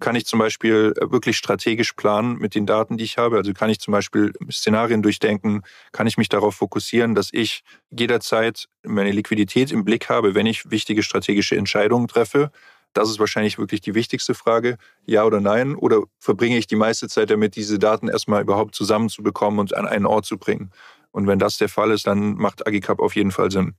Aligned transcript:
kann 0.00 0.16
ich 0.16 0.26
zum 0.26 0.38
Beispiel 0.38 0.92
äh, 0.96 1.10
wirklich 1.10 1.36
strategisch 1.36 1.92
planen 1.94 2.36
mit 2.38 2.54
den 2.54 2.66
Daten, 2.66 2.96
die 2.96 3.04
ich 3.04 3.18
habe. 3.18 3.36
Also 3.36 3.52
kann 3.52 3.70
ich 3.70 3.80
zum 3.80 3.92
Beispiel 3.92 4.32
Szenarien 4.50 5.02
durchdenken, 5.02 5.62
kann 5.92 6.06
ich 6.06 6.18
mich 6.18 6.28
darauf 6.28 6.56
fokussieren, 6.56 7.14
dass 7.14 7.30
ich 7.32 7.62
jederzeit 7.90 8.68
meine 8.84 9.12
Liquidität 9.12 9.72
im 9.72 9.84
Blick 9.84 10.08
habe, 10.08 10.34
wenn 10.34 10.46
ich 10.46 10.70
wichtige 10.70 11.02
strategische 11.02 11.56
Entscheidungen 11.56 12.08
treffe. 12.08 12.50
Das 12.92 13.10
ist 13.10 13.18
wahrscheinlich 13.18 13.58
wirklich 13.58 13.82
die 13.82 13.94
wichtigste 13.94 14.34
Frage. 14.34 14.78
Ja 15.04 15.24
oder 15.24 15.40
nein? 15.40 15.74
Oder 15.74 16.02
verbringe 16.18 16.56
ich 16.56 16.66
die 16.66 16.76
meiste 16.76 17.08
Zeit 17.08 17.30
damit, 17.30 17.56
diese 17.56 17.78
Daten 17.78 18.08
erstmal 18.08 18.42
überhaupt 18.42 18.74
zusammenzubekommen 18.74 19.60
und 19.60 19.74
an 19.76 19.86
einen 19.86 20.06
Ort 20.06 20.24
zu 20.24 20.38
bringen? 20.38 20.70
Und 21.10 21.26
wenn 21.26 21.38
das 21.38 21.56
der 21.58 21.68
Fall 21.68 21.90
ist, 21.90 22.06
dann 22.06 22.34
macht 22.36 22.66
Agicap 22.66 23.00
auf 23.00 23.16
jeden 23.16 23.30
Fall 23.32 23.50
Sinn. 23.50 23.74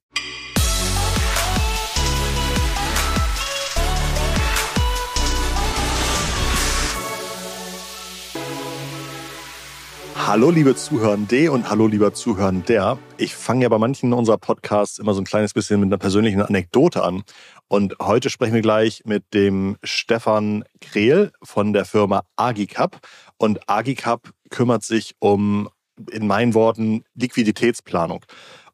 Hallo 10.27 10.51
liebe 10.51 10.75
Zuhörende 10.75 11.53
und 11.53 11.69
hallo 11.69 11.87
lieber 11.87 12.13
Zuhörender. 12.13 12.99
Ich 13.15 13.33
fange 13.33 13.63
ja 13.63 13.69
bei 13.69 13.77
manchen 13.77 14.11
unserer 14.11 14.37
Podcasts 14.37 14.99
immer 14.99 15.13
so 15.13 15.21
ein 15.21 15.23
kleines 15.23 15.53
bisschen 15.53 15.79
mit 15.79 15.87
einer 15.87 15.97
persönlichen 15.97 16.41
Anekdote 16.41 17.01
an. 17.01 17.23
Und 17.69 17.95
heute 18.01 18.29
sprechen 18.29 18.53
wir 18.53 18.61
gleich 18.61 19.03
mit 19.05 19.33
dem 19.33 19.77
Stefan 19.83 20.65
Grehl 20.81 21.31
von 21.41 21.71
der 21.71 21.85
Firma 21.85 22.23
Agicap. 22.35 22.99
Und 23.37 23.69
Agicap 23.69 24.33
kümmert 24.49 24.83
sich 24.83 25.15
um, 25.19 25.69
in 26.11 26.27
meinen 26.27 26.53
Worten, 26.53 27.05
Liquiditätsplanung. 27.15 28.25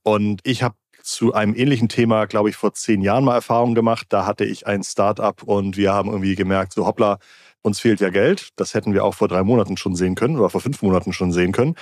Und 0.02 0.42
ich 0.44 0.64
habe 0.64 0.74
zu 1.04 1.36
einem 1.36 1.54
ähnlichen 1.54 1.88
Thema, 1.88 2.26
glaube 2.26 2.50
ich, 2.50 2.56
vor 2.56 2.74
zehn 2.74 3.04
Jahren 3.04 3.26
mal 3.26 3.36
Erfahrung 3.36 3.76
gemacht. 3.76 4.08
Da 4.10 4.26
hatte 4.26 4.44
ich 4.44 4.66
ein 4.66 4.82
Startup 4.82 5.44
und 5.44 5.78
wir 5.78 5.94
haben 5.94 6.10
irgendwie 6.10 6.34
gemerkt, 6.34 6.74
so 6.74 6.88
hoppla, 6.88 7.20
uns 7.64 7.80
fehlt 7.80 8.00
ja 8.02 8.10
Geld. 8.10 8.50
Das 8.58 8.74
hätten 8.76 8.94
wir 8.94 9.04
auch 9.04 9.16
vor 9.16 9.28
drei 9.28 9.42
Monaten 9.42 9.78
schon 9.78 9.96
sehen 9.96 10.16
können 10.16 10.38
oder 10.38 10.50
vor 10.50 10.62
fünf 10.62 10.82
Monaten 10.82 11.14
schon 11.14 11.32
sehen 11.32 11.54
können. 11.54 11.76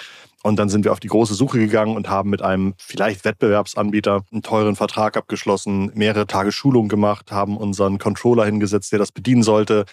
Und 0.44 0.58
dann 0.58 0.70
sind 0.70 0.86
wir 0.86 0.92
auf 0.92 1.00
die 1.00 1.08
große 1.08 1.34
Suche 1.34 1.60
gegangen 1.60 1.96
und 1.96 2.10
haben 2.10 2.30
mit 2.30 2.42
einem 2.42 2.74
vielleicht 2.78 3.26
Wettbewerbsanbieter 3.26 4.24
einen 4.32 4.42
teuren 4.42 4.76
Vertrag 4.76 5.18
abgeschlossen, 5.18 5.92
mehrere 5.94 6.26
Tage 6.28 6.52
Schulung 6.52 6.88
gemacht, 6.88 7.32
haben 7.32 7.58
unseren 7.58 7.98
Controller 7.98 8.46
hingesetzt, 8.46 8.92
der 8.92 9.00
das 9.00 9.12
bedienen 9.12 9.44
sollte, 9.44 9.86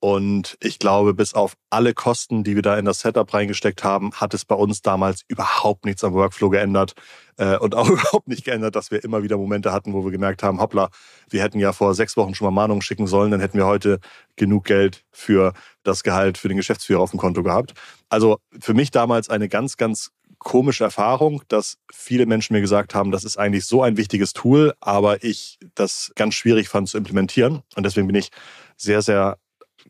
und 0.00 0.56
ich 0.60 0.78
glaube, 0.78 1.12
bis 1.12 1.34
auf 1.34 1.54
alle 1.70 1.92
Kosten, 1.92 2.44
die 2.44 2.54
wir 2.54 2.62
da 2.62 2.78
in 2.78 2.84
das 2.84 3.00
Setup 3.00 3.32
reingesteckt 3.34 3.82
haben, 3.82 4.12
hat 4.12 4.32
es 4.32 4.44
bei 4.44 4.54
uns 4.54 4.80
damals 4.80 5.22
überhaupt 5.26 5.84
nichts 5.84 6.04
am 6.04 6.12
Workflow 6.12 6.50
geändert. 6.50 6.94
Äh, 7.36 7.58
und 7.58 7.74
auch 7.74 7.88
überhaupt 7.88 8.28
nicht 8.28 8.44
geändert, 8.44 8.76
dass 8.76 8.92
wir 8.92 9.02
immer 9.02 9.24
wieder 9.24 9.36
Momente 9.36 9.72
hatten, 9.72 9.92
wo 9.92 10.04
wir 10.04 10.12
gemerkt 10.12 10.44
haben, 10.44 10.60
hoppla, 10.60 10.90
wir 11.28 11.42
hätten 11.42 11.58
ja 11.58 11.72
vor 11.72 11.94
sechs 11.94 12.16
Wochen 12.16 12.34
schon 12.34 12.46
mal 12.46 12.52
Mahnungen 12.52 12.82
schicken 12.82 13.08
sollen, 13.08 13.32
dann 13.32 13.40
hätten 13.40 13.58
wir 13.58 13.66
heute 13.66 13.98
genug 14.36 14.66
Geld 14.66 15.04
für 15.10 15.52
das 15.82 16.04
Gehalt 16.04 16.38
für 16.38 16.48
den 16.48 16.58
Geschäftsführer 16.58 17.00
auf 17.00 17.10
dem 17.10 17.18
Konto 17.18 17.42
gehabt. 17.42 17.74
Also 18.08 18.38
für 18.60 18.74
mich 18.74 18.92
damals 18.92 19.28
eine 19.28 19.48
ganz, 19.48 19.76
ganz 19.76 20.12
komische 20.38 20.84
Erfahrung, 20.84 21.42
dass 21.48 21.78
viele 21.92 22.26
Menschen 22.26 22.54
mir 22.54 22.60
gesagt 22.60 22.94
haben, 22.94 23.10
das 23.10 23.24
ist 23.24 23.36
eigentlich 23.36 23.66
so 23.66 23.82
ein 23.82 23.96
wichtiges 23.96 24.32
Tool, 24.32 24.74
aber 24.78 25.24
ich 25.24 25.58
das 25.74 26.12
ganz 26.14 26.34
schwierig 26.34 26.68
fand 26.68 26.88
zu 26.88 26.96
implementieren. 26.96 27.62
Und 27.74 27.84
deswegen 27.84 28.06
bin 28.06 28.14
ich 28.14 28.30
sehr, 28.76 29.02
sehr 29.02 29.38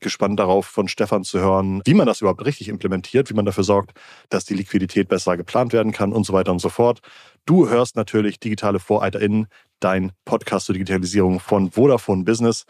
gespannt 0.00 0.38
darauf, 0.38 0.66
von 0.66 0.88
Stefan 0.88 1.24
zu 1.24 1.38
hören, 1.40 1.82
wie 1.84 1.94
man 1.94 2.06
das 2.06 2.20
überhaupt 2.20 2.44
richtig 2.44 2.68
implementiert, 2.68 3.30
wie 3.30 3.34
man 3.34 3.44
dafür 3.44 3.64
sorgt, 3.64 3.92
dass 4.28 4.44
die 4.44 4.54
Liquidität 4.54 5.08
besser 5.08 5.36
geplant 5.36 5.72
werden 5.72 5.92
kann 5.92 6.12
und 6.12 6.24
so 6.24 6.32
weiter 6.32 6.52
und 6.52 6.60
so 6.60 6.68
fort. 6.68 7.00
Du 7.46 7.68
hörst 7.68 7.96
natürlich 7.96 8.40
Digitale 8.40 8.78
VorreiterInnen, 8.78 9.46
dein 9.80 10.12
Podcast 10.24 10.66
zur 10.66 10.74
Digitalisierung 10.74 11.40
von 11.40 11.70
Vodafone 11.70 12.24
Business. 12.24 12.64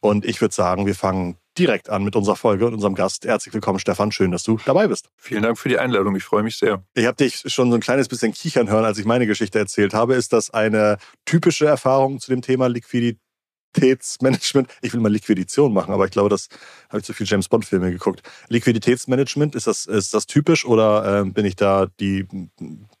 Und 0.00 0.24
ich 0.24 0.40
würde 0.40 0.54
sagen, 0.54 0.86
wir 0.86 0.94
fangen 0.94 1.38
direkt 1.56 1.88
an 1.88 2.04
mit 2.04 2.16
unserer 2.16 2.36
Folge 2.36 2.66
und 2.66 2.74
unserem 2.74 2.94
Gast. 2.94 3.24
Herzlich 3.24 3.54
willkommen, 3.54 3.78
Stefan. 3.78 4.12
Schön, 4.12 4.30
dass 4.32 4.42
du 4.42 4.58
dabei 4.64 4.88
bist. 4.88 5.08
Vielen 5.16 5.42
Dank 5.42 5.58
für 5.58 5.68
die 5.68 5.78
Einladung. 5.78 6.14
Ich 6.16 6.24
freue 6.24 6.42
mich 6.42 6.56
sehr. 6.56 6.82
Ich 6.94 7.06
habe 7.06 7.16
dich 7.16 7.42
schon 7.46 7.70
so 7.70 7.76
ein 7.76 7.80
kleines 7.80 8.08
bisschen 8.08 8.32
kichern 8.32 8.68
hören, 8.68 8.84
als 8.84 8.98
ich 8.98 9.04
meine 9.04 9.26
Geschichte 9.26 9.58
erzählt 9.58 9.94
habe. 9.94 10.14
Ist 10.14 10.32
das 10.32 10.50
eine 10.50 10.98
typische 11.24 11.66
Erfahrung 11.66 12.20
zu 12.20 12.30
dem 12.30 12.42
Thema 12.42 12.66
Liquidität? 12.66 13.23
Liquiditätsmanagement. 13.74 14.68
Ich 14.82 14.92
will 14.92 15.00
mal 15.00 15.12
Liquidation 15.12 15.72
machen, 15.72 15.92
aber 15.92 16.04
ich 16.04 16.10
glaube, 16.10 16.28
das 16.28 16.48
habe 16.88 16.98
ich 16.98 17.04
zu 17.04 17.12
viel 17.12 17.26
James 17.26 17.48
Bond 17.48 17.64
Filme 17.64 17.90
geguckt. 17.90 18.22
Liquiditätsmanagement, 18.48 19.54
ist 19.54 19.66
das, 19.66 19.86
ist 19.86 20.14
das 20.14 20.26
typisch 20.26 20.64
oder 20.64 21.20
äh, 21.20 21.24
bin 21.24 21.44
ich 21.44 21.56
da 21.56 21.86
die 22.00 22.26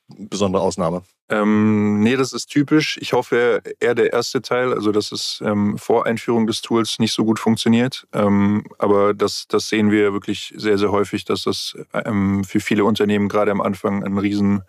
besondere 0.08 0.62
Ausnahme? 0.62 1.02
Ähm, 1.30 2.00
nee, 2.00 2.16
das 2.16 2.32
ist 2.32 2.46
typisch. 2.46 2.98
Ich 3.00 3.14
hoffe 3.14 3.62
eher 3.80 3.94
der 3.94 4.12
erste 4.12 4.42
Teil, 4.42 4.74
also 4.74 4.92
dass 4.92 5.10
es 5.10 5.42
ähm, 5.44 5.78
vor 5.78 6.04
Einführung 6.04 6.46
des 6.46 6.60
Tools 6.60 6.98
nicht 6.98 7.12
so 7.12 7.24
gut 7.24 7.38
funktioniert. 7.38 8.06
Ähm, 8.12 8.66
aber 8.78 9.14
das, 9.14 9.46
das 9.48 9.68
sehen 9.68 9.90
wir 9.90 10.12
wirklich 10.12 10.52
sehr, 10.56 10.76
sehr 10.76 10.92
häufig, 10.92 11.24
dass 11.24 11.44
das 11.44 11.76
ähm, 11.94 12.44
für 12.44 12.60
viele 12.60 12.84
Unternehmen 12.84 13.28
gerade 13.28 13.50
am 13.50 13.62
Anfang 13.62 14.04
ein 14.04 14.18
riesen 14.18 14.62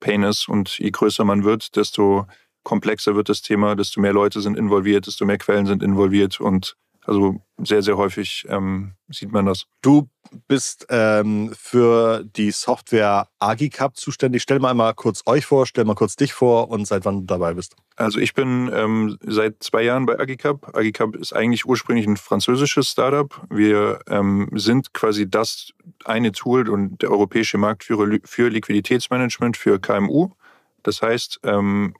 Pain 0.00 0.24
ist. 0.24 0.48
Und 0.48 0.78
je 0.78 0.90
größer 0.90 1.24
man 1.24 1.44
wird, 1.44 1.76
desto 1.76 2.26
komplexer 2.62 3.14
wird 3.16 3.28
das 3.28 3.42
Thema, 3.42 3.74
desto 3.74 4.00
mehr 4.00 4.12
Leute 4.12 4.40
sind 4.40 4.56
involviert, 4.56 5.06
desto 5.06 5.24
mehr 5.24 5.38
Quellen 5.38 5.66
sind 5.66 5.82
involviert 5.82 6.40
und 6.40 6.76
also 7.06 7.40
sehr, 7.58 7.82
sehr 7.82 7.96
häufig 7.96 8.46
ähm, 8.48 8.92
sieht 9.08 9.32
man 9.32 9.46
das. 9.46 9.64
Du 9.80 10.08
bist 10.46 10.86
ähm, 10.90 11.52
für 11.58 12.22
die 12.24 12.50
Software 12.50 13.28
Agicap 13.38 13.96
zuständig. 13.96 14.42
Stell 14.42 14.60
mal 14.60 14.70
einmal 14.70 14.94
kurz 14.94 15.22
euch 15.26 15.46
vor, 15.46 15.66
stell 15.66 15.84
mal 15.84 15.94
kurz 15.94 16.14
dich 16.16 16.32
vor 16.32 16.70
und 16.70 16.86
seit 16.86 17.04
wann 17.04 17.20
du 17.20 17.26
dabei 17.26 17.54
bist. 17.54 17.74
Also 17.96 18.20
ich 18.20 18.34
bin 18.34 18.70
ähm, 18.72 19.18
seit 19.22 19.62
zwei 19.62 19.82
Jahren 19.82 20.06
bei 20.06 20.20
Agicap. 20.20 20.76
Agicap 20.76 21.16
ist 21.16 21.32
eigentlich 21.34 21.66
ursprünglich 21.66 22.06
ein 22.06 22.16
französisches 22.16 22.88
Startup. 22.88 23.34
Wir 23.50 24.00
ähm, 24.08 24.48
sind 24.54 24.92
quasi 24.92 25.28
das 25.28 25.72
eine 26.04 26.32
Tool 26.32 26.68
und 26.68 27.02
der 27.02 27.10
europäische 27.10 27.58
Marktführer 27.58 28.18
für 28.24 28.48
Liquiditätsmanagement 28.50 29.56
für 29.56 29.80
KMU. 29.80 30.30
Das 30.82 31.02
heißt, 31.02 31.40
ähm, 31.44 31.94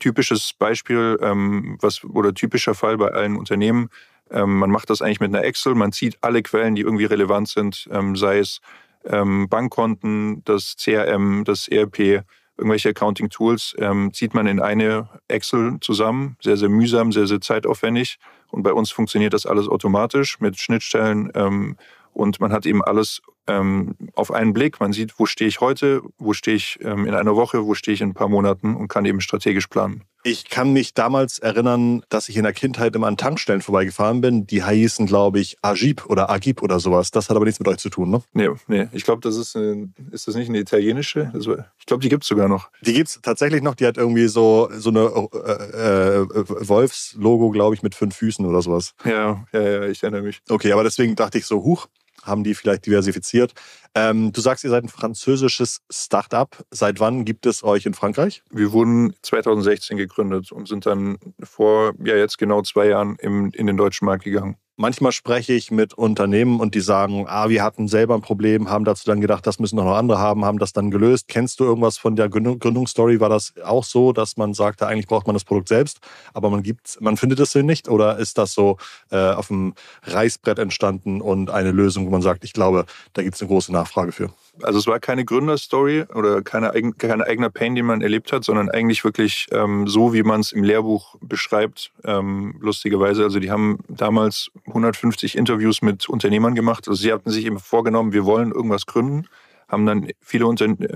typisches 0.00 0.52
Beispiel 0.52 1.18
ähm, 1.22 1.78
was, 1.80 2.02
oder 2.04 2.34
typischer 2.34 2.74
Fall 2.74 2.98
bei 2.98 3.08
allen 3.08 3.36
Unternehmen, 3.36 3.90
ähm, 4.30 4.58
man 4.58 4.70
macht 4.70 4.90
das 4.90 5.02
eigentlich 5.02 5.20
mit 5.20 5.34
einer 5.34 5.44
Excel, 5.44 5.74
man 5.74 5.92
zieht 5.92 6.18
alle 6.20 6.42
Quellen, 6.42 6.74
die 6.74 6.82
irgendwie 6.82 7.04
relevant 7.04 7.48
sind, 7.48 7.88
ähm, 7.92 8.16
sei 8.16 8.38
es 8.38 8.60
ähm, 9.04 9.48
Bankkonten, 9.48 10.42
das 10.44 10.76
CRM, 10.76 11.44
das 11.44 11.68
ERP, 11.68 12.24
irgendwelche 12.56 12.90
Accounting-Tools, 12.90 13.76
ähm, 13.78 14.12
zieht 14.12 14.34
man 14.34 14.46
in 14.46 14.60
eine 14.60 15.08
Excel 15.28 15.78
zusammen, 15.80 16.36
sehr, 16.40 16.56
sehr 16.56 16.68
mühsam, 16.68 17.10
sehr, 17.10 17.26
sehr 17.26 17.40
zeitaufwendig. 17.40 18.18
Und 18.50 18.62
bei 18.62 18.72
uns 18.72 18.90
funktioniert 18.90 19.32
das 19.32 19.46
alles 19.46 19.68
automatisch 19.68 20.40
mit 20.40 20.58
Schnittstellen 20.58 21.30
ähm, 21.34 21.76
und 22.12 22.40
man 22.40 22.52
hat 22.52 22.66
eben 22.66 22.82
alles 22.82 23.22
ähm, 23.46 23.94
auf 24.14 24.32
einen 24.32 24.52
Blick. 24.52 24.80
Man 24.80 24.92
sieht, 24.92 25.18
wo 25.18 25.26
stehe 25.26 25.48
ich 25.48 25.60
heute, 25.60 26.02
wo 26.18 26.32
stehe 26.32 26.56
ich 26.56 26.78
ähm, 26.82 27.06
in 27.06 27.14
einer 27.14 27.36
Woche, 27.36 27.66
wo 27.66 27.74
stehe 27.74 27.94
ich 27.94 28.00
in 28.00 28.10
ein 28.10 28.14
paar 28.14 28.28
Monaten 28.28 28.76
und 28.76 28.88
kann 28.88 29.04
eben 29.04 29.20
strategisch 29.20 29.66
planen. 29.66 30.04
Ich 30.22 30.50
kann 30.50 30.74
mich 30.74 30.92
damals 30.92 31.38
erinnern, 31.38 32.02
dass 32.10 32.28
ich 32.28 32.36
in 32.36 32.42
der 32.42 32.52
Kindheit 32.52 32.94
immer 32.94 33.06
an 33.06 33.16
Tankstellen 33.16 33.62
vorbeigefahren 33.62 34.20
bin. 34.20 34.46
Die 34.46 34.66
hießen, 34.66 35.06
glaube 35.06 35.40
ich, 35.40 35.56
Agib 35.62 36.04
oder 36.06 36.28
Agib 36.28 36.62
oder 36.62 36.78
sowas. 36.78 37.10
Das 37.10 37.30
hat 37.30 37.36
aber 37.36 37.46
nichts 37.46 37.58
mit 37.58 37.68
euch 37.68 37.78
zu 37.78 37.88
tun, 37.88 38.10
ne? 38.10 38.22
Nee, 38.34 38.50
nee. 38.66 38.88
Ich 38.92 39.04
glaube, 39.04 39.22
das 39.22 39.38
ist, 39.38 39.56
eine, 39.56 39.88
ist 40.10 40.28
das 40.28 40.34
nicht 40.34 40.50
eine 40.50 40.58
italienische? 40.58 41.30
Also, 41.32 41.56
ich 41.78 41.86
glaube, 41.86 42.02
die 42.02 42.10
gibt 42.10 42.24
es 42.24 42.28
sogar 42.28 42.48
noch. 42.48 42.68
Die 42.82 42.92
gibt 42.92 43.08
es 43.08 43.20
tatsächlich 43.22 43.62
noch. 43.62 43.74
Die 43.74 43.86
hat 43.86 43.96
irgendwie 43.96 44.28
so, 44.28 44.68
so 44.72 44.90
eine 44.90 45.06
äh, 45.32 46.18
äh, 46.18 46.68
Wolfs-Logo, 46.68 47.48
glaube 47.48 47.74
ich, 47.74 47.82
mit 47.82 47.94
fünf 47.94 48.14
Füßen 48.14 48.44
oder 48.44 48.60
sowas. 48.60 48.94
Ja, 49.06 49.46
ja, 49.54 49.60
ja, 49.62 49.86
ich 49.86 50.02
erinnere 50.02 50.22
mich. 50.22 50.42
Okay, 50.50 50.72
aber 50.72 50.84
deswegen 50.84 51.16
dachte 51.16 51.38
ich 51.38 51.46
so, 51.46 51.62
huch, 51.64 51.86
haben 52.22 52.44
die 52.44 52.54
vielleicht 52.54 52.86
diversifiziert. 52.86 53.52
Ähm, 53.94 54.32
du 54.32 54.40
sagst, 54.40 54.64
ihr 54.64 54.70
seid 54.70 54.84
ein 54.84 54.88
französisches 54.88 55.80
Start-up. 55.90 56.64
Seit 56.70 57.00
wann 57.00 57.24
gibt 57.24 57.46
es 57.46 57.64
euch 57.64 57.86
in 57.86 57.94
Frankreich? 57.94 58.42
Wir 58.50 58.72
wurden 58.72 59.14
2016 59.22 59.96
gegründet 59.96 60.52
und 60.52 60.68
sind 60.68 60.86
dann 60.86 61.18
vor 61.42 61.92
ja 62.04 62.16
jetzt 62.16 62.38
genau 62.38 62.62
zwei 62.62 62.86
Jahren 62.88 63.16
im, 63.16 63.50
in 63.52 63.66
den 63.66 63.76
deutschen 63.76 64.06
Markt 64.06 64.24
gegangen. 64.24 64.56
Manchmal 64.80 65.12
spreche 65.12 65.52
ich 65.52 65.70
mit 65.70 65.92
Unternehmen 65.92 66.58
und 66.58 66.74
die 66.74 66.80
sagen, 66.80 67.26
ah, 67.28 67.50
wir 67.50 67.62
hatten 67.62 67.86
selber 67.86 68.14
ein 68.14 68.22
Problem, 68.22 68.70
haben 68.70 68.86
dazu 68.86 69.04
dann 69.04 69.20
gedacht, 69.20 69.46
das 69.46 69.58
müssen 69.58 69.76
noch 69.76 69.94
andere 69.94 70.18
haben, 70.18 70.46
haben 70.46 70.58
das 70.58 70.72
dann 70.72 70.90
gelöst. 70.90 71.28
Kennst 71.28 71.60
du 71.60 71.64
irgendwas 71.64 71.98
von 71.98 72.16
der 72.16 72.30
Gründungsstory? 72.30 73.20
War 73.20 73.28
das 73.28 73.52
auch 73.62 73.84
so, 73.84 74.14
dass 74.14 74.38
man 74.38 74.54
sagte, 74.54 74.86
eigentlich 74.86 75.06
braucht 75.06 75.26
man 75.26 75.34
das 75.34 75.44
Produkt 75.44 75.68
selbst, 75.68 76.00
aber 76.32 76.48
man 76.48 76.62
gibt, 76.62 76.96
man 77.02 77.18
findet 77.18 77.40
es 77.40 77.54
nicht? 77.54 77.90
Oder 77.90 78.16
ist 78.16 78.38
das 78.38 78.54
so 78.54 78.78
äh, 79.10 79.18
auf 79.18 79.48
dem 79.48 79.74
Reißbrett 80.04 80.58
entstanden 80.58 81.20
und 81.20 81.50
eine 81.50 81.72
Lösung, 81.72 82.06
wo 82.06 82.10
man 82.10 82.22
sagt, 82.22 82.42
ich 82.44 82.54
glaube, 82.54 82.86
da 83.12 83.22
gibt 83.22 83.34
es 83.34 83.42
eine 83.42 83.48
große 83.48 83.72
Nachfrage 83.72 84.12
für? 84.12 84.30
Also 84.62 84.78
es 84.78 84.86
war 84.86 84.98
keine 84.98 85.24
Gründerstory 85.24 86.04
oder 86.14 86.42
keine, 86.42 86.72
keine 86.92 87.26
eigener 87.26 87.50
Pain, 87.50 87.74
den 87.74 87.86
man 87.86 88.00
erlebt 88.00 88.32
hat, 88.32 88.44
sondern 88.44 88.70
eigentlich 88.70 89.04
wirklich 89.04 89.46
ähm, 89.52 89.86
so, 89.86 90.12
wie 90.12 90.22
man 90.22 90.40
es 90.40 90.52
im 90.52 90.64
Lehrbuch 90.64 91.16
beschreibt, 91.20 91.92
ähm, 92.04 92.56
lustigerweise. 92.60 93.24
Also 93.24 93.40
die 93.40 93.50
haben 93.50 93.78
damals 93.88 94.50
150 94.70 95.36
Interviews 95.36 95.82
mit 95.82 96.08
Unternehmern 96.08 96.54
gemacht. 96.54 96.88
Also 96.88 97.00
sie 97.00 97.12
hatten 97.12 97.30
sich 97.30 97.46
eben 97.46 97.58
vorgenommen, 97.58 98.12
wir 98.12 98.24
wollen 98.24 98.52
irgendwas 98.52 98.86
gründen, 98.86 99.28
haben 99.68 99.86
dann 99.86 100.08
viele, 100.20 100.46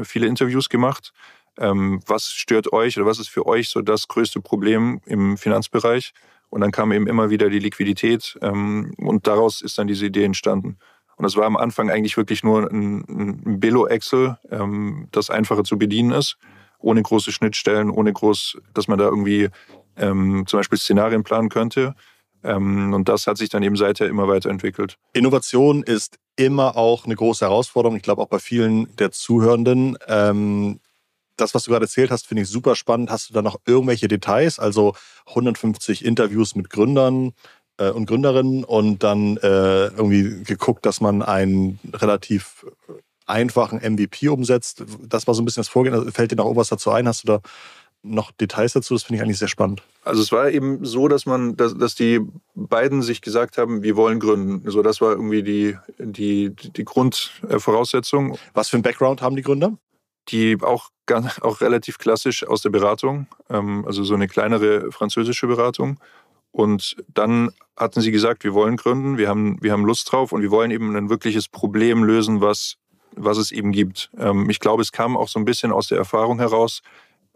viele 0.05 0.27
Interviews 0.27 0.69
gemacht. 0.69 1.13
Ähm, 1.59 2.01
was 2.07 2.33
stört 2.33 2.73
euch 2.73 2.97
oder 2.97 3.07
was 3.07 3.21
ist 3.21 3.29
für 3.29 3.47
euch 3.47 3.69
so 3.69 3.81
das 3.81 4.09
größte 4.09 4.41
Problem 4.41 5.01
im 5.07 5.37
Finanzbereich? 5.37 6.13
Und 6.51 6.61
dann 6.61 6.71
kam 6.71 6.93
eben 6.93 7.07
immer 7.07 7.31
wieder 7.31 7.51
die 7.51 7.59
Liquidität 7.59 8.39
ähm, 8.43 8.95
und 8.97 9.27
daraus 9.27 9.61
ist 9.61 9.79
dann 9.79 9.87
diese 9.87 10.07
Idee 10.07 10.25
entstanden. 10.25 10.79
Und 11.17 11.23
das 11.25 11.37
war 11.37 11.47
am 11.47 11.57
Anfang 11.57 11.91
eigentlich 11.91 12.17
wirklich 12.17 12.43
nur 12.43 12.71
ein, 12.71 13.05
ein 13.09 13.61
Billo-Excel, 13.61 14.39
ähm, 14.51 15.09
das 15.13 15.31
einfacher 15.31 15.65
zu 15.65 15.79
bedienen 15.79 16.13
ist, 16.13 16.37
ohne 16.79 17.03
große 17.03 17.33
Schnittstellen, 17.33 17.91
ohne 17.91 18.13
groß, 18.13 18.59
dass 18.73 18.89
man 18.89 18.99
da 18.99 19.05
irgendwie 19.05 19.49
ähm, 19.97 20.45
zum 20.47 20.59
Beispiel 20.59 20.79
Szenarien 20.79 21.23
planen 21.23 21.49
könnte. 21.49 21.95
Ähm, 22.45 22.93
und 22.93 23.09
das 23.09 23.27
hat 23.27 23.39
sich 23.39 23.49
dann 23.49 23.63
eben 23.63 23.77
seither 23.77 24.07
immer 24.07 24.29
weiterentwickelt. 24.29 24.97
Innovation 25.13 25.83
ist 25.83 26.19
immer 26.37 26.77
auch 26.77 27.07
eine 27.07 27.15
große 27.15 27.45
Herausforderung. 27.45 27.97
Ich 27.97 28.03
glaube 28.03 28.23
auch 28.23 28.29
bei 28.29 28.39
vielen 28.39 28.95
der 28.97 29.11
Zuhörenden. 29.11 29.97
Ähm, 30.07 30.81
das, 31.37 31.55
was 31.55 31.65
du 31.65 31.71
gerade 31.71 31.87
erzählt 31.87 32.11
hast, 32.11 32.27
finde 32.27 32.43
ich 32.43 32.49
super 32.49 32.77
spannend. 32.77 33.11
Hast 33.11 33.31
du 33.31 33.35
da 33.35 33.43
noch 33.43 33.61
irgendwelche 33.67 34.09
Details? 34.09 34.59
Also 34.59 34.95
150 35.27 36.05
Interviews 36.05 36.55
mit 36.55 36.71
Gründern 36.71 37.33
äh, 37.79 37.91
und 37.91 38.07
Gründerinnen 38.07 38.63
und 38.65 39.03
dann 39.03 39.37
äh, 39.39 39.87
irgendwie 39.87 40.45
geguckt, 40.45 40.87
dass 40.87 41.01
man 41.01 41.23
einen 41.23 41.81
relativ 41.93 42.67
einfachen 43.27 43.79
MVP 43.79 44.29
umsetzt. 44.29 44.85
Das 45.01 45.27
war 45.27 45.35
so 45.35 45.43
ein 45.43 45.45
bisschen 45.45 45.63
das 45.63 45.69
Vorgehen. 45.69 45.95
Also 45.95 46.11
fällt 46.11 46.31
dir 46.31 46.37
noch 46.37 46.45
irgendwas 46.45 46.69
dazu 46.69 46.91
ein? 46.91 47.09
Hast 47.09 47.25
du 47.25 47.27
da 47.27 47.41
noch 48.05 48.31
Details 48.33 48.75
dazu? 48.75 48.95
Das 48.95 49.03
finde 49.03 49.17
ich 49.17 49.23
eigentlich 49.23 49.39
sehr 49.39 49.49
spannend. 49.49 49.83
Also 50.05 50.23
es 50.23 50.31
war 50.31 50.51
eben 50.51 50.85
so, 50.85 51.09
dass 51.09 51.27
man, 51.27 51.57
dass, 51.57 51.77
dass 51.77 51.95
die 51.95 52.21
beiden 52.55 53.03
sich 53.03 53.23
gesagt 53.23 53.59
haben, 53.59 53.83
wir 53.83 53.97
wollen 53.97 54.21
gründen. 54.21 54.71
So, 54.71 54.83
das 54.83 55.01
war 55.01 55.13
irgendwie 55.13 55.43
die, 55.43 55.77
die, 55.99 56.51
die 56.55 56.85
Grundvoraussetzung. 56.85 58.39
Was 58.53 58.69
für 58.69 58.77
ein 58.77 58.83
Background 58.83 59.23
haben 59.23 59.35
die 59.35 59.43
Gründer? 59.43 59.77
Die 60.29 60.59
auch, 60.61 60.91
auch 61.41 61.61
relativ 61.61 61.99
klassisch 61.99 62.47
aus 62.47 62.63
der 62.63 62.71
Beratung, 62.71 63.27
ähm, 63.51 63.85
also 63.87 64.05
so 64.05 64.15
eine 64.15 64.29
kleinere 64.29 64.93
französische 64.93 65.47
Beratung. 65.47 65.99
Und 66.53 66.97
dann 67.13 67.51
hatten 67.77 68.01
sie 68.01 68.13
gesagt, 68.13 68.45
wir 68.45 68.55
wollen 68.55 68.77
gründen, 68.77 69.19
wir 69.19 69.29
haben, 69.29 69.59
wir 69.61 69.73
haben 69.73 69.85
Lust 69.85 70.11
drauf 70.13 70.33
und 70.33 70.41
wir 70.41 70.51
wollen 70.51 70.71
eben 70.71 70.95
ein 70.97 71.11
wirkliches 71.11 71.49
Problem 71.49 72.05
lösen, 72.05 72.41
was, 72.41 72.77
was 73.17 73.39
es 73.39 73.51
eben 73.51 73.73
gibt. 73.73 74.11
Ähm, 74.19 74.49
ich 74.49 74.61
glaube, 74.61 74.83
es 74.83 74.93
kam 74.93 75.17
auch 75.17 75.29
so 75.29 75.39
ein 75.39 75.45
bisschen 75.45 75.73
aus 75.73 75.89
der 75.89 75.99
Erfahrung 75.99 76.39
heraus, 76.39 76.83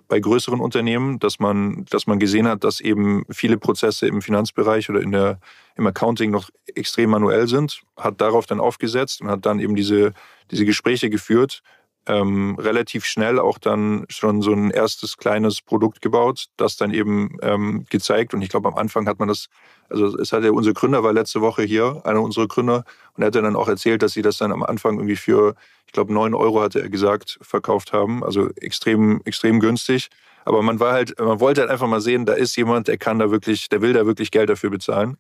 bei 0.09 0.19
größeren 0.19 0.61
Unternehmen, 0.61 1.19
dass 1.19 1.39
man, 1.39 1.85
dass 1.91 2.07
man 2.07 2.19
gesehen 2.19 2.49
hat, 2.49 2.65
dass 2.65 2.81
eben 2.81 3.25
viele 3.31 3.59
Prozesse 3.59 4.07
im 4.09 4.23
Finanzbereich 4.23 4.89
oder 4.91 5.01
in 5.01 5.13
der, 5.13 5.39
im 5.77 5.87
Accounting 5.87 6.31
noch 6.31 6.51
extrem 6.75 7.11
manuell 7.11 7.47
sind, 7.47 7.83
hat 7.97 8.21
darauf 8.21 8.47
dann 8.47 8.61
aufgesetzt 8.61 9.21
und 9.21 9.29
hat 9.29 9.45
dann 9.47 9.61
eben 9.61 9.77
diese, 9.77 10.15
diese 10.51 10.65
Gespräche 10.65 11.11
geführt, 11.11 11.63
ähm, 12.09 12.57
relativ 12.59 13.05
schnell 13.05 13.39
auch 13.39 13.59
dann 13.59 14.07
schon 14.09 14.43
so 14.43 14.53
ein 14.53 14.71
erstes 14.71 15.17
kleines 15.17 15.63
Produkt 15.63 16.03
gebaut, 16.03 16.47
das 16.57 16.77
dann 16.77 16.93
eben 16.93 17.37
ähm, 17.43 17.85
gezeigt. 17.91 18.35
Und 18.35 18.43
ich 18.43 18.49
glaube, 18.49 18.69
am 18.69 18.77
Anfang 18.77 19.07
hat 19.07 19.19
man 19.19 19.29
das, 19.29 19.49
also 19.89 20.17
es 20.19 20.33
hat 20.33 20.43
ja 20.43 20.51
unser 20.51 20.73
Gründer 20.73 21.05
war 21.05 21.13
letzte 21.13 21.41
Woche 21.41 21.63
hier, 21.63 22.01
einer 22.05 22.23
unserer 22.23 22.49
Gründer, 22.49 22.85
und 23.15 23.23
er 23.23 23.27
hat 23.27 23.35
dann 23.35 23.57
auch 23.57 23.69
erzählt, 23.69 24.03
dass 24.03 24.13
sie 24.13 24.23
das 24.23 24.39
dann 24.39 24.53
am 24.53 24.63
Anfang 24.63 24.97
irgendwie 24.97 25.17
für 25.17 25.55
ich 25.89 25.93
glaube, 25.93 26.13
9 26.13 26.35
Euro 26.35 26.61
hatte 26.61 26.83
er 26.83 26.91
gesagt, 26.91 27.39
verkauft 27.41 27.95
haben. 27.95 28.23
Also 28.23 28.51
extrem, 28.61 29.23
extrem 29.25 29.59
günstig. 29.59 30.11
Aber 30.45 30.61
man 30.61 30.81
war 30.81 30.93
halt, 30.93 31.19
man 31.19 31.41
wollte 31.41 31.63
halt 31.63 31.71
einfach 31.71 31.87
mal 31.87 32.03
sehen, 32.03 32.27
da 32.27 32.35
ist 32.35 32.55
jemand, 32.57 32.89
der 32.89 32.99
kann 32.99 33.19
da 33.19 33.31
wirklich, 33.31 33.71
der 33.71 33.81
will 33.81 33.95
da 33.95 34.05
wirklich 34.05 34.31
Geld 34.31 34.51
dafür 34.51 34.69
bezahlen. 34.69 35.17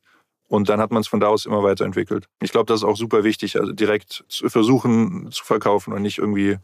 Und 0.46 0.69
dann 0.69 0.79
hat 0.79 0.90
man 0.90 1.00
es 1.00 1.08
von 1.08 1.20
da 1.20 1.29
aus 1.29 1.46
immer 1.46 1.62
weiterentwickelt. 1.62 2.26
Ich 2.43 2.52
glaube, 2.52 2.67
das 2.67 2.81
ist 2.81 2.85
auch 2.85 2.96
super 2.96 3.25
wichtig, 3.25 3.58
also 3.58 3.73
direkt 3.73 4.25
zu 4.29 4.50
versuchen 4.50 5.31
zu 5.31 5.43
verkaufen 5.43 5.94
und 5.94 6.02
nicht 6.02 6.19
irgendwie 6.19 6.58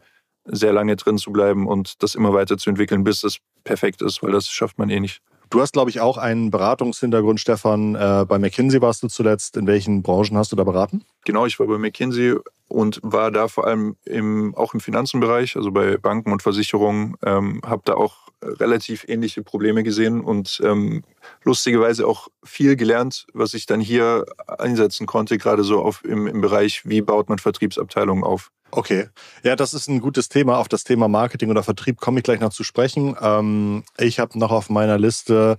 sehr 0.45 0.73
lange 0.73 0.95
drin 0.95 1.17
zu 1.17 1.31
bleiben 1.31 1.67
und 1.67 2.01
das 2.03 2.15
immer 2.15 2.33
weiter 2.33 2.57
zu 2.57 2.69
entwickeln, 2.69 3.03
bis 3.03 3.23
es 3.23 3.37
perfekt 3.63 4.01
ist, 4.01 4.21
weil 4.23 4.31
das 4.31 4.47
schafft 4.47 4.77
man 4.77 4.89
eh 4.89 4.99
nicht. 4.99 5.21
Du 5.49 5.61
hast, 5.61 5.73
glaube 5.73 5.89
ich, 5.89 6.01
auch 6.01 6.17
einen 6.17 6.49
Beratungshintergrund, 6.49 7.39
Stefan. 7.39 7.95
Äh, 7.95 8.25
bei 8.27 8.39
McKinsey 8.39 8.81
warst 8.81 9.03
du 9.03 9.07
zuletzt. 9.07 9.57
In 9.57 9.67
welchen 9.67 10.01
Branchen 10.01 10.37
hast 10.37 10.51
du 10.51 10.55
da 10.55 10.63
beraten? 10.63 11.03
Genau, 11.23 11.45
ich 11.45 11.59
war 11.59 11.67
bei 11.67 11.77
McKinsey 11.77 12.35
und 12.67 12.99
war 13.03 13.31
da 13.31 13.47
vor 13.47 13.67
allem 13.67 13.95
im, 14.05 14.55
auch 14.55 14.73
im 14.73 14.79
Finanzenbereich, 14.79 15.55
also 15.55 15.71
bei 15.71 15.97
Banken 15.97 16.31
und 16.31 16.41
Versicherungen, 16.41 17.15
ähm, 17.23 17.61
habe 17.63 17.83
da 17.85 17.93
auch 17.93 18.25
relativ 18.41 19.05
ähnliche 19.07 19.43
Probleme 19.43 19.83
gesehen 19.83 20.21
und 20.21 20.61
ähm, 20.63 21.03
lustigerweise 21.43 22.07
auch 22.07 22.27
viel 22.43 22.75
gelernt, 22.75 23.27
was 23.33 23.53
ich 23.53 23.65
dann 23.65 23.79
hier 23.79 24.25
einsetzen 24.47 25.05
konnte, 25.07 25.37
gerade 25.37 25.63
so 25.63 25.81
auf, 25.81 26.03
im, 26.03 26.27
im 26.27 26.41
Bereich, 26.41 26.81
wie 26.85 27.01
baut 27.01 27.29
man 27.29 27.39
Vertriebsabteilungen 27.39 28.23
auf. 28.23 28.51
Okay, 28.75 29.07
ja, 29.41 29.55
das 29.55 29.73
ist 29.73 29.87
ein 29.87 30.01
gutes 30.01 30.27
Thema. 30.27 30.57
Auf 30.57 30.67
das 30.67 30.83
Thema 30.83 31.07
Marketing 31.07 31.49
oder 31.49 31.63
Vertrieb 31.63 32.01
komme 32.01 32.19
ich 32.19 32.25
gleich 32.25 32.41
noch 32.41 32.51
zu 32.51 32.65
sprechen. 32.65 33.15
Ähm, 33.21 33.85
ich 33.97 34.19
habe 34.19 34.37
noch 34.37 34.51
auf 34.51 34.69
meiner 34.69 34.99
Liste, 34.99 35.57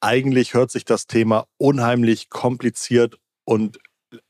eigentlich 0.00 0.52
hört 0.52 0.72
sich 0.72 0.84
das 0.84 1.06
Thema 1.06 1.46
unheimlich 1.56 2.30
kompliziert 2.30 3.20
und 3.44 3.78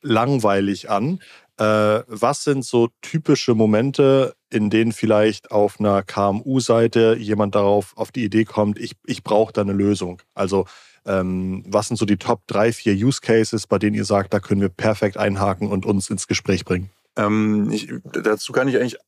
langweilig 0.02 0.90
an. 0.90 1.20
Äh, 1.56 2.02
was 2.06 2.44
sind 2.44 2.66
so 2.66 2.90
typische 3.00 3.54
Momente, 3.54 4.34
in 4.50 4.68
denen 4.68 4.92
vielleicht 4.92 5.50
auf 5.50 5.80
einer 5.80 6.02
KMU-Seite 6.02 7.16
jemand 7.18 7.54
darauf 7.54 7.96
auf 7.96 8.12
die 8.12 8.24
Idee 8.24 8.44
kommt, 8.44 8.78
ich, 8.78 8.92
ich 9.06 9.24
brauche 9.24 9.54
da 9.54 9.62
eine 9.62 9.72
Lösung? 9.72 10.20
Also 10.34 10.66
ähm, 11.06 11.64
was 11.66 11.88
sind 11.88 11.96
so 11.96 12.04
die 12.04 12.18
Top 12.18 12.42
drei, 12.46 12.74
vier 12.74 12.92
Use 12.92 13.22
Cases, 13.22 13.66
bei 13.66 13.78
denen 13.78 13.96
ihr 13.96 14.04
sagt, 14.04 14.34
da 14.34 14.38
können 14.40 14.60
wir 14.60 14.68
perfekt 14.68 15.16
einhaken 15.16 15.68
und 15.68 15.86
uns 15.86 16.10
ins 16.10 16.28
Gespräch 16.28 16.66
bringen? 16.66 16.90
Ähm, 17.16 17.70
ich, 17.70 17.92
dazu 18.04 18.52
kann 18.52 18.68
ich 18.68 18.76
eigentlich 18.76 18.98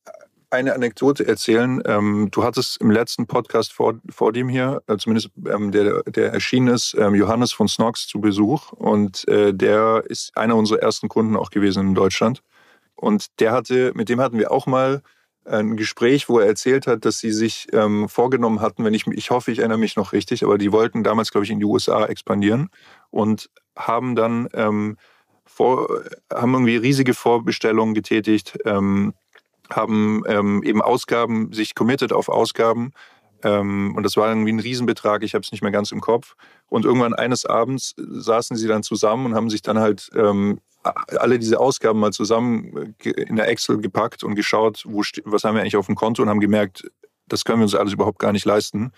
eine 0.50 0.74
Anekdote 0.74 1.26
erzählen. 1.26 1.82
Ähm, 1.84 2.28
du 2.30 2.44
hattest 2.44 2.80
im 2.80 2.90
letzten 2.90 3.26
Podcast 3.26 3.72
vor, 3.72 3.94
vor 4.08 4.32
dem 4.32 4.48
hier, 4.48 4.82
äh, 4.86 4.96
zumindest 4.96 5.30
ähm, 5.46 5.72
der, 5.72 6.02
der 6.04 6.32
erschienen 6.32 6.68
ist, 6.68 6.94
ähm, 6.98 7.14
Johannes 7.14 7.52
von 7.52 7.68
Snox 7.68 8.06
zu 8.06 8.20
Besuch. 8.20 8.72
Und 8.72 9.26
äh, 9.28 9.52
der 9.52 10.04
ist 10.08 10.36
einer 10.36 10.56
unserer 10.56 10.80
ersten 10.80 11.08
Kunden 11.08 11.36
auch 11.36 11.50
gewesen 11.50 11.88
in 11.88 11.94
Deutschland. 11.94 12.42
Und 12.94 13.40
der 13.40 13.52
hatte, 13.52 13.92
mit 13.94 14.08
dem 14.08 14.20
hatten 14.20 14.38
wir 14.38 14.52
auch 14.52 14.66
mal 14.66 15.02
ein 15.44 15.76
Gespräch, 15.76 16.28
wo 16.28 16.38
er 16.38 16.46
erzählt 16.46 16.86
hat, 16.86 17.04
dass 17.04 17.18
sie 17.18 17.32
sich 17.32 17.66
ähm, 17.72 18.08
vorgenommen 18.08 18.60
hatten, 18.60 18.84
wenn 18.84 18.94
ich, 18.94 19.06
ich 19.08 19.30
hoffe, 19.30 19.52
ich 19.52 19.58
erinnere 19.58 19.78
mich 19.78 19.96
noch 19.96 20.12
richtig, 20.12 20.42
aber 20.42 20.56
die 20.56 20.72
wollten 20.72 21.04
damals, 21.04 21.30
glaube 21.32 21.44
ich, 21.44 21.50
in 21.50 21.58
die 21.58 21.66
USA 21.66 22.06
expandieren 22.06 22.70
und 23.10 23.50
haben 23.76 24.14
dann 24.14 24.48
ähm, 24.54 24.96
vor, 25.46 26.02
haben 26.32 26.54
irgendwie 26.54 26.76
riesige 26.76 27.14
Vorbestellungen 27.14 27.94
getätigt, 27.94 28.58
ähm, 28.64 29.14
haben 29.70 30.22
ähm, 30.26 30.62
eben 30.62 30.82
Ausgaben, 30.82 31.52
sich 31.52 31.74
committed 31.74 32.12
auf 32.12 32.28
Ausgaben. 32.28 32.92
Ähm, 33.42 33.94
und 33.96 34.02
das 34.02 34.16
war 34.16 34.28
irgendwie 34.28 34.52
ein 34.52 34.60
Riesenbetrag, 34.60 35.22
ich 35.22 35.34
habe 35.34 35.42
es 35.42 35.52
nicht 35.52 35.62
mehr 35.62 35.70
ganz 35.70 35.92
im 35.92 36.00
Kopf. 36.00 36.34
Und 36.68 36.84
irgendwann 36.84 37.14
eines 37.14 37.44
Abends 37.44 37.94
saßen 37.96 38.56
sie 38.56 38.68
dann 38.68 38.82
zusammen 38.82 39.26
und 39.26 39.34
haben 39.34 39.50
sich 39.50 39.62
dann 39.62 39.78
halt 39.78 40.10
ähm, 40.14 40.60
alle 41.18 41.38
diese 41.38 41.60
Ausgaben 41.60 42.00
mal 42.00 42.12
zusammen 42.12 42.94
äh, 43.02 43.10
in 43.10 43.36
der 43.36 43.48
Excel 43.48 43.78
gepackt 43.78 44.24
und 44.24 44.34
geschaut, 44.34 44.84
wo, 44.86 45.02
was 45.24 45.44
haben 45.44 45.54
wir 45.54 45.62
eigentlich 45.62 45.76
auf 45.76 45.86
dem 45.86 45.94
Konto 45.94 46.22
und 46.22 46.28
haben 46.28 46.40
gemerkt, 46.40 46.90
das 47.26 47.44
können 47.44 47.60
wir 47.60 47.64
uns 47.64 47.74
alles 47.74 47.94
überhaupt 47.94 48.18
gar 48.18 48.32
nicht 48.32 48.44
leisten. 48.44 48.92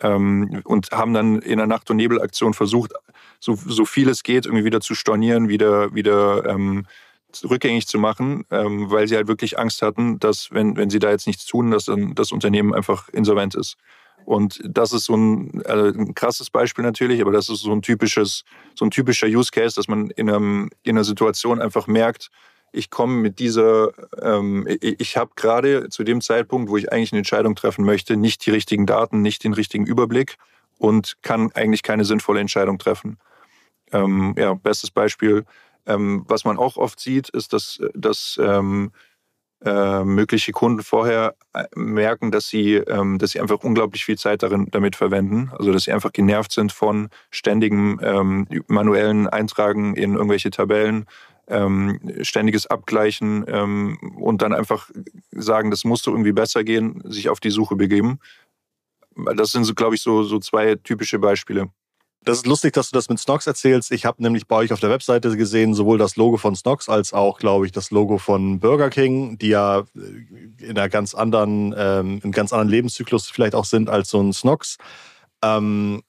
Ähm, 0.00 0.62
und 0.64 0.90
haben 0.92 1.14
dann 1.14 1.40
in 1.40 1.58
der 1.58 1.66
Nacht- 1.66 1.90
und 1.90 1.96
Nebelaktion 1.96 2.54
versucht, 2.54 2.92
so, 3.40 3.54
so 3.54 3.84
viel 3.84 4.08
es 4.08 4.22
geht, 4.22 4.46
irgendwie 4.46 4.64
wieder 4.64 4.80
zu 4.80 4.94
stornieren, 4.94 5.48
wieder, 5.48 5.94
wieder 5.94 6.44
ähm, 6.46 6.86
rückgängig 7.44 7.86
zu 7.86 7.98
machen, 7.98 8.44
ähm, 8.50 8.90
weil 8.90 9.08
sie 9.08 9.16
halt 9.16 9.28
wirklich 9.28 9.58
Angst 9.58 9.82
hatten, 9.82 10.18
dass, 10.18 10.48
wenn, 10.52 10.76
wenn 10.76 10.90
sie 10.90 10.98
da 10.98 11.10
jetzt 11.10 11.26
nichts 11.26 11.46
tun, 11.46 11.70
dass 11.70 11.86
dann 11.86 12.14
das 12.14 12.32
Unternehmen 12.32 12.74
einfach 12.74 13.08
insolvent 13.10 13.54
ist. 13.54 13.76
Und 14.24 14.60
das 14.64 14.92
ist 14.92 15.04
so 15.04 15.16
ein, 15.16 15.62
also 15.66 15.98
ein 15.98 16.14
krasses 16.14 16.50
Beispiel 16.50 16.84
natürlich, 16.84 17.20
aber 17.20 17.32
das 17.32 17.48
ist 17.48 17.60
so 17.60 17.72
ein 17.72 17.82
typisches, 17.82 18.44
so 18.74 18.84
ein 18.84 18.90
typischer 18.90 19.28
Use 19.28 19.50
Case, 19.52 19.76
dass 19.76 19.86
man 19.86 20.10
in, 20.10 20.28
einem, 20.28 20.70
in 20.82 20.96
einer 20.96 21.04
Situation 21.04 21.60
einfach 21.60 21.86
merkt, 21.86 22.30
ich 22.76 22.90
komme 22.90 23.16
mit 23.16 23.38
dieser, 23.38 23.90
ähm, 24.20 24.66
ich, 24.80 25.16
habe 25.16 25.30
gerade 25.34 25.88
zu 25.88 26.04
dem 26.04 26.20
Zeitpunkt, 26.20 26.70
wo 26.70 26.76
ich 26.76 26.92
eigentlich 26.92 27.12
eine 27.12 27.18
Entscheidung 27.18 27.56
treffen 27.56 27.84
möchte, 27.84 28.16
nicht 28.16 28.44
die 28.44 28.50
richtigen 28.50 28.86
Daten, 28.86 29.22
nicht 29.22 29.44
den 29.44 29.54
richtigen 29.54 29.86
Überblick 29.86 30.36
und 30.78 31.16
kann 31.22 31.50
eigentlich 31.52 31.82
keine 31.82 32.04
sinnvolle 32.04 32.40
Entscheidung 32.40 32.78
treffen. 32.78 33.18
Ähm, 33.92 34.34
ja, 34.36 34.54
bestes 34.54 34.90
Beispiel, 34.90 35.44
ähm, 35.86 36.24
was 36.28 36.44
man 36.44 36.58
auch 36.58 36.76
oft 36.76 37.00
sieht, 37.00 37.28
ist, 37.30 37.52
dass, 37.52 37.80
dass 37.94 38.38
ähm, 38.42 38.92
äh, 39.64 40.04
mögliche 40.04 40.52
Kunden 40.52 40.82
vorher 40.82 41.34
äh, 41.54 41.64
merken, 41.74 42.30
dass 42.30 42.48
sie, 42.48 42.74
ähm, 42.74 43.18
dass 43.18 43.30
sie 43.30 43.40
einfach 43.40 43.64
unglaublich 43.64 44.04
viel 44.04 44.18
Zeit 44.18 44.42
darin, 44.42 44.68
damit 44.70 44.96
verwenden. 44.96 45.50
Also 45.56 45.72
dass 45.72 45.84
sie 45.84 45.92
einfach 45.92 46.12
genervt 46.12 46.52
sind 46.52 46.72
von 46.72 47.08
ständigem 47.30 47.98
ähm, 48.02 48.46
manuellen 48.66 49.26
Eintragen 49.28 49.94
in 49.94 50.14
irgendwelche 50.14 50.50
Tabellen, 50.50 51.06
ähm, 51.48 52.00
ständiges 52.22 52.66
Abgleichen 52.66 53.44
ähm, 53.48 53.98
und 54.16 54.42
dann 54.42 54.52
einfach 54.52 54.90
sagen, 55.32 55.70
das 55.70 55.84
musste 55.84 56.10
irgendwie 56.10 56.32
besser 56.32 56.64
gehen, 56.64 57.02
sich 57.04 57.28
auf 57.28 57.40
die 57.40 57.50
Suche 57.50 57.76
begeben. 57.76 58.18
Das 59.36 59.52
sind, 59.52 59.64
so, 59.64 59.74
glaube 59.74 59.94
ich, 59.94 60.02
so, 60.02 60.24
so 60.24 60.38
zwei 60.38 60.74
typische 60.74 61.18
Beispiele. 61.18 61.70
Das 62.26 62.38
ist 62.38 62.46
lustig, 62.46 62.72
dass 62.72 62.90
du 62.90 62.96
das 62.96 63.08
mit 63.08 63.20
Snox 63.20 63.46
erzählst. 63.46 63.92
Ich 63.92 64.04
habe 64.04 64.20
nämlich 64.20 64.48
bei 64.48 64.56
euch 64.56 64.72
auf 64.72 64.80
der 64.80 64.90
Webseite 64.90 65.36
gesehen, 65.36 65.74
sowohl 65.74 65.96
das 65.96 66.16
Logo 66.16 66.38
von 66.38 66.56
Snox 66.56 66.88
als 66.88 67.12
auch, 67.12 67.38
glaube 67.38 67.66
ich, 67.66 67.72
das 67.72 67.92
Logo 67.92 68.18
von 68.18 68.58
Burger 68.58 68.90
King, 68.90 69.38
die 69.38 69.50
ja 69.50 69.84
äh, 69.94 70.64
in 70.64 70.70
einer 70.70 70.88
ganz 70.88 71.14
anderen, 71.14 71.72
ähm, 71.78 72.20
im 72.24 72.32
ganz 72.32 72.52
anderen 72.52 72.68
Lebenszyklus 72.68 73.30
vielleicht 73.30 73.54
auch 73.54 73.64
sind 73.64 73.88
als 73.88 74.10
so 74.10 74.20
ein 74.20 74.32
Snox. 74.32 74.76
Ähm, 75.40 76.02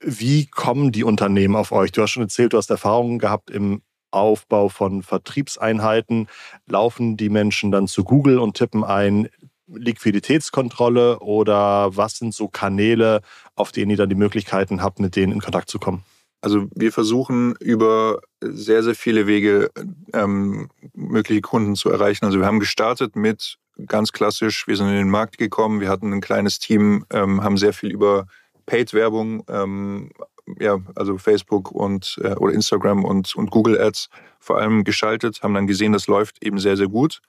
Wie 0.00 0.46
kommen 0.46 0.92
die 0.92 1.04
Unternehmen 1.04 1.56
auf 1.56 1.72
euch? 1.72 1.90
Du 1.90 2.02
hast 2.02 2.10
schon 2.10 2.24
erzählt, 2.24 2.52
du 2.52 2.58
hast 2.58 2.68
Erfahrungen 2.68 3.18
gehabt 3.18 3.50
im 3.50 3.80
Aufbau 4.14 4.68
von 4.68 5.02
Vertriebseinheiten. 5.02 6.28
Laufen 6.66 7.16
die 7.16 7.28
Menschen 7.28 7.70
dann 7.70 7.88
zu 7.88 8.04
Google 8.04 8.38
und 8.38 8.56
tippen 8.56 8.84
ein 8.84 9.28
Liquiditätskontrolle 9.66 11.20
oder 11.20 11.96
was 11.96 12.18
sind 12.18 12.34
so 12.34 12.48
Kanäle, 12.48 13.22
auf 13.54 13.72
denen 13.72 13.90
ihr 13.90 13.96
dann 13.96 14.08
die 14.08 14.14
Möglichkeiten 14.14 14.82
habt, 14.82 15.00
mit 15.00 15.16
denen 15.16 15.32
in 15.32 15.40
Kontakt 15.40 15.70
zu 15.70 15.78
kommen? 15.78 16.04
Also 16.44 16.68
wir 16.74 16.92
versuchen 16.92 17.54
über 17.58 18.20
sehr, 18.42 18.82
sehr 18.82 18.94
viele 18.94 19.26
Wege 19.26 19.70
ähm, 20.12 20.68
mögliche 20.92 21.40
Kunden 21.40 21.74
zu 21.74 21.88
erreichen. 21.88 22.26
Also 22.26 22.38
wir 22.38 22.46
haben 22.46 22.60
gestartet 22.60 23.16
mit 23.16 23.56
ganz 23.86 24.12
klassisch, 24.12 24.66
wir 24.66 24.76
sind 24.76 24.88
in 24.88 24.94
den 24.94 25.08
Markt 25.08 25.38
gekommen, 25.38 25.80
wir 25.80 25.88
hatten 25.88 26.12
ein 26.12 26.20
kleines 26.20 26.58
Team, 26.58 27.06
ähm, 27.10 27.42
haben 27.42 27.56
sehr 27.56 27.72
viel 27.72 27.90
über 27.90 28.26
Paid-Werbung, 28.66 29.44
ähm, 29.48 30.10
ja, 30.58 30.78
also 30.94 31.18
Facebook 31.18 31.70
und 31.70 32.18
äh, 32.22 32.34
oder 32.34 32.52
Instagram 32.52 33.04
und, 33.04 33.34
und 33.34 33.50
Google 33.50 33.80
Ads 33.80 34.08
vor 34.38 34.58
allem 34.58 34.84
geschaltet, 34.84 35.42
haben 35.42 35.54
dann 35.54 35.66
gesehen, 35.66 35.92
das 35.92 36.06
läuft 36.06 36.42
eben 36.44 36.58
sehr, 36.58 36.76
sehr 36.76 36.88
gut. 36.88 37.20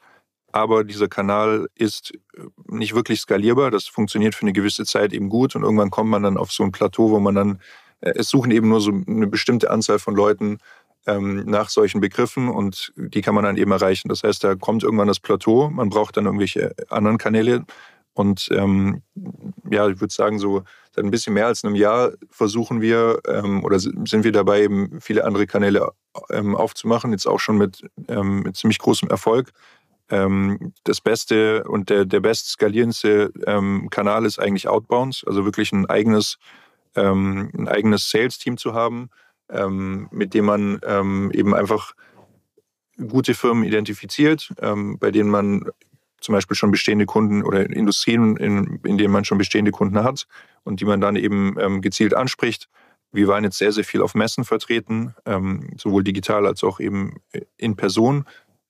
Aber 0.52 0.84
dieser 0.84 1.08
Kanal 1.08 1.68
ist 1.76 2.14
äh, 2.38 2.42
nicht 2.68 2.96
wirklich 2.96 3.22
skalierbar. 3.22 3.72
Das 3.72 3.88
funktioniert 3.88 4.36
für 4.36 4.44
eine 4.44 4.54
gewisse 4.54 4.86
Zeit 4.86 5.14
eben 5.14 5.30
gut 5.30 5.56
und 5.56 5.64
irgendwann 5.64 5.92
kommt 5.92 6.10
man 6.10 6.24
dann 6.24 6.38
auf 6.38 6.52
so 6.52 6.64
ein 6.64 6.72
Plateau, 6.72 7.12
wo 7.12 7.20
man 7.20 7.36
dann, 7.36 7.60
äh, 8.02 8.14
es 8.16 8.30
suchen 8.30 8.52
eben 8.52 8.70
nur 8.70 8.82
so 8.82 8.92
eine 8.92 9.28
bestimmte 9.28 9.72
Anzahl 9.72 10.00
von 10.00 10.16
Leuten 10.16 10.60
ähm, 11.08 11.44
nach 11.46 11.70
solchen 11.70 12.02
Begriffen 12.02 12.50
und 12.50 12.94
die 12.96 13.22
kann 13.22 13.36
man 13.36 13.44
dann 13.44 13.58
eben 13.58 13.72
erreichen. 13.72 14.10
Das 14.10 14.24
heißt, 14.24 14.44
da 14.44 14.56
kommt 14.56 14.84
irgendwann 14.84 15.08
das 15.08 15.20
Plateau, 15.20 15.70
man 15.70 15.90
braucht 15.90 16.18
dann 16.18 16.26
irgendwelche 16.26 16.74
anderen 16.90 17.18
Kanäle 17.18 17.66
und 18.16 18.48
ähm, 18.52 19.04
ja, 19.70 19.90
ich 19.90 20.00
würde 20.00 20.14
sagen, 20.14 20.40
so 20.40 20.64
seit 20.96 21.04
ein 21.04 21.12
bisschen 21.12 21.34
mehr 21.34 21.48
als 21.48 21.66
einem 21.66 21.76
Jahr 21.76 22.14
versuchen 22.30 22.80
wir 22.80 23.20
ähm, 23.28 23.62
oder 23.64 23.78
sind 23.78 24.24
wir 24.24 24.32
dabei, 24.32 24.64
eben 24.64 25.02
viele 25.02 25.26
andere 25.26 25.46
Kanäle 25.46 25.92
ähm, 26.32 26.56
aufzumachen, 26.56 27.12
jetzt 27.12 27.28
auch 27.28 27.42
schon 27.42 27.58
mit, 27.58 27.84
ähm, 28.08 28.44
mit 28.44 28.56
ziemlich 28.56 28.80
großem 28.80 29.10
Erfolg. 29.10 29.52
Ähm, 30.10 30.72
das 30.86 31.02
beste 31.02 31.66
und 31.66 31.90
der, 31.90 32.06
der 32.06 32.22
best 32.22 32.52
skalierendste 32.52 33.34
ähm, 33.46 33.90
Kanal 33.90 34.26
ist 34.26 34.40
eigentlich 34.40 34.70
Outbounds, 34.70 35.26
also 35.28 35.44
wirklich 35.44 35.72
ein 35.74 35.86
eigenes, 35.86 36.38
ein 36.98 37.68
eigenes 37.68 38.10
Sales-Team 38.10 38.56
zu 38.56 38.74
haben, 38.74 39.10
mit 40.12 40.34
dem 40.34 40.46
man 40.46 40.80
eben 41.34 41.54
einfach 41.54 41.92
gute 43.10 43.34
Firmen 43.34 43.66
identifiziert, 43.66 44.54
bei 44.62 45.12
denen 45.12 45.30
man 45.30 45.66
zum 46.26 46.34
Beispiel 46.34 46.56
schon 46.56 46.72
bestehende 46.72 47.06
Kunden 47.06 47.44
oder 47.44 47.70
Industrien, 47.70 48.36
in, 48.36 48.80
in 48.84 48.98
denen 48.98 49.14
man 49.14 49.26
schon 49.26 49.38
bestehende 49.38 49.70
Kunden 49.70 50.04
hat 50.04 50.26
und 50.64 50.82
die 50.82 50.86
man 50.86 51.00
dann 51.00 51.16
eben 51.16 51.56
ähm, 51.60 51.82
gezielt 51.82 52.16
anspricht. 52.16 52.68
Wir 53.12 53.28
waren 53.28 53.44
jetzt 53.44 53.60
sehr, 53.60 53.72
sehr 53.72 53.84
viel 53.84 54.02
auf 54.02 54.16
Messen 54.16 54.44
vertreten, 54.44 55.14
ähm, 55.28 55.70
sowohl 55.78 56.04
digital 56.04 56.48
als 56.48 56.64
auch 56.64 56.80
eben 56.80 57.18
in 57.58 57.76
Person. 57.76 58.26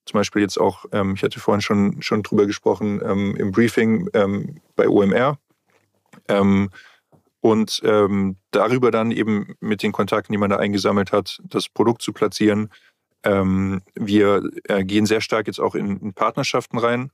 Zum 0.05 0.19
Beispiel 0.19 0.41
jetzt 0.41 0.59
auch, 0.59 0.85
ähm, 0.91 1.13
ich 1.15 1.23
hatte 1.23 1.39
vorhin 1.39 1.61
schon, 1.61 2.01
schon 2.01 2.23
drüber 2.23 2.45
gesprochen, 2.45 3.01
ähm, 3.03 3.35
im 3.37 3.51
Briefing 3.51 4.09
ähm, 4.13 4.59
bei 4.75 4.89
OMR. 4.89 5.39
Ähm, 6.27 6.69
und 7.39 7.83
darüber 8.49 8.89
dann 8.89 9.11
eben 9.11 9.53
mit 9.59 9.83
den 9.83 9.91
Kontakten, 9.91 10.33
die 10.33 10.39
man 10.39 10.49
da 10.49 10.55
eingesammelt 10.55 11.11
hat, 11.11 11.39
das 11.43 11.69
Produkt 11.69 12.01
zu 12.01 12.11
platzieren. 12.11 12.69
wir 13.23 14.49
äh, 14.63 14.83
gehen 14.83 15.05
sehr 15.05 15.21
stark 15.21 15.45
jetzt 15.45 15.59
auch 15.59 15.75
in, 15.75 15.99
in 15.99 16.13
Partnerschaften 16.15 16.79
rein. 16.79 17.11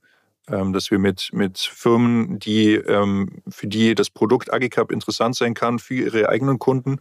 Ähm, 0.48 0.72
dass 0.72 0.90
wir 0.90 0.98
mit, 0.98 1.30
mit 1.32 1.58
Firmen, 1.58 2.40
die, 2.40 2.74
ähm, 2.74 3.42
für 3.48 3.68
die 3.68 3.94
das 3.94 4.10
Produkt 4.10 4.52
Agicap 4.52 4.90
interessant 4.90 5.36
sein 5.36 5.54
kann, 5.54 5.78
für 5.78 5.94
ihre 5.94 6.28
eigenen 6.28 6.58
Kunden 6.58 6.98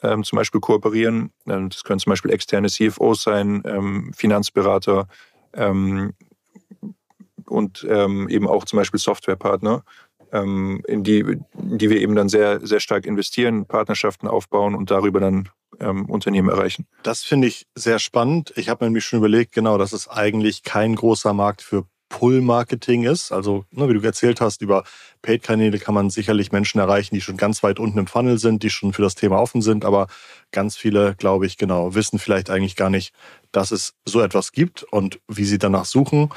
ähm, 0.00 0.22
zum 0.22 0.36
Beispiel 0.36 0.60
kooperieren. 0.60 1.32
Das 1.44 1.82
können 1.82 1.98
zum 1.98 2.10
Beispiel 2.10 2.30
externe 2.30 2.68
CFOs 2.68 3.22
sein, 3.22 4.12
Finanzberater 4.14 5.08
und 7.46 7.84
eben 7.84 8.48
auch 8.48 8.64
zum 8.64 8.76
Beispiel 8.78 8.98
Softwarepartner, 9.00 9.84
in 10.32 11.04
die, 11.04 11.20
in 11.20 11.44
die 11.52 11.90
wir 11.90 12.00
eben 12.00 12.16
dann 12.16 12.28
sehr, 12.28 12.66
sehr 12.66 12.80
stark 12.80 13.06
investieren, 13.06 13.66
Partnerschaften 13.66 14.26
aufbauen 14.26 14.74
und 14.74 14.90
darüber 14.90 15.20
dann 15.20 15.48
Unternehmen 15.78 16.48
erreichen. 16.48 16.86
Das 17.02 17.22
finde 17.22 17.46
ich 17.48 17.66
sehr 17.74 17.98
spannend. 17.98 18.52
Ich 18.56 18.68
habe 18.68 18.84
mir 18.84 18.88
nämlich 18.90 19.04
schon 19.04 19.20
überlegt, 19.20 19.52
genau, 19.52 19.78
das 19.78 19.92
ist 19.92 20.08
eigentlich 20.08 20.64
kein 20.64 20.96
großer 20.96 21.32
Markt 21.32 21.62
für 21.62 21.86
Pull-Marketing 22.14 23.02
ist. 23.02 23.32
Also, 23.32 23.64
ne, 23.72 23.88
wie 23.88 23.94
du 23.94 24.00
erzählt 24.00 24.40
hast, 24.40 24.62
über 24.62 24.84
Paid-Kanäle 25.22 25.80
kann 25.80 25.94
man 25.94 26.10
sicherlich 26.10 26.52
Menschen 26.52 26.78
erreichen, 26.78 27.16
die 27.16 27.20
schon 27.20 27.36
ganz 27.36 27.64
weit 27.64 27.80
unten 27.80 27.98
im 27.98 28.06
Funnel 28.06 28.38
sind, 28.38 28.62
die 28.62 28.70
schon 28.70 28.92
für 28.92 29.02
das 29.02 29.16
Thema 29.16 29.40
offen 29.40 29.62
sind. 29.62 29.84
Aber 29.84 30.06
ganz 30.52 30.76
viele, 30.76 31.16
glaube 31.16 31.44
ich, 31.46 31.58
genau, 31.58 31.96
wissen 31.96 32.20
vielleicht 32.20 32.50
eigentlich 32.50 32.76
gar 32.76 32.88
nicht, 32.88 33.12
dass 33.50 33.72
es 33.72 33.94
so 34.04 34.20
etwas 34.20 34.52
gibt 34.52 34.84
und 34.84 35.18
wie 35.26 35.44
sie 35.44 35.58
danach 35.58 35.86
suchen. 35.86 36.30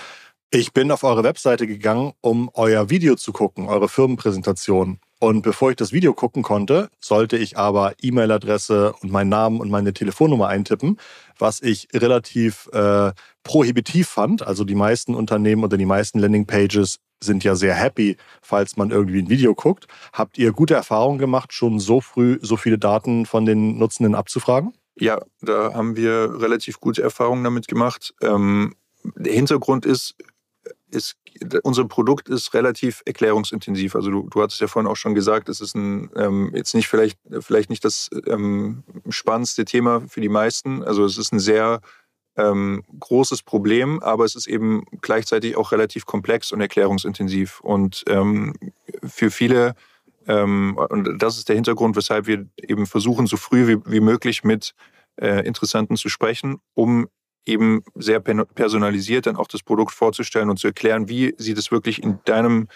Ich 0.49 0.73
bin 0.73 0.89
auf 0.91 1.03
eure 1.03 1.23
Webseite 1.23 1.67
gegangen, 1.67 2.13
um 2.21 2.49
euer 2.55 2.89
Video 2.89 3.15
zu 3.15 3.31
gucken, 3.31 3.67
eure 3.67 3.87
Firmenpräsentation. 3.87 4.99
Und 5.19 5.41
bevor 5.41 5.71
ich 5.71 5.75
das 5.75 5.91
Video 5.91 6.13
gucken 6.13 6.41
konnte, 6.41 6.89
sollte 6.99 7.37
ich 7.37 7.57
aber 7.57 7.93
E-Mail-Adresse 8.01 8.93
und 9.01 9.11
meinen 9.11 9.29
Namen 9.29 9.59
und 9.59 9.69
meine 9.69 9.93
Telefonnummer 9.93 10.47
eintippen, 10.47 10.97
was 11.37 11.61
ich 11.61 11.87
relativ 11.93 12.67
äh, 12.71 13.11
prohibitiv 13.47 14.09
fand. 14.09 14.45
Also 14.45 14.65
die 14.65 14.75
meisten 14.75 15.15
Unternehmen 15.15 15.63
oder 15.63 15.77
die 15.77 15.85
meisten 15.85 16.19
Landingpages 16.19 16.99
sind 17.23 17.45
ja 17.45 17.55
sehr 17.55 17.73
happy, 17.73 18.17
falls 18.41 18.75
man 18.75 18.91
irgendwie 18.91 19.19
ein 19.19 19.29
Video 19.29 19.55
guckt. 19.55 19.87
Habt 20.11 20.37
ihr 20.37 20.51
gute 20.51 20.75
Erfahrungen 20.75 21.17
gemacht, 21.17 21.53
schon 21.53 21.79
so 21.79 22.01
früh 22.01 22.37
so 22.41 22.57
viele 22.57 22.77
Daten 22.77 23.25
von 23.25 23.45
den 23.45 23.77
Nutzenden 23.79 24.15
abzufragen? 24.15 24.73
Ja, 24.99 25.21
da 25.41 25.73
haben 25.73 25.95
wir 25.95 26.41
relativ 26.41 26.81
gute 26.81 27.01
Erfahrungen 27.01 27.43
damit 27.45 27.67
gemacht. 27.67 28.13
Ähm, 28.21 28.75
der 29.15 29.33
Hintergrund 29.33 29.85
ist, 29.85 30.15
ist, 30.91 31.15
unser 31.63 31.85
Produkt 31.85 32.27
ist 32.27 32.53
relativ 32.53 33.01
erklärungsintensiv. 33.05 33.95
Also 33.95 34.11
du, 34.11 34.27
du 34.29 34.41
hattest 34.41 34.59
ja 34.59 34.67
vorhin 34.67 34.91
auch 34.91 34.95
schon 34.97 35.15
gesagt, 35.15 35.47
es 35.47 35.61
ist 35.61 35.75
ein, 35.75 36.09
ähm, 36.15 36.51
jetzt 36.53 36.75
nicht 36.75 36.89
vielleicht, 36.89 37.17
vielleicht 37.39 37.69
nicht 37.69 37.85
das 37.85 38.09
ähm, 38.25 38.83
spannendste 39.07 39.63
Thema 39.63 40.01
für 40.09 40.19
die 40.19 40.29
meisten. 40.29 40.83
Also 40.83 41.05
es 41.05 41.17
ist 41.17 41.31
ein 41.31 41.39
sehr 41.39 41.79
ähm, 42.37 42.83
großes 42.99 43.41
Problem, 43.43 44.01
aber 44.01 44.23
es 44.23 44.35
ist 44.35 44.47
eben 44.47 44.85
gleichzeitig 45.01 45.57
auch 45.57 45.71
relativ 45.71 46.05
komplex 46.05 46.51
und 46.51 46.61
erklärungsintensiv. 46.61 47.59
Und 47.61 48.03
ähm, 48.07 48.53
für 49.03 49.31
viele, 49.31 49.75
ähm, 50.27 50.77
und 50.89 51.17
das 51.21 51.37
ist 51.37 51.49
der 51.49 51.55
Hintergrund, 51.55 51.95
weshalb 51.95 52.27
wir 52.27 52.45
eben 52.61 52.85
versuchen, 52.85 53.27
so 53.27 53.37
früh 53.37 53.67
wie, 53.67 53.91
wie 53.91 53.99
möglich 53.99 54.43
mit 54.43 54.73
äh, 55.19 55.45
Interessenten 55.45 55.97
zu 55.97 56.09
sprechen, 56.09 56.59
um 56.75 57.07
eben 57.45 57.83
sehr 57.95 58.19
personalisiert 58.19 59.25
dann 59.25 59.37
auch 59.37 59.47
das 59.47 59.63
Produkt 59.63 59.93
vorzustellen 59.93 60.49
und 60.49 60.59
zu 60.59 60.67
erklären, 60.67 61.07
wie 61.09 61.33
sieht 61.37 61.57
es 61.57 61.71
wirklich 61.71 62.03
in 62.03 62.19
deinem 62.25 62.67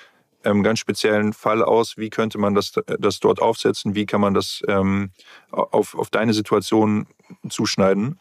ähm, 0.43 0.63
ganz 0.63 0.79
speziellen 0.79 1.33
Fall 1.33 1.61
aus, 1.61 1.97
wie 1.97 2.09
könnte 2.09 2.37
man 2.37 2.55
das, 2.55 2.73
das 2.99 3.19
dort 3.19 3.41
aufsetzen, 3.41 3.95
wie 3.95 4.05
kann 4.05 4.21
man 4.21 4.33
das 4.33 4.61
ähm, 4.67 5.11
auf, 5.51 5.93
auf 5.93 6.09
deine 6.09 6.33
Situation 6.33 7.05
zuschneiden. 7.49 8.19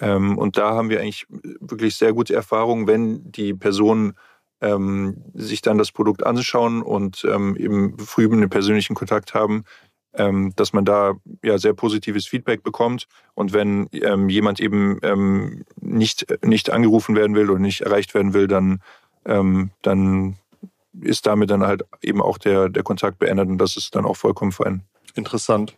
Ähm, 0.00 0.38
und 0.38 0.56
da 0.56 0.74
haben 0.74 0.88
wir 0.90 1.00
eigentlich 1.00 1.26
wirklich 1.60 1.96
sehr 1.96 2.12
gute 2.12 2.34
Erfahrungen, 2.34 2.86
wenn 2.86 3.30
die 3.30 3.54
Personen 3.54 4.14
ähm, 4.60 5.22
sich 5.34 5.62
dann 5.62 5.78
das 5.78 5.92
Produkt 5.92 6.24
anschauen 6.24 6.82
und 6.82 7.24
ähm, 7.28 7.56
eben 7.56 7.98
früh 7.98 8.24
einen 8.24 8.50
persönlichen 8.50 8.94
Kontakt 8.94 9.34
haben, 9.34 9.64
ähm, 10.14 10.52
dass 10.56 10.72
man 10.72 10.84
da 10.84 11.14
ja 11.42 11.58
sehr 11.58 11.72
positives 11.72 12.26
Feedback 12.26 12.62
bekommt. 12.62 13.06
Und 13.34 13.52
wenn 13.52 13.88
ähm, 13.92 14.28
jemand 14.28 14.60
eben 14.60 14.98
ähm, 15.02 15.64
nicht, 15.80 16.26
nicht 16.44 16.70
angerufen 16.70 17.14
werden 17.14 17.36
will 17.36 17.50
oder 17.50 17.60
nicht 17.60 17.82
erreicht 17.82 18.14
werden 18.14 18.34
will, 18.34 18.48
dann, 18.48 18.80
dann 19.82 20.36
ist 20.98 21.26
damit 21.26 21.50
dann 21.50 21.62
halt 21.62 21.84
eben 22.02 22.22
auch 22.22 22.38
der, 22.38 22.68
der 22.68 22.82
Kontakt 22.82 23.18
beendet 23.18 23.48
und 23.48 23.58
das 23.58 23.76
ist 23.76 23.94
dann 23.94 24.06
auch 24.06 24.16
vollkommen 24.16 24.50
fein. 24.50 24.82
Interessant. 25.14 25.76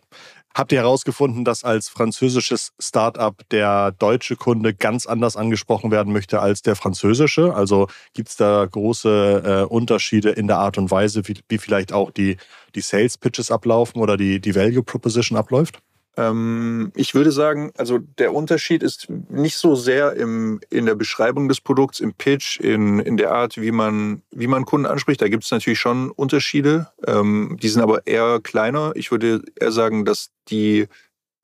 Habt 0.55 0.71
ihr 0.71 0.77
herausgefunden, 0.77 1.43
dass 1.45 1.63
als 1.63 1.89
französisches 1.89 2.73
Startup 2.79 3.35
der 3.49 3.91
deutsche 3.91 4.35
Kunde 4.35 4.75
ganz 4.75 5.07
anders 5.07 5.35
angesprochen 5.35 5.89
werden 5.89 6.13
möchte 6.13 6.41
als 6.41 6.61
der 6.61 6.75
französische? 6.75 7.55
Also 7.55 7.87
gibt 8.13 8.29
es 8.29 8.35
da 8.35 8.63
große 8.63 9.63
äh, 9.63 9.73
Unterschiede 9.73 10.29
in 10.29 10.45
der 10.45 10.59
Art 10.59 10.77
und 10.77 10.91
Weise, 10.91 11.27
wie, 11.27 11.39
wie 11.49 11.57
vielleicht 11.57 11.91
auch 11.91 12.11
die, 12.11 12.37
die 12.75 12.81
Sales 12.81 13.17
Pitches 13.17 13.49
ablaufen 13.49 13.99
oder 13.99 14.15
die, 14.15 14.39
die 14.39 14.53
Value 14.53 14.83
Proposition 14.83 15.39
abläuft? 15.39 15.79
Ähm, 16.15 16.91
ich 16.95 17.15
würde 17.15 17.31
sagen, 17.31 17.71
also 17.77 17.97
der 17.97 18.33
Unterschied 18.33 18.83
ist 18.83 19.09
nicht 19.09 19.57
so 19.57 19.75
sehr 19.75 20.13
im, 20.13 20.59
in 20.69 20.85
der 20.85 20.95
Beschreibung 20.95 21.47
des 21.47 21.59
Produkts, 21.59 21.99
im 21.99 22.13
Pitch, 22.13 22.59
in, 22.59 22.99
in 22.99 23.17
der 23.17 23.31
Art, 23.31 23.59
wie 23.59 23.71
man, 23.71 24.21
wie 24.31 24.47
man 24.47 24.65
Kunden 24.65 24.85
anspricht. 24.85 25.21
Da 25.21 25.27
gibt 25.27 25.43
es 25.43 25.51
natürlich 25.51 25.79
schon 25.79 26.11
Unterschiede. 26.11 26.91
Ähm, 27.07 27.57
die 27.61 27.69
sind 27.69 27.81
aber 27.81 28.05
eher 28.05 28.39
kleiner. 28.41 28.91
Ich 28.95 29.11
würde 29.11 29.41
eher 29.59 29.71
sagen, 29.71 30.05
dass 30.05 30.29
die, 30.49 30.87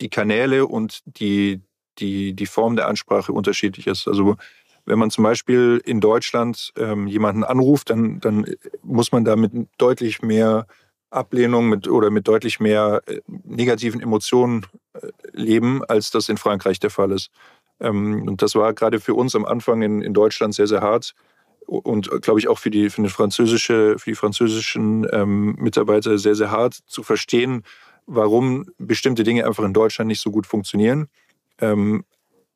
die 0.02 0.10
Kanäle 0.10 0.68
und 0.68 1.02
die, 1.06 1.62
die, 1.98 2.34
die 2.34 2.46
Form 2.46 2.76
der 2.76 2.88
Ansprache 2.88 3.32
unterschiedlich 3.34 3.88
ist. 3.88 4.08
Also 4.08 4.38
wenn 4.86 5.00
man 5.00 5.10
zum 5.10 5.24
Beispiel 5.24 5.82
in 5.84 6.00
Deutschland 6.00 6.74
ähm, 6.78 7.08
jemanden 7.08 7.44
anruft, 7.44 7.90
dann, 7.90 8.20
dann 8.20 8.46
muss 8.84 9.12
man 9.12 9.26
damit 9.26 9.52
deutlich 9.78 10.22
mehr 10.22 10.68
Ablehnung 11.12 11.70
mit, 11.70 11.88
oder 11.88 12.10
mit 12.10 12.28
deutlich 12.28 12.60
mehr 12.60 13.02
äh, 13.08 13.20
negativen 13.28 14.02
Emotionen 14.02 14.66
äh, 14.94 15.08
leben, 15.32 15.84
als 15.86 16.12
das 16.12 16.30
in 16.30 16.38
Frankreich 16.38 16.80
der 16.80 16.90
Fall 16.90 17.12
ist. 17.12 17.32
Ähm, 17.80 18.28
und 18.28 18.42
das 18.42 18.56
war 18.56 18.74
gerade 18.74 19.00
für 19.00 19.14
uns 19.14 19.36
am 19.36 19.46
Anfang 19.46 19.82
in, 19.82 20.02
in 20.02 20.14
Deutschland 20.14 20.54
sehr, 20.54 20.68
sehr 20.68 20.82
hart 20.82 21.14
und 21.70 22.10
glaube 22.22 22.40
ich 22.40 22.48
auch 22.48 22.58
für 22.58 22.72
die, 22.72 22.90
für 22.90 23.04
die, 23.04 23.10
französische, 23.10 24.00
für 24.00 24.10
die 24.10 24.16
französischen 24.16 25.08
ähm, 25.12 25.56
Mitarbeiter 25.60 26.18
sehr, 26.18 26.34
sehr 26.34 26.50
hart 26.50 26.74
zu 26.88 27.04
verstehen, 27.04 27.64
warum 28.08 28.66
bestimmte 28.80 29.24
Dinge 29.24 29.46
einfach 29.46 29.64
in 29.64 29.74
Deutschland 29.74 30.08
nicht 30.08 30.22
so 30.22 30.32
gut 30.32 30.48
funktionieren. 30.48 31.08
Ähm, 31.60 32.06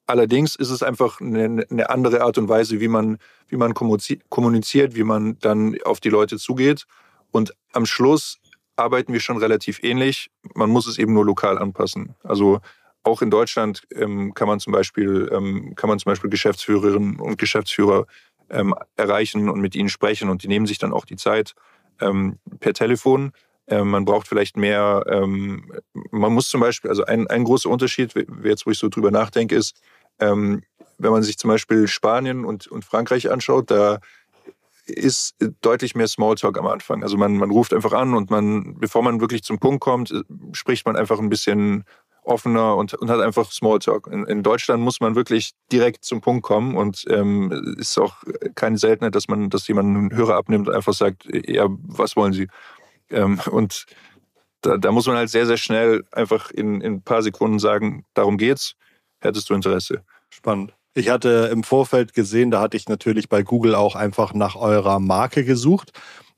allerdings 0.08 0.56
ist 0.56 0.72
es 0.72 0.82
einfach 0.82 1.22
eine, 1.22 1.66
eine, 1.70 1.90
andere 1.92 2.22
Art 2.22 2.40
und 2.40 2.50
Weise, 2.50 2.80
wie 2.80 2.88
man, 2.88 3.18
wie 3.48 3.58
man 3.58 3.76
kommuniziert, 3.76 4.96
wie 4.96 5.04
man 5.04 5.38
dann 5.40 5.78
auf 5.86 6.00
die 6.00 6.10
Leute 6.10 6.38
zugeht. 6.38 6.86
Und 7.30 7.54
am 7.72 7.86
Schluss 7.86 8.40
arbeiten 8.76 9.14
wir 9.14 9.20
schon 9.20 9.38
relativ 9.38 9.84
ähnlich. 9.84 10.30
Man 10.56 10.70
muss 10.70 10.88
es 10.88 10.98
eben 10.98 11.14
nur 11.14 11.26
lokal 11.26 11.58
anpassen. 11.58 12.16
Also 12.24 12.60
auch 13.04 13.22
in 13.22 13.30
Deutschland 13.30 13.84
ähm, 13.94 14.34
kann 14.34 14.48
man 14.48 14.60
zum 14.60 14.74
Beispiel 14.74 15.30
ähm, 15.32 15.76
kann 15.76 15.90
man 15.90 16.00
zum 16.00 16.12
Beispiel 16.12 16.30
Geschäftsführerinnen 16.30 17.20
und 17.20 17.38
Geschäftsführer 17.38 18.06
ähm, 18.50 18.74
erreichen 18.96 19.50
und 19.50 19.60
mit 19.60 19.76
ihnen 19.76 19.90
sprechen 19.90 20.30
und 20.30 20.44
die 20.44 20.48
nehmen 20.48 20.66
sich 20.66 20.78
dann 20.78 20.94
auch 20.94 21.06
die 21.06 21.18
Zeit 21.18 21.54
ähm, 22.00 22.40
per 22.60 22.74
Telefon. 22.74 23.32
Ähm, 23.68 23.90
man 23.90 24.06
braucht 24.06 24.28
vielleicht 24.28 24.58
mehr, 24.58 25.04
ähm, 25.08 25.72
man 26.12 26.34
muss 26.34 26.50
zum 26.50 26.62
Beispiel, 26.62 26.90
also 26.90 27.06
ein, 27.06 27.28
ein 27.28 27.44
großer 27.44 27.70
Unterschied, 27.70 28.14
jetzt 28.44 28.66
wo 28.66 28.72
ich 28.72 28.78
so 28.78 28.90
drüber 28.90 29.12
nachdenke, 29.12 29.56
ist, 29.56 29.80
wenn 30.20 30.62
man 31.00 31.24
sich 31.24 31.40
zum 31.40 31.50
Beispiel 31.50 31.88
Spanien 31.88 32.46
und, 32.46 32.68
und 32.68 32.86
Frankreich 32.86 33.32
anschaut, 33.32 33.72
da 33.72 34.00
ist 34.86 35.36
deutlich 35.62 35.96
mehr 35.96 36.08
Smalltalk 36.08 36.58
am 36.58 36.68
Anfang. 36.68 37.04
Also 37.04 37.18
man, 37.18 37.38
man 37.38 37.52
ruft 37.52 37.74
einfach 37.74 37.94
an 37.94 38.14
und 38.14 38.30
man, 38.30 38.76
bevor 38.80 39.02
man 39.02 39.22
wirklich 39.22 39.44
zum 39.44 39.60
Punkt 39.60 39.82
kommt, 39.82 40.12
äh, 40.12 40.24
spricht 40.52 40.86
man 40.86 40.96
einfach 40.96 41.20
ein 41.20 41.30
bisschen 41.30 41.86
offener 42.24 42.76
und, 42.76 42.94
und 42.94 43.10
hat 43.10 43.20
einfach 43.20 43.52
Smalltalk. 43.52 44.08
In, 44.08 44.26
in 44.26 44.44
Deutschland 44.44 44.82
muss 44.82 45.00
man 45.00 45.16
wirklich 45.16 45.52
direkt 45.72 46.06
zum 46.06 46.22
Punkt 46.22 46.44
kommen 46.44 46.76
und 46.76 47.06
ähm, 47.10 47.76
ist 47.78 47.98
auch 47.98 48.24
keine 48.56 48.78
Seltenheit, 48.78 49.16
dass 49.16 49.28
man, 49.28 49.50
dass 49.50 49.68
jemand 49.68 49.96
einen 49.96 50.16
Hörer 50.16 50.36
abnimmt 50.36 50.68
und 50.68 50.76
einfach 50.76 50.94
sagt, 50.94 51.28
ja, 51.48 51.68
was 51.70 52.16
wollen 52.16 52.34
Sie? 52.34 52.48
Ähm, 53.10 53.40
und 53.52 53.86
da, 54.62 54.78
da, 54.78 54.92
muss 54.92 55.08
man 55.08 55.18
halt 55.18 55.30
sehr, 55.30 55.46
sehr 55.46 55.58
schnell 55.58 56.04
einfach 56.12 56.50
in, 56.52 56.82
in 56.82 56.96
ein 56.96 57.02
paar 57.02 57.22
Sekunden 57.22 57.60
sagen, 57.60 58.06
darum 58.14 58.38
geht's, 58.38 58.76
hättest 59.20 59.50
du 59.50 59.54
Interesse. 59.54 60.04
Spannend. 60.30 60.74
Ich 60.96 61.10
hatte 61.10 61.50
im 61.52 61.64
Vorfeld 61.64 62.14
gesehen, 62.14 62.52
da 62.52 62.62
hatte 62.62 62.78
ich 62.78 62.88
natürlich 62.88 63.28
bei 63.28 63.42
Google 63.42 63.74
auch 63.74 63.96
einfach 63.96 64.34
nach 64.34 64.56
eurer 64.56 65.00
Marke 65.00 65.44
gesucht. 65.44 65.92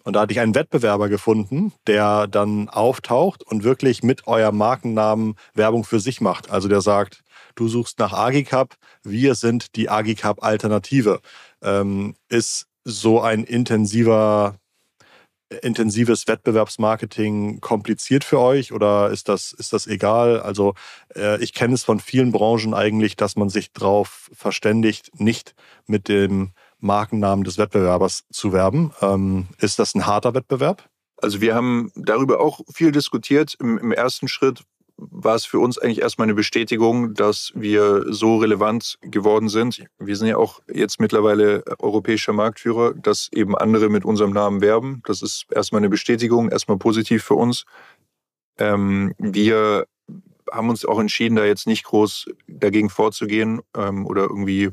Und 0.06 0.14
da 0.14 0.22
hatte 0.22 0.34
ich 0.34 0.40
einen 0.40 0.56
Wettbewerber 0.56 1.10
gefunden, 1.10 1.74
der 1.88 2.28
dann 2.28 2.70
auftaucht 2.70 3.44
und 3.44 3.64
wirklich 3.64 4.04
mit 4.04 4.28
eurem 4.28 4.56
Markennamen 4.56 5.36
Werbung 5.56 5.84
für 5.84 6.00
sich 6.00 6.22
macht. 6.22 6.52
Also 6.52 6.68
der 6.70 6.82
sagt, 6.82 7.24
du 7.56 7.68
suchst 7.68 8.00
nach 8.00 8.14
Agicap, 8.14 8.76
wir 9.04 9.36
sind 9.36 9.76
die 9.76 9.90
Agicap 9.90 10.44
Alternative. 10.44 11.20
Ähm, 11.62 12.16
ist 12.30 12.68
so 12.84 13.20
ein 13.20 13.44
intensiver 13.44 14.58
intensives 15.62 16.28
Wettbewerbsmarketing 16.28 17.62
kompliziert 17.62 18.24
für 18.24 18.40
euch 18.40 18.72
oder 18.72 19.10
ist 19.10 19.30
das, 19.30 19.54
ist 19.54 19.74
das 19.74 19.88
egal? 19.88 20.40
Also 20.40 20.74
äh, 21.16 21.42
ich 21.42 21.54
kenne 21.54 21.76
es 21.76 21.84
von 21.84 22.00
vielen 22.00 22.32
Branchen 22.32 22.74
eigentlich, 22.74 23.16
dass 23.16 23.36
man 23.36 23.50
sich 23.50 23.72
darauf 23.72 24.30
verständigt, 24.34 25.20
nicht 25.20 25.56
mit 25.86 26.08
dem 26.08 26.52
Markennamen 26.80 27.44
des 27.44 27.58
Wettbewerbers 27.58 28.26
zu 28.32 28.54
werben. 28.54 28.92
Ähm, 29.02 29.48
ist 29.60 29.80
das 29.80 29.96
ein 29.96 30.06
harter 30.06 30.34
Wettbewerb? 30.34 30.90
Also 31.22 31.42
wir 31.42 31.56
haben 31.56 31.92
darüber 31.96 32.40
auch 32.40 32.62
viel 32.74 32.92
diskutiert. 32.92 33.56
Im, 33.60 33.78
Im, 33.78 33.92
ersten 33.92 34.28
Schritt 34.28 34.64
war 34.98 35.36
es 35.36 35.46
für 35.46 35.60
uns 35.60 35.78
eigentlich 35.78 36.02
erstmal 36.02 36.26
eine 36.26 36.36
Bestätigung, 36.36 37.14
dass 37.14 37.52
wir 37.56 38.06
so 38.14 38.38
relevant 38.38 38.98
geworden 39.02 39.50
sind. 39.50 39.86
Wir 40.00 40.16
sind 40.16 40.28
ja 40.28 40.38
auch 40.38 40.62
jetzt 40.72 41.00
mittlerweile 41.00 41.64
europäischer 41.80 42.34
Marktführer, 42.34 42.94
dass 42.94 43.30
eben 43.34 43.58
andere 43.58 43.90
mit 43.90 44.06
unserem 44.06 44.32
Namen 44.32 44.62
werben. 44.62 45.02
Das 45.06 45.22
ist 45.22 45.48
erstmal 45.52 45.80
eine 45.80 45.90
Bestätigung, 45.90 46.50
erstmal 46.50 46.78
positiv 46.78 47.24
für 47.24 47.36
uns. 47.36 47.66
Ähm, 48.58 49.14
wir 49.18 49.86
haben 50.52 50.70
uns 50.70 50.86
auch 50.86 51.00
entschieden, 51.00 51.36
da 51.36 51.46
jetzt 51.46 51.68
nicht 51.68 51.84
groß 51.84 52.30
dagegen 52.48 52.90
vorzugehen 52.90 53.62
ähm, 53.76 54.06
oder 54.06 54.24
irgendwie 54.24 54.70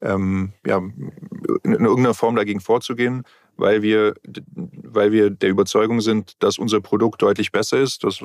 ähm, 0.00 0.52
ja, 0.66 0.78
in 0.78 1.72
irgendeiner 1.72 2.14
Form 2.14 2.34
dagegen 2.36 2.60
vorzugehen 2.60 3.24
weil 3.60 3.82
wir, 3.82 4.14
weil 4.24 5.12
wir 5.12 5.30
der 5.30 5.50
Überzeugung 5.50 6.00
sind, 6.00 6.42
dass 6.42 6.58
unser 6.58 6.80
Produkt 6.80 7.22
deutlich 7.22 7.52
besser 7.52 7.78
ist, 7.78 8.04
dass, 8.04 8.24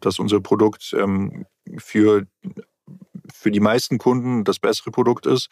dass 0.00 0.18
unser 0.18 0.40
Produkt 0.40 0.94
ähm, 0.98 1.46
für, 1.78 2.26
für 3.32 3.50
die 3.50 3.60
meisten 3.60 3.98
Kunden 3.98 4.44
das 4.44 4.58
bessere 4.58 4.90
Produkt 4.90 5.26
ist 5.26 5.48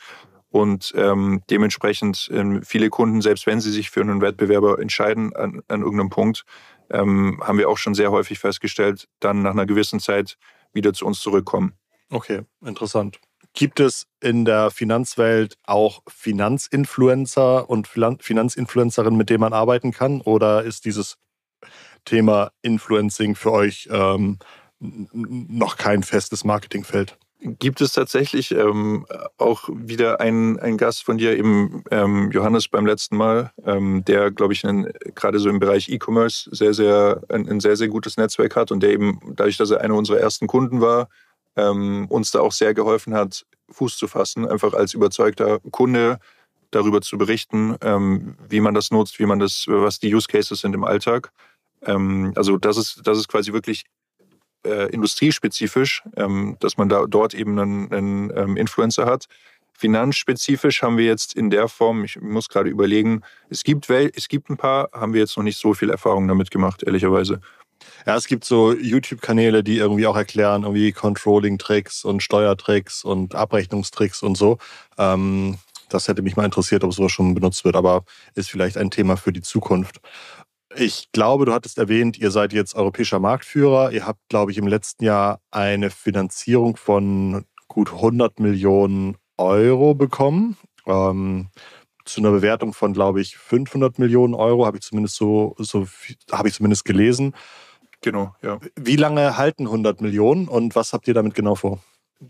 und 0.50 0.92
ähm, 0.96 1.42
dementsprechend 1.50 2.30
ähm, 2.32 2.62
viele 2.62 2.90
Kunden, 2.90 3.22
selbst 3.22 3.46
wenn 3.46 3.60
sie 3.60 3.72
sich 3.72 3.90
für 3.90 4.02
einen 4.02 4.20
Wettbewerber 4.20 4.78
entscheiden 4.78 5.34
an, 5.34 5.62
an 5.68 5.80
irgendeinem 5.80 6.10
Punkt, 6.10 6.44
ähm, 6.90 7.40
haben 7.42 7.58
wir 7.58 7.68
auch 7.68 7.78
schon 7.78 7.94
sehr 7.94 8.10
häufig 8.10 8.38
festgestellt, 8.38 9.08
dann 9.18 9.42
nach 9.42 9.52
einer 9.52 9.66
gewissen 9.66 9.98
Zeit 9.98 10.36
wieder 10.74 10.92
zu 10.92 11.06
uns 11.06 11.20
zurückkommen. 11.20 11.72
Okay, 12.10 12.42
interessant. 12.60 13.18
Gibt 13.54 13.80
es 13.80 14.06
in 14.20 14.44
der 14.44 14.70
Finanzwelt 14.70 15.56
auch 15.64 16.02
Finanzinfluencer 16.08 17.68
und 17.68 17.86
Finanzinfluencerinnen, 17.86 19.16
mit 19.16 19.28
denen 19.28 19.40
man 19.40 19.52
arbeiten 19.52 19.92
kann? 19.92 20.22
Oder 20.22 20.62
ist 20.62 20.86
dieses 20.86 21.18
Thema 22.04 22.50
Influencing 22.62 23.34
für 23.34 23.52
euch 23.52 23.88
ähm, 23.90 24.38
noch 24.80 25.76
kein 25.76 26.02
festes 26.02 26.44
Marketingfeld? 26.44 27.18
Gibt 27.44 27.80
es 27.80 27.92
tatsächlich 27.92 28.52
ähm, 28.52 29.04
auch 29.36 29.68
wieder 29.68 30.20
einen, 30.20 30.76
Gast 30.76 31.04
von 31.04 31.18
dir, 31.18 31.36
eben 31.36 31.82
ähm, 31.90 32.30
Johannes 32.30 32.68
beim 32.68 32.86
letzten 32.86 33.16
Mal, 33.16 33.50
ähm, 33.66 34.04
der, 34.04 34.30
glaube 34.30 34.52
ich, 34.52 34.62
gerade 35.16 35.40
so 35.40 35.50
im 35.50 35.58
Bereich 35.58 35.88
E-Commerce 35.88 36.48
sehr, 36.52 36.72
sehr, 36.72 37.20
ein, 37.28 37.48
ein 37.48 37.58
sehr, 37.58 37.76
sehr 37.76 37.88
gutes 37.88 38.16
Netzwerk 38.16 38.54
hat 38.54 38.70
und 38.70 38.80
der 38.80 38.90
eben, 38.90 39.20
dadurch, 39.34 39.56
dass 39.56 39.72
er 39.72 39.80
einer 39.80 39.96
unserer 39.96 40.20
ersten 40.20 40.46
Kunden 40.46 40.80
war, 40.80 41.08
ähm, 41.56 42.06
uns 42.08 42.30
da 42.30 42.40
auch 42.40 42.52
sehr 42.52 42.74
geholfen 42.74 43.14
hat, 43.14 43.44
Fuß 43.70 43.96
zu 43.96 44.08
fassen, 44.08 44.46
einfach 44.46 44.74
als 44.74 44.94
überzeugter 44.94 45.60
Kunde 45.70 46.18
darüber 46.70 47.00
zu 47.00 47.18
berichten, 47.18 47.76
ähm, 47.82 48.36
wie 48.48 48.60
man 48.60 48.74
das 48.74 48.90
nutzt, 48.90 49.18
wie 49.18 49.26
man 49.26 49.38
das, 49.38 49.66
was 49.68 49.98
die 49.98 50.14
Use 50.14 50.26
Cases 50.26 50.58
sind 50.58 50.74
im 50.74 50.84
Alltag. 50.84 51.32
Ähm, 51.82 52.32
also 52.34 52.56
das 52.56 52.76
ist, 52.76 53.02
das 53.04 53.18
ist 53.18 53.28
quasi 53.28 53.52
wirklich 53.52 53.84
äh, 54.64 54.90
industriespezifisch, 54.90 56.02
ähm, 56.16 56.56
dass 56.60 56.76
man 56.76 56.88
da 56.88 57.06
dort 57.06 57.34
eben 57.34 57.58
einen, 57.58 57.92
einen 57.92 58.32
ähm, 58.36 58.56
Influencer 58.56 59.06
hat. 59.06 59.26
Finanzspezifisch 59.72 60.82
haben 60.82 60.96
wir 60.96 61.04
jetzt 61.04 61.34
in 61.34 61.50
der 61.50 61.66
Form, 61.68 62.04
ich 62.04 62.20
muss 62.20 62.48
gerade 62.48 62.70
überlegen, 62.70 63.22
es 63.48 63.64
gibt, 63.64 63.90
es 63.90 64.28
gibt 64.28 64.50
ein 64.50 64.56
paar, 64.56 64.90
haben 64.92 65.12
wir 65.12 65.20
jetzt 65.20 65.36
noch 65.36 65.44
nicht 65.44 65.58
so 65.58 65.74
viel 65.74 65.90
Erfahrung 65.90 66.28
damit 66.28 66.50
gemacht, 66.50 66.82
ehrlicherweise. 66.84 67.40
Ja, 68.06 68.16
es 68.16 68.26
gibt 68.26 68.44
so 68.44 68.72
YouTube-Kanäle, 68.72 69.62
die 69.62 69.78
irgendwie 69.78 70.06
auch 70.06 70.16
erklären, 70.16 70.62
irgendwie 70.62 70.92
Controlling-Tricks 70.92 72.04
und 72.04 72.22
Steuertricks 72.22 73.04
und 73.04 73.34
Abrechnungstricks 73.34 74.22
und 74.22 74.36
so. 74.36 74.58
Ähm, 74.98 75.58
das 75.88 76.08
hätte 76.08 76.22
mich 76.22 76.36
mal 76.36 76.44
interessiert, 76.44 76.84
ob 76.84 76.94
sowas 76.94 77.12
schon 77.12 77.34
benutzt 77.34 77.64
wird, 77.64 77.76
aber 77.76 78.04
ist 78.34 78.50
vielleicht 78.50 78.76
ein 78.76 78.90
Thema 78.90 79.16
für 79.16 79.32
die 79.32 79.42
Zukunft. 79.42 80.00
Ich 80.74 81.12
glaube, 81.12 81.44
du 81.44 81.52
hattest 81.52 81.78
erwähnt, 81.78 82.18
ihr 82.18 82.30
seid 82.30 82.52
jetzt 82.52 82.74
europäischer 82.74 83.18
Marktführer. 83.18 83.92
Ihr 83.92 84.06
habt, 84.06 84.20
glaube 84.28 84.52
ich, 84.52 84.58
im 84.58 84.66
letzten 84.66 85.04
Jahr 85.04 85.40
eine 85.50 85.90
Finanzierung 85.90 86.76
von 86.76 87.44
gut 87.68 87.92
100 87.92 88.40
Millionen 88.40 89.16
Euro 89.36 89.94
bekommen. 89.94 90.56
Ähm, 90.86 91.48
zu 92.04 92.20
einer 92.20 92.30
Bewertung 92.30 92.72
von, 92.72 92.92
glaube 92.92 93.20
ich, 93.20 93.36
500 93.36 93.98
Millionen 93.98 94.34
Euro, 94.34 94.66
habe 94.66 94.78
ich 94.78 94.82
zumindest 94.82 95.16
so, 95.16 95.54
so 95.58 95.86
habe 96.30 96.48
ich 96.48 96.54
zumindest 96.54 96.84
gelesen. 96.84 97.34
Genau, 98.02 98.34
ja. 98.42 98.58
Wie 98.76 98.96
lange 98.96 99.36
halten 99.38 99.66
100 99.66 100.00
Millionen 100.00 100.48
und 100.48 100.74
was 100.74 100.92
habt 100.92 101.08
ihr 101.08 101.14
damit 101.14 101.34
genau 101.34 101.54
vor? 101.54 101.80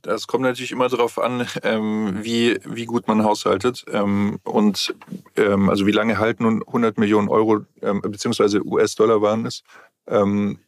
Das 0.01 0.27
kommt 0.27 0.45
natürlich 0.45 0.73
immer 0.73 0.89
darauf 0.89 1.19
an, 1.19 1.47
ähm, 1.63 2.19
wie, 2.23 2.59
wie 2.65 2.87
gut 2.87 3.09
man 3.09 3.25
haushaltet. 3.25 3.85
Ähm, 3.93 4.39
und 4.45 4.95
ähm, 5.37 5.69
also 5.69 5.87
wie 5.87 5.93
lange 5.93 6.19
halten 6.19 6.63
100 6.67 6.99
Millionen 6.99 7.29
Euro 7.29 7.61
ähm, 7.83 8.01
beziehungsweise 8.01 8.65
US-Dollar 8.65 9.21
waren 9.21 9.45
es. 9.45 9.63
Ähm, 10.07 10.59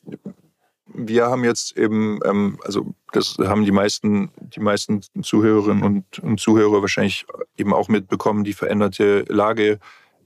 wir 0.87 1.27
haben 1.27 1.45
jetzt 1.45 1.77
eben, 1.79 2.21
ähm, 2.25 2.59
also 2.64 2.95
das 3.12 3.37
haben 3.38 3.64
die 3.64 3.73
meisten, 3.73 4.31
die 4.37 4.61
meisten 4.61 5.01
Zuhörerinnen 5.23 5.83
und, 5.83 6.19
und 6.19 6.38
Zuhörer 6.38 6.83
wahrscheinlich 6.83 7.25
eben 7.57 7.73
auch 7.73 7.88
mitbekommen, 7.88 8.45
die 8.45 8.53
veränderte 8.53 9.25
Lage 9.29 9.79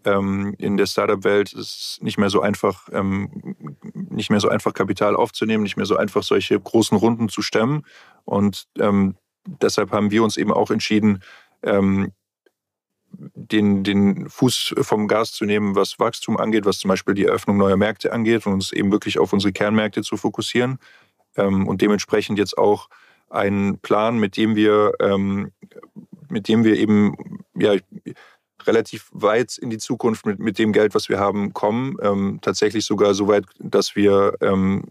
ähm, 0.04 0.54
in 0.58 0.76
der 0.76 0.86
Startup-Welt 0.86 1.52
ist 1.52 1.98
nicht 2.00 2.18
mehr 2.18 2.30
so 2.30 2.40
einfach, 2.40 2.88
ähm, 2.92 3.56
nicht 3.92 4.30
mehr 4.30 4.40
so 4.40 4.48
einfach 4.48 4.74
Kapital 4.74 5.16
aufzunehmen, 5.16 5.62
nicht 5.62 5.76
mehr 5.76 5.86
so 5.86 5.96
einfach 5.96 6.22
solche 6.22 6.58
großen 6.58 6.96
Runden 6.96 7.28
zu 7.28 7.42
stemmen. 7.42 7.84
Und 8.24 8.66
ähm, 8.78 9.16
deshalb 9.46 9.92
haben 9.92 10.10
wir 10.10 10.22
uns 10.22 10.36
eben 10.36 10.52
auch 10.52 10.70
entschieden, 10.70 11.22
ähm, 11.62 12.12
den, 13.10 13.84
den 13.84 14.28
Fuß 14.28 14.74
vom 14.82 15.08
Gas 15.08 15.32
zu 15.32 15.44
nehmen, 15.44 15.74
was 15.74 15.98
Wachstum 15.98 16.36
angeht, 16.36 16.66
was 16.66 16.78
zum 16.78 16.88
Beispiel 16.88 17.14
die 17.14 17.24
Eröffnung 17.24 17.56
neuer 17.56 17.76
Märkte 17.76 18.12
angeht 18.12 18.46
und 18.46 18.52
uns 18.52 18.72
eben 18.72 18.92
wirklich 18.92 19.18
auf 19.18 19.32
unsere 19.32 19.52
Kernmärkte 19.52 20.02
zu 20.02 20.16
fokussieren. 20.16 20.78
Ähm, 21.36 21.66
und 21.66 21.80
dementsprechend 21.80 22.38
jetzt 22.38 22.58
auch 22.58 22.88
einen 23.30 23.78
Plan, 23.78 24.18
mit 24.18 24.36
dem 24.36 24.56
wir, 24.56 24.92
ähm, 25.00 25.52
mit 26.28 26.48
dem 26.48 26.64
wir 26.64 26.76
eben 26.76 27.42
ja, 27.54 27.74
relativ 28.66 29.08
weit 29.12 29.58
in 29.58 29.70
die 29.70 29.78
Zukunft 29.78 30.26
mit, 30.26 30.38
mit 30.38 30.58
dem 30.58 30.72
Geld, 30.72 30.94
was 30.94 31.08
wir 31.08 31.18
haben, 31.18 31.52
kommen. 31.52 31.96
Ähm, 32.02 32.38
tatsächlich 32.42 32.84
sogar 32.84 33.14
so 33.14 33.28
weit, 33.28 33.44
dass 33.58 33.96
wir 33.96 34.34
ähm, 34.40 34.84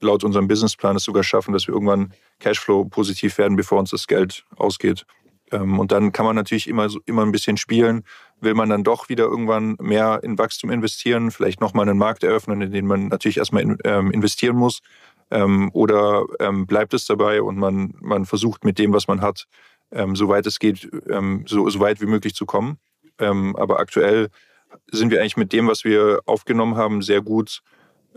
laut 0.00 0.24
unserem 0.24 0.48
Businessplan 0.48 0.96
es 0.96 1.04
sogar 1.04 1.22
schaffen, 1.22 1.52
dass 1.52 1.66
wir 1.66 1.74
irgendwann 1.74 2.12
Cashflow 2.40 2.84
positiv 2.86 3.38
werden, 3.38 3.56
bevor 3.56 3.78
uns 3.78 3.90
das 3.90 4.06
Geld 4.06 4.44
ausgeht. 4.56 5.04
Ähm, 5.52 5.78
und 5.78 5.92
dann 5.92 6.12
kann 6.12 6.26
man 6.26 6.36
natürlich 6.36 6.68
immer, 6.68 6.88
immer 7.06 7.22
ein 7.22 7.32
bisschen 7.32 7.56
spielen. 7.56 8.04
Will 8.40 8.54
man 8.54 8.68
dann 8.68 8.84
doch 8.84 9.08
wieder 9.08 9.24
irgendwann 9.24 9.76
mehr 9.80 10.20
in 10.22 10.38
Wachstum 10.38 10.70
investieren, 10.70 11.30
vielleicht 11.30 11.60
nochmal 11.60 11.88
einen 11.88 11.98
Markt 11.98 12.24
eröffnen, 12.24 12.60
in 12.60 12.72
den 12.72 12.86
man 12.86 13.08
natürlich 13.08 13.38
erstmal 13.38 13.62
in, 13.62 13.78
ähm, 13.84 14.10
investieren 14.10 14.56
muss. 14.56 14.80
Ähm, 15.30 15.70
oder 15.72 16.24
ähm, 16.40 16.66
bleibt 16.66 16.94
es 16.94 17.06
dabei 17.06 17.42
und 17.42 17.56
man, 17.56 17.94
man 18.00 18.26
versucht 18.26 18.64
mit 18.64 18.78
dem, 18.78 18.92
was 18.92 19.08
man 19.08 19.20
hat, 19.20 19.46
ähm, 19.90 20.16
soweit 20.16 20.46
es 20.46 20.58
geht, 20.58 20.90
ähm, 21.08 21.44
so, 21.46 21.68
so 21.70 21.80
weit 21.80 22.00
wie 22.00 22.06
möglich 22.06 22.34
zu 22.34 22.46
kommen. 22.46 22.78
Aber 23.18 23.78
aktuell 23.78 24.28
sind 24.90 25.10
wir 25.10 25.20
eigentlich 25.20 25.36
mit 25.36 25.52
dem, 25.52 25.68
was 25.68 25.84
wir 25.84 26.20
aufgenommen 26.26 26.76
haben, 26.76 27.02
sehr 27.02 27.22
gut 27.22 27.60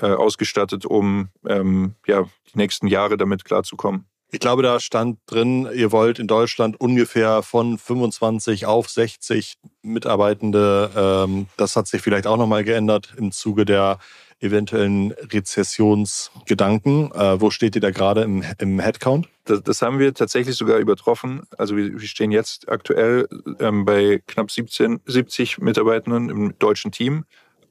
äh, 0.02 0.08
ausgestattet, 0.08 0.86
um 0.86 1.30
ja, 1.44 2.24
die 2.24 2.58
nächsten 2.58 2.88
Jahre 2.88 3.18
damit 3.18 3.46
klarzukommen. 3.46 4.08
Ich 4.30 4.40
glaube, 4.42 4.62
da 4.62 4.80
stand 4.82 5.20
drin, 5.26 5.70
ihr 5.74 5.94
wollt 5.94 6.20
in 6.20 6.28
Deutschland 6.28 6.80
ungefähr 6.82 7.44
von 7.44 7.78
25 7.78 8.66
auf 8.66 8.90
60 8.90 9.56
Mitarbeitende. 9.84 10.92
Ähm, 10.96 11.48
das 11.56 11.78
hat 11.78 11.88
sich 11.88 12.02
vielleicht 12.02 12.28
auch 12.28 12.36
nochmal 12.36 12.66
geändert 12.66 13.14
im 13.18 13.32
Zuge 13.32 13.64
der 13.64 14.00
eventuellen 14.40 15.14
Rezessionsgedanken. 15.14 17.12
Äh, 17.14 17.40
wo 17.40 17.50
steht 17.52 17.76
ihr 17.76 17.82
da 17.82 17.92
gerade 17.92 18.22
im, 18.22 18.80
Headcount? 18.80 19.30
Das, 19.46 19.64
das, 19.64 19.82
haben 19.82 19.98
wir 19.98 20.14
tatsächlich 20.14 20.56
sogar 20.56 20.78
übertroffen. 20.78 21.44
Also 21.58 21.78
wir, 21.78 21.94
wir 22.00 22.08
stehen 22.08 22.32
jetzt 22.32 22.70
aktuell 22.70 23.28
ähm, 23.60 23.86
bei 23.86 24.22
knapp 24.28 24.52
17, 24.52 25.00
70 25.06 25.60
Mitarbeitenden 25.60 26.30
im 26.30 26.60
deutschen 26.60 26.92
Team. 26.92 27.24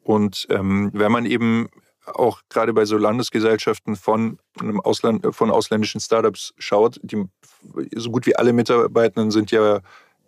Und 0.03 0.47
ähm, 0.51 0.91
wenn 0.95 1.13
man 1.13 1.27
eben 1.27 1.69
auch 2.07 2.41
gerade 2.49 2.73
bei 2.73 2.85
so 2.85 2.97
Landesgesellschaften 2.97 3.97
von, 3.97 4.39
Ausland, 4.85 5.27
von 5.35 5.51
ausländischen 5.51 6.01
Startups 6.01 6.55
schaut, 6.59 7.01
die, 7.03 7.25
so 7.95 8.11
gut 8.11 8.27
wie 8.27 8.37
alle 8.37 8.53
Mitarbeitenden 8.53 9.31
sind 9.31 9.51
ja 9.51 9.81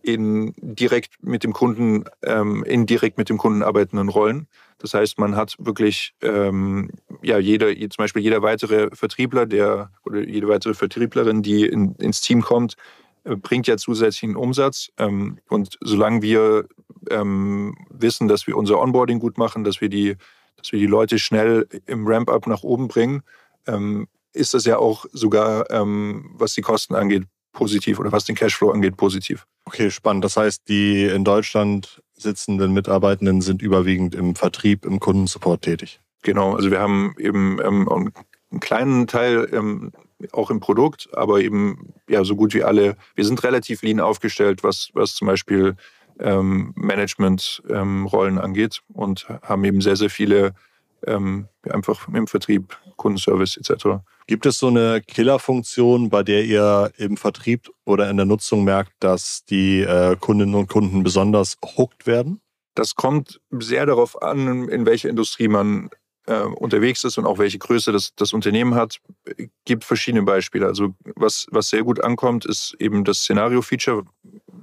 in 0.02 0.54
direkt 0.58 1.22
mit 1.22 1.44
dem 1.44 1.52
Kunden, 1.52 2.04
ähm, 2.22 2.64
indirekt 2.64 3.18
mit 3.18 3.28
dem 3.28 3.38
Kunden 3.38 3.62
arbeitenden 3.62 4.08
Rollen. 4.08 4.46
Das 4.78 4.94
heißt, 4.94 5.18
man 5.18 5.34
hat 5.34 5.56
wirklich 5.58 6.14
ähm, 6.22 6.90
ja 7.22 7.38
jeder, 7.38 7.68
zum 7.74 7.96
Beispiel 7.98 8.22
jeder 8.22 8.42
weitere 8.42 8.90
Vertriebler, 8.92 9.44
der 9.46 9.90
oder 10.04 10.20
jede 10.20 10.48
weitere 10.48 10.74
Vertrieblerin, 10.74 11.42
die 11.42 11.66
in, 11.66 11.94
ins 11.96 12.20
Team 12.20 12.42
kommt, 12.42 12.76
äh, 13.24 13.34
bringt 13.34 13.66
ja 13.66 13.76
zusätzlichen 13.76 14.36
Umsatz. 14.36 14.88
Ähm, 14.98 15.38
und 15.48 15.76
solange 15.80 16.22
wir 16.22 16.66
ähm, 17.10 17.76
wissen, 17.90 18.28
dass 18.28 18.46
wir 18.46 18.56
unser 18.56 18.80
Onboarding 18.80 19.18
gut 19.18 19.36
machen, 19.36 19.64
dass 19.64 19.80
wir 19.80 19.88
die 19.88 20.16
dass 20.58 20.72
wir 20.72 20.78
die 20.78 20.86
Leute 20.86 21.18
schnell 21.18 21.66
im 21.86 22.06
Ramp-up 22.06 22.46
nach 22.46 22.62
oben 22.62 22.88
bringen, 22.88 23.22
ähm, 23.66 24.08
ist 24.32 24.54
das 24.54 24.64
ja 24.64 24.78
auch 24.78 25.06
sogar, 25.12 25.70
ähm, 25.70 26.30
was 26.34 26.54
die 26.54 26.62
Kosten 26.62 26.94
angeht, 26.94 27.24
positiv 27.52 27.98
oder 27.98 28.12
was 28.12 28.24
den 28.24 28.36
Cashflow 28.36 28.70
angeht, 28.70 28.96
positiv. 28.96 29.46
Okay, 29.64 29.90
spannend. 29.90 30.24
Das 30.24 30.36
heißt, 30.36 30.68
die 30.68 31.04
in 31.04 31.24
Deutschland 31.24 32.02
sitzenden 32.14 32.72
Mitarbeitenden 32.72 33.40
sind 33.40 33.62
überwiegend 33.62 34.14
im 34.14 34.34
Vertrieb, 34.34 34.84
im 34.84 35.00
Kundensupport 35.00 35.62
tätig. 35.62 36.00
Genau, 36.22 36.54
also 36.54 36.70
wir 36.70 36.80
haben 36.80 37.14
eben 37.18 37.58
ähm, 37.64 37.88
einen 38.50 38.60
kleinen 38.60 39.06
Teil 39.06 39.48
ähm, 39.52 39.92
auch 40.32 40.50
im 40.50 40.60
Produkt, 40.60 41.08
aber 41.12 41.40
eben 41.40 41.92
ja 42.08 42.24
so 42.24 42.34
gut 42.34 42.54
wie 42.54 42.64
alle. 42.64 42.96
Wir 43.14 43.24
sind 43.24 43.42
relativ 43.44 43.82
lean 43.82 44.00
aufgestellt, 44.00 44.64
was, 44.64 44.90
was 44.94 45.14
zum 45.14 45.26
Beispiel 45.26 45.76
ähm, 46.20 46.72
Management-Rollen 46.76 48.36
ähm, 48.36 48.40
angeht 48.40 48.80
und 48.92 49.26
haben 49.42 49.64
eben 49.64 49.80
sehr, 49.80 49.96
sehr 49.96 50.10
viele 50.10 50.54
ähm, 51.06 51.48
einfach 51.70 52.08
im 52.08 52.26
Vertrieb, 52.26 52.76
Kundenservice 52.96 53.56
etc. 53.56 54.00
Gibt 54.26 54.46
es 54.46 54.58
so 54.58 54.68
eine 54.68 55.00
Killerfunktion, 55.00 56.10
bei 56.10 56.22
der 56.22 56.44
ihr 56.44 56.92
im 56.96 57.16
Vertrieb 57.16 57.70
oder 57.84 58.10
in 58.10 58.16
der 58.16 58.26
Nutzung 58.26 58.64
merkt, 58.64 58.92
dass 59.00 59.44
die 59.44 59.80
äh, 59.80 60.16
Kundinnen 60.18 60.54
und 60.54 60.68
Kunden 60.68 61.02
besonders 61.02 61.56
hooked 61.76 62.06
werden? 62.06 62.40
Das 62.74 62.94
kommt 62.94 63.40
sehr 63.50 63.86
darauf 63.86 64.20
an, 64.22 64.68
in 64.68 64.86
welcher 64.86 65.08
Industrie 65.08 65.48
man 65.48 65.90
äh, 66.28 66.42
unterwegs 66.42 67.04
ist 67.04 67.18
und 67.18 67.26
auch 67.26 67.38
welche 67.38 67.58
Größe 67.58 67.90
das, 67.90 68.14
das 68.14 68.32
Unternehmen 68.32 68.74
hat. 68.74 68.98
Es 69.24 69.48
gibt 69.64 69.84
verschiedene 69.84 70.22
Beispiele. 70.22 70.66
Also 70.66 70.94
was, 71.16 71.46
was 71.50 71.70
sehr 71.70 71.82
gut 71.82 72.04
ankommt, 72.04 72.44
ist 72.44 72.76
eben 72.78 73.04
das 73.04 73.20
Szenario-Feature, 73.20 74.04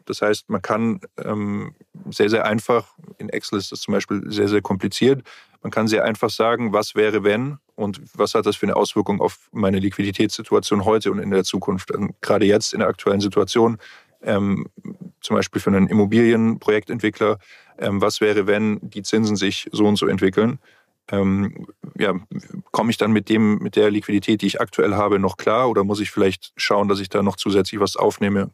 das 0.06 0.22
heißt, 0.22 0.50
man 0.50 0.62
kann 0.62 1.02
ähm, 1.24 1.76
sehr, 2.10 2.30
sehr 2.30 2.46
einfach, 2.46 2.96
in 3.18 3.30
Excel 3.30 3.60
ist 3.60 3.72
das 3.72 3.82
zum 3.82 3.94
Beispiel 3.94 4.24
sehr, 4.28 4.48
sehr 4.48 4.62
kompliziert, 4.62 5.24
man 5.66 5.72
kann 5.72 5.88
sehr 5.88 6.06
einfach 6.06 6.30
sagen, 6.30 6.74
was 6.74 6.94
wäre, 6.94 7.24
wenn 7.24 7.58
und 7.74 8.00
was 8.14 8.36
hat 8.36 8.46
das 8.46 8.56
für 8.56 8.68
eine 8.68 8.76
Auswirkung 8.76 9.20
auf 9.20 9.50
meine 9.52 9.80
Liquiditätssituation 9.80 10.86
heute 10.86 11.12
und 11.12 11.18
in 11.18 11.32
der 11.32 11.44
Zukunft. 11.44 11.90
Und 11.90 12.14
gerade 12.22 12.46
jetzt 12.46 12.74
in 12.74 12.82
der 12.82 12.88
aktuellen 12.88 13.20
Situation, 13.20 13.80
ähm, 14.22 14.68
zum 15.22 15.36
Beispiel 15.36 15.60
für 15.60 15.72
einen 15.72 15.88
Immobilienprojektentwickler, 15.88 17.40
ähm, 17.80 18.00
was 18.00 18.22
wäre, 18.22 18.46
wenn 18.46 18.80
die 18.82 19.02
Zinsen 19.02 19.36
sich 19.36 19.68
so 19.72 19.88
und 19.88 19.96
so 19.96 20.06
entwickeln. 20.06 20.60
Ähm, 21.12 21.68
ja, 21.98 22.14
komme 22.72 22.92
ich 22.92 22.98
dann 22.98 23.12
mit 23.12 23.30
dem, 23.30 23.58
mit 23.58 23.76
der 23.76 23.90
Liquidität, 23.90 24.44
die 24.44 24.48
ich 24.48 24.62
aktuell 24.62 24.94
habe, 24.94 25.18
noch 25.18 25.38
klar 25.38 25.70
oder 25.70 25.84
muss 25.84 26.00
ich 26.00 26.12
vielleicht 26.12 26.54
schauen, 26.58 26.88
dass 26.88 27.00
ich 27.00 27.10
da 27.10 27.24
noch 27.24 27.38
zusätzlich 27.38 27.80
was 27.80 27.96
aufnehme, 27.96 28.42
ähm, 28.42 28.52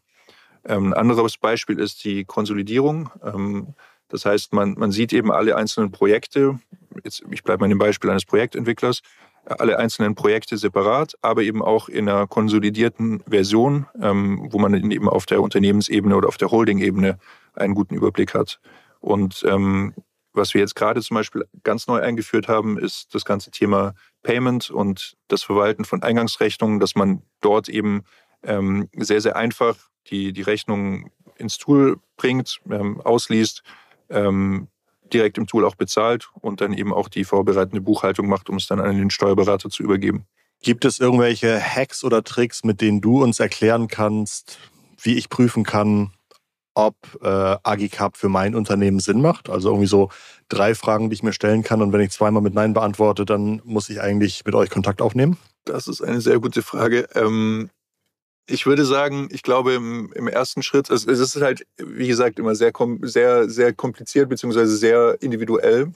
ein 0.63 0.93
anderes 0.93 1.37
Beispiel 1.37 1.79
ist 1.79 2.03
die 2.03 2.25
Konsolidierung. 2.25 3.09
Ähm, 3.23 3.73
das 4.07 4.25
heißt, 4.25 4.53
man, 4.53 4.73
man 4.73 4.91
sieht 4.91 5.13
eben 5.13 5.31
alle 5.31 5.55
einzelnen 5.55 5.91
Projekte, 5.91 6.59
jetzt, 7.03 7.23
ich 7.31 7.43
bleibe 7.43 7.61
mal 7.61 7.69
dem 7.69 7.77
Beispiel 7.77 8.09
eines 8.09 8.25
Projektentwicklers, 8.25 9.01
alle 9.45 9.79
einzelnen 9.79 10.15
Projekte 10.15 10.57
separat, 10.57 11.15
aber 11.21 11.41
eben 11.41 11.63
auch 11.63 11.89
in 11.89 12.07
einer 12.07 12.27
konsolidierten 12.27 13.23
Version, 13.27 13.87
ähm, 13.99 14.47
wo 14.51 14.59
man 14.59 14.73
eben 14.91 15.09
auf 15.09 15.25
der 15.25 15.41
Unternehmensebene 15.41 16.15
oder 16.15 16.27
auf 16.27 16.37
der 16.37 16.51
Holding-Ebene 16.51 17.17
einen 17.55 17.73
guten 17.73 17.95
Überblick 17.95 18.33
hat. 18.33 18.59
Und 18.99 19.43
ähm, 19.47 19.93
was 20.33 20.53
wir 20.53 20.61
jetzt 20.61 20.75
gerade 20.75 21.01
zum 21.01 21.15
Beispiel 21.15 21.45
ganz 21.63 21.87
neu 21.87 21.99
eingeführt 21.99 22.47
haben, 22.47 22.77
ist 22.77 23.13
das 23.13 23.25
ganze 23.25 23.51
Thema 23.51 23.93
Payment 24.23 24.69
und 24.69 25.17
das 25.27 25.43
Verwalten 25.43 25.85
von 25.85 26.03
Eingangsrechnungen, 26.03 26.79
dass 26.79 26.95
man 26.95 27.23
dort 27.41 27.67
eben 27.67 28.03
ähm, 28.43 28.89
sehr, 28.97 29.21
sehr 29.21 29.35
einfach 29.35 29.75
die, 30.07 30.33
die 30.33 30.41
Rechnung 30.41 31.11
ins 31.37 31.57
Tool 31.57 31.97
bringt, 32.17 32.59
ähm, 32.69 33.01
ausliest, 33.01 33.63
ähm, 34.09 34.67
direkt 35.11 35.37
im 35.37 35.47
Tool 35.47 35.65
auch 35.65 35.75
bezahlt 35.75 36.29
und 36.39 36.61
dann 36.61 36.73
eben 36.73 36.93
auch 36.93 37.09
die 37.09 37.25
vorbereitende 37.25 37.81
Buchhaltung 37.81 38.27
macht, 38.27 38.49
um 38.49 38.55
es 38.57 38.67
dann 38.67 38.79
an 38.79 38.97
den 38.97 39.09
Steuerberater 39.09 39.69
zu 39.69 39.83
übergeben. 39.83 40.25
Gibt 40.61 40.85
es 40.85 40.99
irgendwelche 40.99 41.59
Hacks 41.59 42.03
oder 42.03 42.23
Tricks, 42.23 42.63
mit 42.63 42.81
denen 42.81 43.01
du 43.01 43.23
uns 43.23 43.39
erklären 43.39 43.87
kannst, 43.87 44.59
wie 45.01 45.15
ich 45.15 45.29
prüfen 45.29 45.63
kann, 45.63 46.11
ob 46.75 46.95
äh, 47.21 47.27
Agicap 47.63 48.15
für 48.15 48.29
mein 48.29 48.55
Unternehmen 48.55 48.99
Sinn 48.99 49.21
macht? 49.21 49.49
Also 49.49 49.69
irgendwie 49.69 49.87
so 49.87 50.09
drei 50.49 50.75
Fragen, 50.75 51.09
die 51.09 51.15
ich 51.15 51.23
mir 51.23 51.33
stellen 51.33 51.63
kann 51.63 51.81
und 51.81 51.91
wenn 51.93 52.01
ich 52.01 52.11
zweimal 52.11 52.43
mit 52.43 52.53
Nein 52.53 52.73
beantworte, 52.73 53.25
dann 53.25 53.61
muss 53.65 53.89
ich 53.89 54.01
eigentlich 54.01 54.45
mit 54.45 54.53
euch 54.53 54.69
Kontakt 54.69 55.01
aufnehmen? 55.01 55.37
Das 55.65 55.87
ist 55.87 56.01
eine 56.01 56.21
sehr 56.21 56.39
gute 56.39 56.61
Frage. 56.61 57.07
Ähm, 57.15 57.69
ich 58.47 58.65
würde 58.65 58.85
sagen, 58.85 59.29
ich 59.31 59.43
glaube 59.43 59.73
im, 59.73 60.11
im 60.13 60.27
ersten 60.27 60.63
Schritt, 60.63 60.91
also 60.91 61.09
es 61.09 61.19
ist 61.19 61.41
halt, 61.41 61.65
wie 61.77 62.07
gesagt, 62.07 62.39
immer 62.39 62.55
sehr, 62.55 62.73
sehr, 63.01 63.49
sehr 63.49 63.73
kompliziert 63.73 64.29
beziehungsweise 64.29 64.75
sehr 64.75 65.17
individuell. 65.21 65.93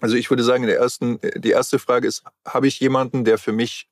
Also 0.00 0.16
ich 0.16 0.28
würde 0.28 0.44
sagen, 0.44 0.66
der 0.66 0.78
ersten, 0.78 1.18
die 1.36 1.50
erste 1.50 1.78
Frage 1.78 2.06
ist, 2.06 2.24
habe 2.46 2.66
ich 2.66 2.80
jemanden, 2.80 3.24
der 3.24 3.38
für 3.38 3.52
mich 3.52 3.88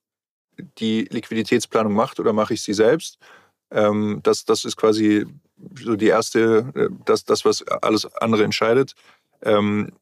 die 0.79 1.05
Liquiditätsplanung 1.11 1.95
macht 1.95 2.21
oder 2.21 2.33
mache 2.33 2.55
ich 2.55 2.63
sie 2.63 2.75
selbst? 2.75 3.19
Ähm, 3.71 4.21
das, 4.23 4.45
das 4.45 4.65
ist 4.65 4.77
quasi 4.77 5.27
so 5.83 5.97
die 5.97 6.09
erste, 6.09 6.71
äh, 6.75 6.89
das, 7.07 7.25
das 7.25 7.45
was 7.45 7.67
alles 7.67 8.05
andere 8.17 8.45
entscheidet. 8.45 8.95
Ähm, 9.43 9.93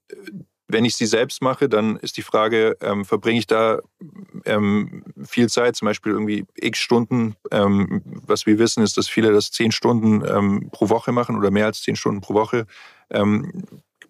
wenn 0.73 0.85
ich 0.85 0.97
sie 0.97 1.07
selbst 1.07 1.43
mache, 1.43 1.69
dann 1.69 1.97
ist 1.97 2.17
die 2.17 2.23
Frage, 2.23 2.77
ähm, 2.81 3.05
verbringe 3.05 3.39
ich 3.39 3.47
da 3.47 3.81
ähm, 4.45 5.05
viel 5.25 5.49
Zeit, 5.49 5.77
zum 5.77 5.87
Beispiel 5.87 6.13
irgendwie 6.13 6.45
x 6.55 6.79
Stunden. 6.79 7.37
Ähm, 7.51 8.03
was 8.27 8.47
wir 8.47 8.59
wissen, 8.59 8.83
ist, 8.83 8.97
dass 8.97 9.09
viele 9.09 9.33
das 9.33 9.51
zehn 9.51 9.73
Stunden 9.73 10.25
ähm, 10.27 10.69
pro 10.71 10.89
Woche 10.89 11.13
machen 11.13 11.37
oder 11.37 11.51
mehr 11.51 11.67
als 11.67 11.83
zehn 11.83 11.97
Stunden 11.97 12.21
pro 12.21 12.35
Woche. 12.35 12.67
Ähm, 13.11 13.65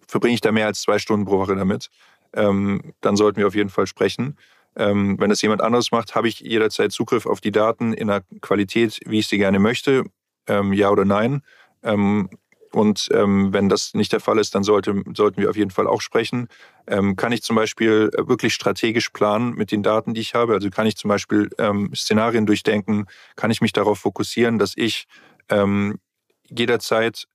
verbringe 0.07 0.33
ich 0.33 0.41
da 0.41 0.51
mehr 0.51 0.67
als 0.67 0.81
zwei 0.81 0.99
Stunden 0.99 1.25
pro 1.25 1.39
Woche 1.39 1.55
damit? 1.55 1.89
Ähm, 2.33 2.93
dann 3.01 3.15
sollten 3.15 3.37
wir 3.37 3.47
auf 3.47 3.55
jeden 3.55 3.69
Fall 3.69 3.87
sprechen. 3.87 4.37
wenn 4.73 5.29
das 5.29 5.41
jemand 5.41 5.61
anderes 5.61 5.91
macht, 5.91 6.15
habe 6.15 6.29
ich 6.29 6.39
jederzeit 6.39 6.93
Zugriff 6.93 7.25
auf 7.25 7.41
die 7.41 7.51
Daten 7.51 7.91
in 7.91 8.07
der 8.07 8.23
Qualität, 8.39 9.01
wie 9.05 9.19
ich 9.19 9.27
sie 9.27 9.37
gerne 9.37 9.59
möchte. 9.59 10.05
ja 10.47 10.89
oder 10.89 11.03
nein. 11.03 11.41
Und 12.73 13.09
ähm, 13.13 13.53
wenn 13.53 13.69
das 13.69 13.93
nicht 13.93 14.13
der 14.13 14.19
Fall 14.19 14.39
ist, 14.39 14.55
dann 14.55 14.63
sollte, 14.63 15.03
sollten 15.15 15.41
wir 15.41 15.49
auf 15.49 15.57
jeden 15.57 15.71
Fall 15.71 15.87
auch 15.87 16.01
sprechen. 16.01 16.47
Ähm, 16.87 17.15
kann 17.15 17.31
ich 17.31 17.43
zum 17.43 17.55
Beispiel 17.55 18.09
wirklich 18.17 18.53
strategisch 18.53 19.09
planen 19.09 19.53
mit 19.53 19.71
den 19.71 19.83
Daten, 19.83 20.13
die 20.13 20.21
ich 20.21 20.35
habe? 20.35 20.53
Also 20.53 20.69
kann 20.69 20.87
ich 20.87 20.95
zum 20.97 21.09
Beispiel 21.09 21.49
ähm, 21.57 21.91
Szenarien 21.95 22.45
durchdenken? 22.45 23.05
Kann 23.35 23.51
ich 23.51 23.61
mich 23.61 23.73
darauf 23.73 23.99
fokussieren, 23.99 24.57
dass 24.57 24.73
ich 24.75 25.07
ähm, 25.49 25.99
jederzeit 26.49 27.27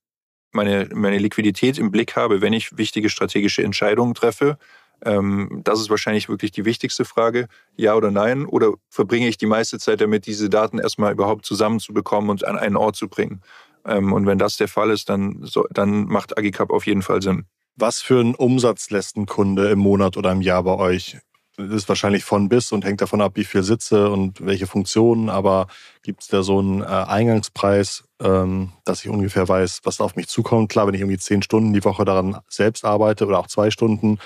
meine, 0.52 0.88
meine 0.94 1.18
Liquidität 1.18 1.78
im 1.78 1.90
Blick 1.90 2.16
habe, 2.16 2.40
wenn 2.40 2.52
ich 2.52 2.76
wichtige 2.78 3.10
strategische 3.10 3.62
Entscheidungen 3.62 4.14
treffe? 4.14 4.58
Ähm, 5.04 5.60
das 5.64 5.80
ist 5.80 5.90
wahrscheinlich 5.90 6.28
wirklich 6.28 6.52
die 6.52 6.64
wichtigste 6.64 7.04
Frage. 7.04 7.48
Ja 7.76 7.94
oder 7.94 8.10
nein? 8.10 8.46
Oder 8.46 8.72
verbringe 8.88 9.28
ich 9.28 9.36
die 9.36 9.46
meiste 9.46 9.78
Zeit 9.78 10.00
damit, 10.00 10.26
diese 10.26 10.48
Daten 10.48 10.78
erstmal 10.78 11.12
überhaupt 11.12 11.44
zusammenzubekommen 11.44 12.30
und 12.30 12.46
an 12.46 12.58
einen 12.58 12.76
Ort 12.76 12.96
zu 12.96 13.08
bringen? 13.08 13.42
Ähm, 13.86 14.12
und 14.12 14.26
wenn 14.26 14.38
das 14.38 14.56
der 14.56 14.68
Fall 14.68 14.90
ist, 14.90 15.08
dann, 15.08 15.38
so, 15.42 15.66
dann 15.70 16.06
macht 16.06 16.36
Agicap 16.36 16.70
auf 16.70 16.86
jeden 16.86 17.02
Fall 17.02 17.22
Sinn. 17.22 17.46
Was 17.76 18.00
für 18.00 18.20
einen 18.20 18.34
Umsatz 18.34 18.90
lässt 18.90 19.16
ein 19.16 19.26
Kunde 19.26 19.68
im 19.68 19.78
Monat 19.78 20.16
oder 20.16 20.32
im 20.32 20.40
Jahr 20.40 20.62
bei 20.62 20.76
euch? 20.76 21.18
Das 21.58 21.70
ist 21.70 21.88
wahrscheinlich 21.88 22.24
von 22.24 22.50
bis 22.50 22.70
und 22.72 22.84
hängt 22.84 23.00
davon 23.00 23.22
ab, 23.22 23.32
wie 23.34 23.44
viel 23.44 23.62
Sitze 23.62 24.10
und 24.10 24.44
welche 24.44 24.66
Funktionen, 24.66 25.30
aber 25.30 25.68
gibt 26.02 26.22
es 26.22 26.28
da 26.28 26.42
so 26.42 26.58
einen 26.58 26.82
äh, 26.82 26.84
Eingangspreis, 26.84 28.04
ähm, 28.22 28.72
dass 28.84 29.02
ich 29.02 29.10
ungefähr 29.10 29.48
weiß, 29.48 29.80
was 29.84 29.96
da 29.96 30.04
auf 30.04 30.16
mich 30.16 30.28
zukommt? 30.28 30.70
Klar, 30.70 30.86
wenn 30.86 30.94
ich 30.94 31.00
irgendwie 31.00 31.18
zehn 31.18 31.42
Stunden 31.42 31.72
die 31.72 31.84
Woche 31.84 32.04
daran 32.04 32.38
selbst 32.48 32.84
arbeite 32.84 33.26
oder 33.26 33.38
auch 33.38 33.46
zwei 33.46 33.70
Stunden, 33.70 34.18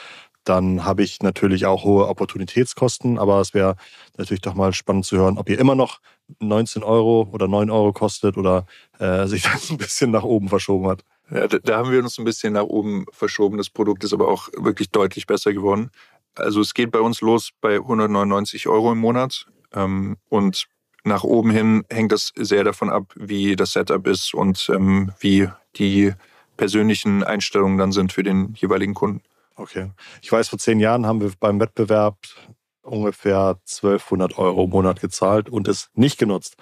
dann 0.44 0.85
habe 0.85 1.03
ich 1.03 1.20
natürlich 1.23 1.66
auch 1.66 1.85
hohe 1.85 2.09
Opportunitätskosten. 2.09 3.18
Aber 3.18 3.40
es 3.40 3.55
wäre 3.55 3.77
natürlich 4.16 4.40
doch 4.40 4.55
mal 4.55 4.73
spannend 4.73 5.05
zu 5.05 5.16
hören, 5.16 5.38
ob 5.38 5.49
ihr 5.49 5.59
immer 5.59 5.75
noch 5.75 6.01
19 6.38 6.83
Euro 6.83 7.29
oder 7.33 7.49
9 7.49 7.71
Euro 7.71 7.93
kostet 7.93 8.37
oder 8.37 8.66
äh, 8.99 9.27
sich 9.27 9.43
das 9.53 9.71
ein 9.71 9.79
bisschen 9.79 10.11
nach 10.11 10.25
oben 10.25 10.49
verschoben 10.49 10.88
hat. 10.88 11.05
Ja, 11.31 11.47
da, 11.47 11.77
haben 11.79 11.93
wir 11.93 12.01
uns 12.01 12.19
ein 12.19 12.25
bisschen 12.25 12.55
nach 12.55 12.64
oben 12.64 13.07
verschoben. 13.12 13.57
Das 13.57 13.71
Produkt 13.71 14.03
ist 14.05 14.12
aber 14.12 14.29
auch 14.29 14.49
wirklich 14.57 14.90
deutlich 14.90 15.27
besser 15.27 15.53
geworden. 15.53 15.90
Also 16.35 16.61
es 16.61 16.75
geht 16.75 16.90
bei 16.90 17.01
uns 17.01 17.21
los 17.21 17.51
bei 17.61 17.77
199 17.77 18.66
Euro 18.69 18.93
im 18.93 18.99
Monat. 18.99 19.47
Ähm, 19.73 20.16
und 20.29 20.66
nach 21.05 21.25
oben 21.25 21.51
hin 21.51 21.85
hängt 21.88 22.12
das 22.12 22.33
sehr 22.37 22.64
davon 22.64 22.90
ab, 22.90 23.12
wie 23.14 23.57
das 23.57 23.73
Setup 23.73 24.07
ist 24.07 24.35
und 24.35 24.71
ähm, 24.75 25.12
wie 25.21 25.49
die 25.77 26.12
persönlichen 26.57 27.23
Einstellungen 27.23 27.79
dann 27.79 27.93
sind 27.93 28.12
für 28.12 28.23
den 28.23 28.55
jeweiligen 28.55 28.95
Kunden. 28.95 29.23
Okay. 29.57 29.90
Ich 30.23 30.31
weiß, 30.31 30.49
vor 30.49 30.59
zehn 30.59 30.81
Jahren 30.81 31.07
haben 31.07 31.21
wir 31.21 31.33
beim 31.38 31.61
Wettbewerb 31.61 32.16
ungefähr 32.83 33.59
1200 33.66 34.38
Euro 34.38 34.64
im 34.64 34.71
Monat 34.71 35.01
gezahlt 35.01 35.49
und 35.49 35.69
es 35.69 35.88
nicht 35.95 36.19
genutzt. 36.19 36.57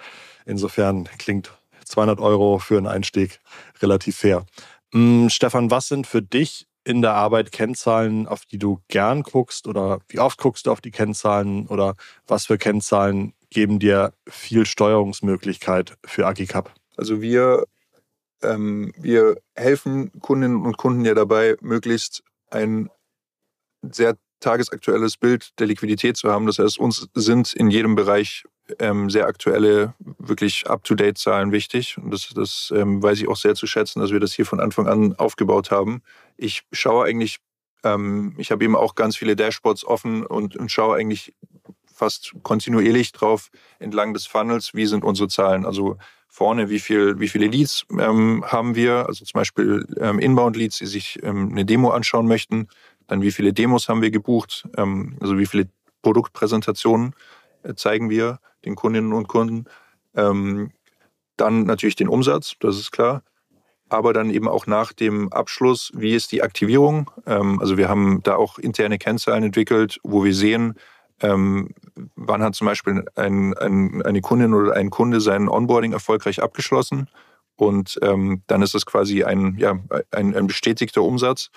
Insofern 0.45 1.05
klingt 1.17 1.51
200 1.85 2.19
Euro 2.19 2.59
für 2.59 2.77
einen 2.77 2.87
Einstieg 2.87 3.39
relativ 3.81 4.17
fair. 4.17 4.45
Hm, 4.93 5.29
Stefan, 5.29 5.71
was 5.71 5.87
sind 5.87 6.07
für 6.07 6.21
dich 6.21 6.67
in 6.83 7.01
der 7.01 7.13
Arbeit 7.13 7.51
Kennzahlen, 7.51 8.27
auf 8.27 8.45
die 8.45 8.57
du 8.57 8.81
gern 8.87 9.23
guckst 9.23 9.67
oder 9.67 9.99
wie 10.07 10.19
oft 10.19 10.39
guckst 10.39 10.65
du 10.65 10.71
auf 10.71 10.81
die 10.81 10.91
Kennzahlen 10.91 11.67
oder 11.67 11.95
was 12.25 12.47
für 12.47 12.57
Kennzahlen 12.57 13.33
geben 13.49 13.79
dir 13.79 14.13
viel 14.27 14.65
Steuerungsmöglichkeit 14.65 15.97
für 16.05 16.25
Agicap? 16.25 16.73
Also 16.97 17.21
wir, 17.21 17.65
ähm, 18.41 18.93
wir 18.97 19.37
helfen 19.55 20.11
Kundinnen 20.19 20.65
und 20.65 20.77
Kunden 20.77 21.05
ja 21.05 21.13
dabei, 21.13 21.57
möglichst 21.61 22.23
ein 22.49 22.89
sehr 23.81 24.15
tagesaktuelles 24.39 25.17
Bild 25.17 25.59
der 25.59 25.67
Liquidität 25.67 26.17
zu 26.17 26.31
haben. 26.31 26.45
Das 26.45 26.59
heißt, 26.59 26.79
uns 26.79 27.07
sind 27.13 27.53
in 27.53 27.69
jedem 27.69 27.95
Bereich 27.95 28.45
ähm, 28.79 29.09
sehr 29.09 29.25
aktuelle, 29.25 29.93
wirklich 29.99 30.67
up-to-date-Zahlen 30.67 31.51
wichtig. 31.51 31.97
Und 31.97 32.11
das, 32.11 32.29
das 32.33 32.71
ähm, 32.75 33.01
weiß 33.01 33.19
ich 33.19 33.27
auch 33.27 33.35
sehr 33.35 33.55
zu 33.55 33.67
schätzen, 33.67 33.99
dass 33.99 34.11
wir 34.11 34.19
das 34.19 34.33
hier 34.33 34.45
von 34.45 34.59
Anfang 34.59 34.87
an 34.87 35.15
aufgebaut 35.15 35.71
haben. 35.71 36.01
Ich 36.37 36.63
schaue 36.71 37.05
eigentlich, 37.05 37.37
ähm, 37.83 38.35
ich 38.37 38.51
habe 38.51 38.63
eben 38.63 38.75
auch 38.75 38.95
ganz 38.95 39.17
viele 39.17 39.35
Dashboards 39.35 39.85
offen 39.85 40.25
und, 40.25 40.55
und 40.55 40.71
schaue 40.71 40.97
eigentlich 40.97 41.33
fast 41.93 42.33
kontinuierlich 42.43 43.11
drauf 43.11 43.49
entlang 43.79 44.13
des 44.13 44.25
Funnels, 44.25 44.73
wie 44.73 44.85
sind 44.85 45.03
unsere 45.03 45.27
Zahlen. 45.27 45.65
Also 45.65 45.97
vorne, 46.29 46.69
wie, 46.69 46.79
viel, 46.79 47.19
wie 47.19 47.27
viele 47.27 47.47
Leads 47.47 47.85
ähm, 47.91 48.45
haben 48.47 48.75
wir, 48.75 49.07
also 49.07 49.25
zum 49.25 49.39
Beispiel 49.39 49.85
ähm, 49.99 50.19
Inbound-Leads, 50.19 50.77
die 50.77 50.85
sich 50.85 51.19
ähm, 51.23 51.49
eine 51.51 51.65
Demo 51.65 51.89
anschauen 51.89 52.27
möchten, 52.27 52.67
dann 53.09 53.21
wie 53.21 53.31
viele 53.31 53.51
Demos 53.51 53.89
haben 53.89 54.01
wir 54.01 54.11
gebucht, 54.11 54.67
ähm, 54.77 55.17
also 55.19 55.37
wie 55.37 55.45
viele 55.45 55.67
Produktpräsentationen 56.01 57.13
äh, 57.63 57.73
zeigen 57.75 58.09
wir 58.09 58.39
den 58.63 58.75
Kundinnen 58.75 59.13
und 59.13 59.27
Kunden. 59.27 59.65
Ähm, 60.15 60.71
dann 61.35 61.63
natürlich 61.63 61.95
den 61.95 62.07
Umsatz, 62.07 62.55
das 62.59 62.77
ist 62.77 62.91
klar. 62.91 63.23
Aber 63.89 64.13
dann 64.13 64.29
eben 64.29 64.47
auch 64.47 64.67
nach 64.67 64.93
dem 64.93 65.33
Abschluss, 65.33 65.91
wie 65.95 66.13
ist 66.13 66.31
die 66.31 66.43
Aktivierung? 66.43 67.09
Ähm, 67.25 67.59
also 67.59 67.77
wir 67.77 67.89
haben 67.89 68.21
da 68.23 68.35
auch 68.35 68.59
interne 68.59 68.99
Kennzahlen 68.99 69.43
entwickelt, 69.43 69.99
wo 70.03 70.23
wir 70.23 70.35
sehen, 70.35 70.75
ähm, 71.21 71.69
wann 72.15 72.43
hat 72.43 72.55
zum 72.55 72.67
Beispiel 72.67 73.05
ein, 73.15 73.57
ein, 73.57 74.03
eine 74.03 74.21
Kundin 74.21 74.53
oder 74.53 74.75
ein 74.75 74.89
Kunde 74.89 75.19
sein 75.19 75.49
Onboarding 75.49 75.93
erfolgreich 75.93 76.41
abgeschlossen? 76.41 77.09
Und 77.55 77.99
ähm, 78.03 78.43
dann 78.47 78.61
ist 78.61 78.73
das 78.73 78.85
quasi 78.85 79.23
ein, 79.23 79.57
ja, 79.57 79.77
ein, 80.11 80.35
ein 80.35 80.47
bestätigter 80.47 81.01
Umsatz. 81.01 81.49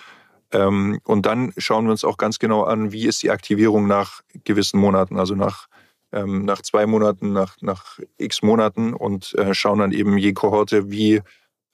Ähm, 0.53 0.99
und 1.03 1.25
dann 1.25 1.51
schauen 1.57 1.85
wir 1.85 1.91
uns 1.91 2.05
auch 2.05 2.17
ganz 2.17 2.39
genau 2.39 2.63
an, 2.63 2.91
wie 2.91 3.07
ist 3.07 3.23
die 3.23 3.31
Aktivierung 3.31 3.87
nach 3.87 4.21
gewissen 4.45 4.79
Monaten, 4.79 5.19
also 5.19 5.35
nach, 5.35 5.67
ähm, 6.11 6.45
nach 6.45 6.61
zwei 6.61 6.85
Monaten, 6.85 7.33
nach, 7.33 7.57
nach 7.61 7.99
x 8.17 8.43
Monaten 8.43 8.93
und 8.93 9.33
äh, 9.33 9.53
schauen 9.53 9.79
dann 9.79 9.91
eben 9.91 10.17
je 10.17 10.33
Kohorte, 10.33 10.91
wie 10.91 11.21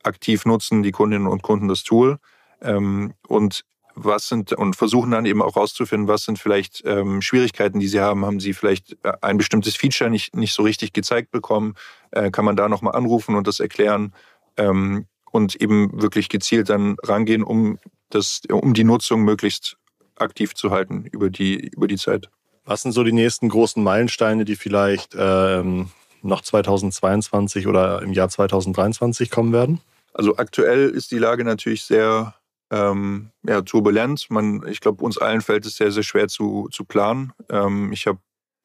aktiv 0.03 0.45
nutzen 0.45 0.81
die 0.81 0.91
Kundinnen 0.91 1.27
und 1.27 1.43
Kunden 1.43 1.67
das 1.67 1.83
Tool. 1.83 2.17
Ähm, 2.61 3.13
und 3.27 3.65
was 3.95 4.29
sind 4.29 4.53
und 4.53 4.77
versuchen 4.77 5.11
dann 5.11 5.25
eben 5.25 5.41
auch 5.41 5.57
rauszufinden, 5.57 6.07
was 6.07 6.23
sind 6.23 6.39
vielleicht 6.39 6.83
ähm, 6.85 7.21
Schwierigkeiten, 7.21 7.79
die 7.79 7.87
sie 7.89 7.99
haben. 7.99 8.25
Haben 8.25 8.39
sie 8.39 8.53
vielleicht 8.53 8.97
äh, 9.03 9.11
ein 9.19 9.37
bestimmtes 9.37 9.75
Feature 9.75 10.09
nicht, 10.09 10.35
nicht 10.35 10.53
so 10.53 10.63
richtig 10.63 10.93
gezeigt 10.93 11.31
bekommen? 11.31 11.75
Äh, 12.11 12.31
kann 12.31 12.45
man 12.45 12.55
da 12.55 12.69
nochmal 12.69 12.95
anrufen 12.95 13.35
und 13.35 13.45
das 13.45 13.59
erklären 13.59 14.13
ähm, 14.55 15.05
und 15.31 15.55
eben 15.55 16.01
wirklich 16.01 16.29
gezielt 16.29 16.69
dann 16.69 16.95
rangehen, 17.03 17.43
um, 17.43 17.77
das, 18.09 18.41
um 18.51 18.73
die 18.73 18.83
Nutzung 18.83 19.21
möglichst 19.23 19.77
aktiv 20.15 20.53
zu 20.53 20.71
halten 20.71 21.05
über 21.11 21.29
die, 21.29 21.67
über 21.67 21.87
die 21.87 21.97
Zeit. 21.97 22.29
Was 22.65 22.81
sind 22.81 22.91
so 22.91 23.03
die 23.03 23.13
nächsten 23.13 23.49
großen 23.49 23.81
Meilensteine, 23.81 24.45
die 24.45 24.55
vielleicht 24.55 25.15
ähm, 25.17 25.89
noch 26.21 26.41
2022 26.41 27.67
oder 27.67 28.01
im 28.01 28.13
Jahr 28.13 28.29
2023 28.29 29.31
kommen 29.31 29.53
werden? 29.53 29.81
Also 30.13 30.37
aktuell 30.37 30.89
ist 30.89 31.11
die 31.11 31.17
Lage 31.17 31.43
natürlich 31.43 31.83
sehr 31.83 32.35
ähm, 32.71 33.31
ja, 33.43 33.61
turbulent. 33.61 34.29
Man, 34.29 34.67
ich 34.67 34.81
glaube, 34.81 35.03
uns 35.03 35.17
allen 35.17 35.41
fällt 35.41 35.65
es 35.65 35.77
sehr, 35.77 35.91
sehr 35.91 36.03
schwer 36.03 36.27
zu, 36.27 36.67
zu 36.71 36.83
planen. 36.83 37.33
Ähm, 37.49 37.91
ich 37.91 38.05
habe 38.05 38.19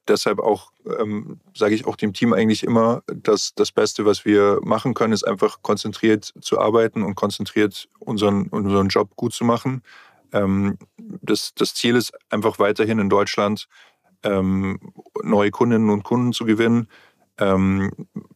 deshalb 0.09 0.39
auch, 0.39 0.73
ähm, 0.99 1.41
sage 1.55 1.75
ich 1.75 1.87
auch 1.87 1.97
dem 1.97 2.13
Team 2.13 2.33
eigentlich 2.33 2.65
immer, 2.65 3.03
dass 3.07 3.55
das 3.55 3.73
Beste, 3.73 4.05
was 4.05 4.25
wir 4.25 4.61
machen 4.63 4.95
können, 4.95 5.13
ist 5.13 5.25
einfach 5.25 5.63
konzentriert 5.63 6.33
zu 6.41 6.59
arbeiten 6.59 7.03
und 7.03 7.15
konzentriert 7.15 7.89
unseren, 7.99 8.49
unseren 8.49 8.89
Job 8.89 9.17
gut 9.17 9.33
zu 9.33 9.45
machen. 9.45 9.83
Ähm, 10.33 10.79
das, 10.97 11.55
das 11.55 11.75
Ziel 11.75 11.97
ist 11.97 12.13
einfach 12.31 12.59
weiterhin 12.59 12.99
in 12.99 13.09
Deutschland 13.09 13.69
ähm, 14.23 14.79
neue 15.23 15.51
Kundinnen 15.51 15.91
und 15.91 16.03
Kunden 16.03 16.33
zu 16.33 16.45
gewinnen, 16.45 16.89
ähm, 17.39 17.91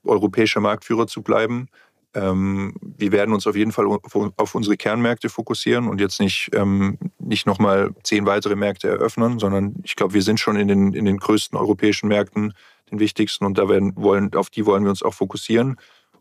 europäischer 0.04 0.60
Marktführer 0.60 1.06
zu 1.06 1.22
bleiben 1.22 1.68
wir 2.14 3.12
werden 3.12 3.34
uns 3.34 3.46
auf 3.46 3.54
jeden 3.54 3.70
Fall 3.72 3.86
auf 3.86 4.54
unsere 4.54 4.76
Kernmärkte 4.76 5.28
fokussieren 5.28 5.88
und 5.88 6.00
jetzt 6.00 6.20
nicht, 6.20 6.50
ähm, 6.54 6.98
nicht 7.18 7.46
nochmal 7.46 7.94
zehn 8.02 8.26
weitere 8.26 8.56
Märkte 8.56 8.88
eröffnen, 8.88 9.38
sondern 9.38 9.74
ich 9.84 9.94
glaube, 9.94 10.14
wir 10.14 10.22
sind 10.22 10.40
schon 10.40 10.56
in 10.56 10.68
den, 10.68 10.94
in 10.94 11.04
den 11.04 11.18
größten 11.18 11.58
europäischen 11.58 12.08
Märkten, 12.08 12.54
den 12.90 12.98
wichtigsten 12.98 13.44
und 13.44 13.58
da 13.58 13.68
werden, 13.68 13.92
wollen, 13.96 14.34
auf 14.34 14.48
die 14.50 14.64
wollen 14.64 14.84
wir 14.84 14.90
uns 14.90 15.02
auch 15.02 15.14
fokussieren 15.14 15.76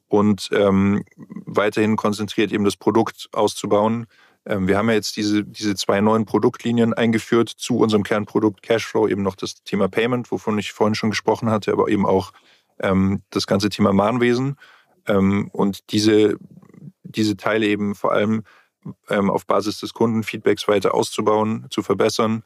und 0.07 0.49
ähm, 0.51 1.03
weiterhin 1.15 1.95
konzentriert 1.95 2.51
eben 2.51 2.65
das 2.65 2.75
Produkt 2.75 3.29
auszubauen. 3.31 4.07
Ähm, 4.45 4.67
wir 4.67 4.77
haben 4.77 4.89
ja 4.89 4.95
jetzt 4.95 5.17
diese, 5.17 5.43
diese 5.43 5.75
zwei 5.75 6.01
neuen 6.01 6.25
Produktlinien 6.25 6.93
eingeführt 6.93 7.49
zu 7.49 7.77
unserem 7.77 8.03
Kernprodukt 8.03 8.61
Cashflow, 8.61 9.07
eben 9.07 9.21
noch 9.21 9.35
das 9.35 9.63
Thema 9.63 9.87
Payment, 9.87 10.31
wovon 10.31 10.57
ich 10.57 10.71
vorhin 10.71 10.95
schon 10.95 11.09
gesprochen 11.09 11.49
hatte, 11.49 11.71
aber 11.71 11.89
eben 11.89 12.05
auch 12.05 12.31
ähm, 12.79 13.21
das 13.29 13.47
ganze 13.47 13.69
Thema 13.69 13.93
Mahnwesen. 13.93 14.57
Ähm, 15.07 15.49
und 15.51 15.91
diese, 15.91 16.37
diese 17.03 17.37
Teile 17.37 17.67
eben 17.67 17.95
vor 17.95 18.11
allem 18.11 18.43
ähm, 19.09 19.29
auf 19.29 19.45
Basis 19.45 19.79
des 19.79 19.93
Kundenfeedbacks 19.93 20.67
weiter 20.67 20.93
auszubauen, 20.93 21.67
zu 21.69 21.81
verbessern 21.81 22.43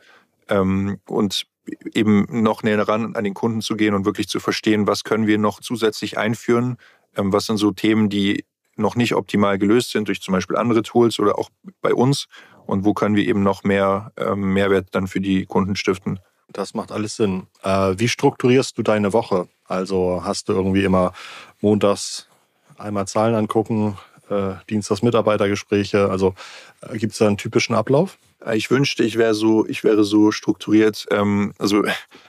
ähm, 0.49 0.99
und 1.07 1.45
eben 1.93 2.25
noch 2.41 2.63
näher 2.63 2.87
ran 2.87 3.15
an 3.15 3.23
den 3.23 3.35
Kunden 3.35 3.61
zu 3.61 3.75
gehen 3.75 3.93
und 3.93 4.05
wirklich 4.05 4.27
zu 4.27 4.39
verstehen, 4.39 4.87
was 4.87 5.03
können 5.03 5.27
wir 5.27 5.37
noch 5.37 5.59
zusätzlich 5.59 6.17
einführen, 6.17 6.77
was 7.13 7.45
sind 7.45 7.57
so 7.57 7.71
Themen, 7.71 8.09
die 8.09 8.45
noch 8.77 8.95
nicht 8.95 9.13
optimal 9.13 9.59
gelöst 9.59 9.91
sind 9.91 10.07
durch 10.07 10.21
zum 10.21 10.31
Beispiel 10.31 10.57
andere 10.57 10.81
Tools 10.81 11.19
oder 11.19 11.37
auch 11.37 11.49
bei 11.81 11.93
uns 11.93 12.25
und 12.65 12.83
wo 12.83 12.95
können 12.95 13.15
wir 13.15 13.27
eben 13.27 13.43
noch 13.43 13.63
mehr 13.63 14.11
Mehrwert 14.35 14.87
dann 14.91 15.05
für 15.05 15.21
die 15.21 15.45
Kunden 15.45 15.75
stiften. 15.75 16.19
Das 16.51 16.73
macht 16.73 16.91
alles 16.91 17.15
Sinn. 17.15 17.47
Äh, 17.63 17.93
wie 17.97 18.07
strukturierst 18.07 18.77
du 18.77 18.83
deine 18.83 19.13
Woche? 19.13 19.47
Also 19.65 20.21
hast 20.23 20.49
du 20.49 20.53
irgendwie 20.53 20.83
immer 20.83 21.13
montags 21.61 22.27
einmal 22.81 23.07
Zahlen 23.07 23.35
angucken, 23.35 23.97
äh, 24.29 24.53
Dienstags 24.69 25.01
Mitarbeitergespräche. 25.01 26.09
Also 26.09 26.33
äh, 26.81 26.97
gibt 26.97 27.13
es 27.13 27.19
da 27.19 27.27
einen 27.27 27.37
typischen 27.37 27.75
Ablauf? 27.75 28.17
Äh, 28.45 28.57
ich 28.57 28.71
wünschte, 28.71 29.03
ich 29.03 29.17
wäre 29.17 29.33
so, 29.33 29.65
ich 29.67 29.83
wäre 29.83 30.03
so 30.03 30.31
strukturiert. 30.31 31.05
Ähm, 31.11 31.53
also 31.59 31.83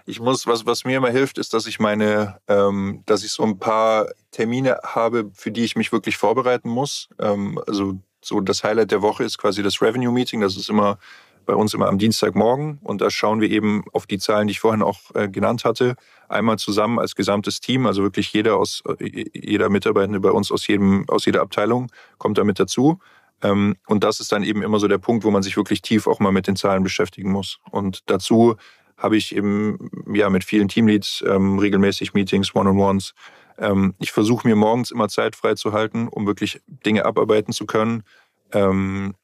ich 0.06 0.20
muss, 0.20 0.46
was, 0.46 0.66
was 0.66 0.84
mir 0.84 0.98
immer 0.98 1.10
hilft, 1.10 1.38
ist, 1.38 1.54
dass 1.54 1.66
ich 1.66 1.80
meine, 1.80 2.38
ähm, 2.48 3.02
dass 3.06 3.24
ich 3.24 3.32
so 3.32 3.44
ein 3.44 3.58
paar 3.58 4.08
Termine 4.30 4.78
habe, 4.84 5.30
für 5.34 5.50
die 5.50 5.64
ich 5.64 5.76
mich 5.76 5.92
wirklich 5.92 6.16
vorbereiten 6.16 6.68
muss. 6.68 7.08
Ähm, 7.18 7.60
also 7.66 7.98
so 8.24 8.40
das 8.40 8.62
Highlight 8.62 8.90
der 8.90 9.02
Woche 9.02 9.24
ist 9.24 9.38
quasi 9.38 9.62
das 9.62 9.82
Revenue 9.82 10.12
Meeting. 10.12 10.40
Das 10.40 10.56
ist 10.56 10.68
immer 10.68 10.98
bei 11.44 11.55
uns 11.55 11.74
immer 11.74 11.88
am 11.88 11.98
Dienstagmorgen 11.98 12.78
und 12.83 13.00
da 13.00 13.11
schauen 13.11 13.40
wir 13.40 13.50
eben 13.50 13.85
auf 13.92 14.07
die 14.07 14.18
Zahlen, 14.18 14.46
die 14.46 14.52
ich 14.52 14.61
vorhin 14.61 14.83
auch 14.83 14.98
äh, 15.14 15.28
genannt 15.28 15.64
hatte, 15.64 15.96
einmal 16.28 16.59
zusammen 16.59 16.98
als 16.98 17.14
gesamtes 17.14 17.61
Team, 17.61 17.87
also 17.87 18.02
wirklich 18.02 18.33
jeder 18.33 18.57
aus 18.57 18.83
äh, 18.98 19.24
jeder 19.35 19.68
Mitarbeitende 19.68 20.20
bei 20.20 20.31
uns 20.31 20.50
aus 20.50 20.66
jedem 20.66 21.09
aus 21.09 21.26
jeder 21.26 21.42
Abteilung 21.42 21.90
kommt 22.18 22.38
damit 22.38 22.59
dazu. 22.59 22.98
Ähm, 23.42 23.76
und 23.87 24.05
das 24.05 24.20
ist 24.20 24.33
dann 24.33 24.44
eben 24.44 24.62
immer 24.62 24.78
so 24.78 24.88
der 24.88 24.98
Punkt, 24.98 25.24
wo 25.24 25.31
man 25.31 25.42
sich 25.42 25.57
wirklich 25.57 25.83
tief 25.83 26.07
auch 26.07 26.20
mal 26.20 26.33
mit 26.33 26.46
den 26.46 26.57
Zahlen 26.57 26.83
beschäftigen 26.83 27.31
muss. 27.31 27.59
Und 27.70 28.00
dazu 28.07 28.57
habe 28.96 29.16
ich 29.16 29.35
eben 29.35 29.90
ja 30.12 30.31
mit 30.31 30.44
vielen 30.44 30.68
Teamleads 30.68 31.24
ähm, 31.26 31.59
regelmäßig 31.59 32.14
Meetings, 32.14 32.55
One-on-Ones. 32.55 33.14
Ähm, 33.59 33.94
ich 33.98 34.12
versuche 34.12 34.46
mir 34.46 34.57
morgens 34.57 34.90
immer 34.90 35.09
Zeit 35.09 35.35
frei 35.37 35.55
zu 35.55 35.72
halten, 35.72 36.09
um 36.09 36.26
wirklich 36.26 36.61
Dinge 36.66 37.05
abarbeiten 37.05 37.52
zu 37.52 37.66
können. 37.66 38.05
Ähm, 38.52 39.14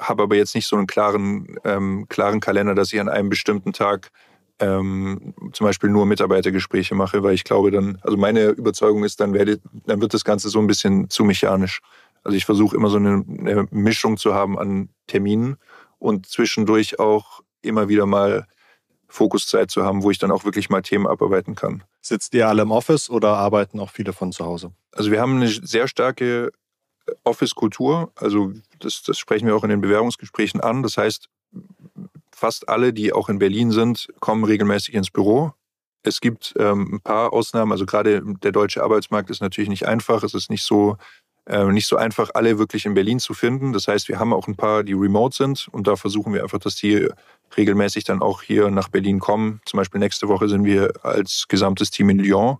habe 0.00 0.22
aber 0.22 0.36
jetzt 0.36 0.54
nicht 0.54 0.66
so 0.66 0.76
einen 0.76 0.86
klaren, 0.86 1.56
ähm, 1.64 2.06
klaren 2.08 2.40
Kalender, 2.40 2.74
dass 2.74 2.92
ich 2.92 3.00
an 3.00 3.08
einem 3.08 3.28
bestimmten 3.28 3.72
Tag 3.72 4.10
ähm, 4.60 5.34
zum 5.52 5.66
Beispiel 5.66 5.90
nur 5.90 6.06
Mitarbeitergespräche 6.06 6.94
mache, 6.94 7.22
weil 7.22 7.34
ich 7.34 7.44
glaube 7.44 7.70
dann, 7.70 7.98
also 8.02 8.16
meine 8.16 8.48
Überzeugung 8.48 9.04
ist, 9.04 9.20
dann, 9.20 9.32
werde, 9.32 9.60
dann 9.86 10.00
wird 10.00 10.14
das 10.14 10.24
Ganze 10.24 10.48
so 10.48 10.58
ein 10.58 10.66
bisschen 10.66 11.10
zu 11.10 11.24
mechanisch. 11.24 11.80
Also 12.24 12.36
ich 12.36 12.44
versuche 12.44 12.76
immer 12.76 12.90
so 12.90 12.96
eine, 12.96 13.24
eine 13.26 13.68
Mischung 13.70 14.16
zu 14.16 14.34
haben 14.34 14.58
an 14.58 14.88
Terminen 15.06 15.56
und 15.98 16.26
zwischendurch 16.26 16.98
auch 16.98 17.42
immer 17.62 17.88
wieder 17.88 18.06
mal 18.06 18.46
Fokuszeit 19.08 19.70
zu 19.70 19.84
haben, 19.84 20.02
wo 20.02 20.10
ich 20.10 20.18
dann 20.18 20.30
auch 20.30 20.44
wirklich 20.44 20.70
mal 20.70 20.82
Themen 20.82 21.06
abarbeiten 21.06 21.54
kann. 21.54 21.82
Sitzt 22.00 22.34
ihr 22.34 22.48
alle 22.48 22.62
im 22.62 22.70
Office 22.70 23.08
oder 23.10 23.36
arbeiten 23.36 23.80
auch 23.80 23.90
viele 23.90 24.12
von 24.12 24.32
zu 24.32 24.44
Hause? 24.44 24.72
Also 24.92 25.10
wir 25.10 25.20
haben 25.20 25.36
eine 25.36 25.48
sehr 25.48 25.88
starke 25.88 26.50
Office-Kultur. 27.24 28.12
Also 28.16 28.52
das, 28.80 29.02
das 29.02 29.18
sprechen 29.18 29.46
wir 29.46 29.56
auch 29.56 29.64
in 29.64 29.70
den 29.70 29.80
Bewerbungsgesprächen 29.80 30.60
an. 30.60 30.82
Das 30.82 30.96
heißt, 30.96 31.28
fast 32.32 32.68
alle, 32.68 32.92
die 32.92 33.12
auch 33.12 33.28
in 33.28 33.38
Berlin 33.38 33.70
sind, 33.70 34.08
kommen 34.20 34.44
regelmäßig 34.44 34.94
ins 34.94 35.10
Büro. 35.10 35.52
Es 36.02 36.20
gibt 36.20 36.54
ähm, 36.58 36.94
ein 36.94 37.00
paar 37.00 37.32
Ausnahmen. 37.32 37.72
Also 37.72 37.86
gerade 37.86 38.22
der 38.42 38.52
deutsche 38.52 38.82
Arbeitsmarkt 38.82 39.30
ist 39.30 39.40
natürlich 39.40 39.68
nicht 39.68 39.86
einfach. 39.86 40.22
Es 40.22 40.34
ist 40.34 40.50
nicht 40.50 40.62
so 40.62 40.96
äh, 41.48 41.64
nicht 41.64 41.86
so 41.86 41.96
einfach, 41.96 42.30
alle 42.34 42.58
wirklich 42.58 42.84
in 42.84 42.92
Berlin 42.92 43.18
zu 43.20 43.32
finden. 43.32 43.72
Das 43.72 43.88
heißt, 43.88 44.08
wir 44.08 44.18
haben 44.18 44.34
auch 44.34 44.46
ein 44.46 44.56
paar, 44.56 44.84
die 44.84 44.92
remote 44.92 45.34
sind 45.34 45.68
und 45.72 45.86
da 45.86 45.96
versuchen 45.96 46.34
wir 46.34 46.42
einfach, 46.42 46.58
dass 46.58 46.76
die 46.76 47.08
regelmäßig 47.56 48.04
dann 48.04 48.20
auch 48.20 48.42
hier 48.42 48.70
nach 48.70 48.88
Berlin 48.88 49.18
kommen. 49.18 49.62
Zum 49.64 49.78
Beispiel 49.78 49.98
nächste 49.98 50.28
Woche 50.28 50.48
sind 50.48 50.64
wir 50.64 50.92
als 51.02 51.46
gesamtes 51.48 51.90
Team 51.90 52.10
in 52.10 52.18
Lyon 52.18 52.58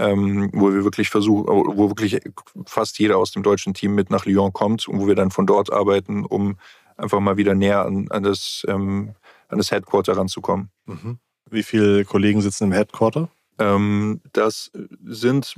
ähm, 0.00 0.48
wo 0.54 0.72
wir 0.72 0.82
wirklich 0.82 1.10
versuchen, 1.10 1.46
wo 1.46 1.90
wirklich 1.90 2.18
fast 2.64 2.98
jeder 2.98 3.18
aus 3.18 3.32
dem 3.32 3.42
deutschen 3.42 3.74
Team 3.74 3.94
mit 3.94 4.10
nach 4.10 4.24
Lyon 4.24 4.52
kommt 4.52 4.88
und 4.88 4.98
wo 4.98 5.06
wir 5.06 5.14
dann 5.14 5.30
von 5.30 5.46
dort 5.46 5.70
arbeiten, 5.70 6.24
um 6.24 6.56
einfach 6.96 7.20
mal 7.20 7.36
wieder 7.36 7.54
näher 7.54 7.84
an, 7.84 8.06
an 8.10 8.22
das, 8.22 8.64
ähm, 8.66 9.14
an 9.48 9.58
das 9.58 9.70
Headquarter 9.70 10.16
ranzukommen. 10.16 10.70
Mhm. 10.86 11.18
Wie 11.50 11.62
viele 11.62 12.04
Kollegen 12.06 12.40
sitzen 12.40 12.64
im 12.64 12.72
Headquarter? 12.72 13.28
Ähm, 13.58 14.22
das 14.32 14.70
sind, 15.04 15.54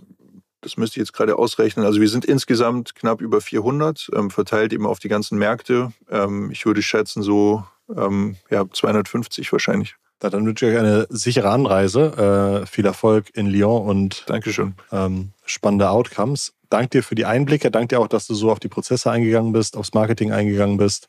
das 0.61 0.77
müsste 0.77 0.95
ich 0.95 1.07
jetzt 1.07 1.13
gerade 1.13 1.39
ausrechnen, 1.39 1.87
also 1.87 2.01
wir 2.01 2.09
sind 2.09 2.25
insgesamt 2.25 2.97
knapp 2.97 3.21
über 3.21 3.41
400, 3.41 4.11
ähm, 4.15 4.31
verteilt 4.31 4.73
eben 4.73 4.87
auf 4.87 4.99
die 4.99 5.09
ganzen 5.09 5.39
Märkte. 5.39 5.93
Ähm, 6.11 6.51
ich 6.51 6.67
würde 6.67 6.83
schätzen 6.83 7.23
so 7.23 7.65
ähm, 7.97 8.37
ja, 8.51 8.65
250 8.69 9.53
wahrscheinlich. 9.53 9.95
Dann 10.31 10.47
wünsche 10.47 10.67
ich 10.67 10.75
euch 10.75 10.79
eine 10.79 11.07
sichere 11.11 11.51
Anreise, 11.51 12.63
äh, 12.63 12.67
viel 12.67 12.87
Erfolg 12.87 13.31
in 13.35 13.47
Lyon 13.47 13.87
und 13.87 14.25
Dankeschön. 14.27 14.75
Ähm, 14.93 15.33
spannende 15.45 15.91
Outcomes. 15.91 16.53
Dank 16.71 16.91
dir 16.93 17.03
für 17.03 17.15
die 17.15 17.27
Einblicke. 17.27 17.71
Dank 17.71 17.91
dir 17.91 18.01
auch, 18.01 18.09
dass 18.09 18.27
du 18.27 18.35
so 18.35 18.51
auf 18.51 18.59
die 18.59 18.69
Prozesse 18.69 19.11
eingegangen 19.11 19.53
bist, 19.53 19.77
aufs 19.77 19.93
Marketing 19.93 20.33
eingegangen 20.33 20.79
bist. 20.79 21.09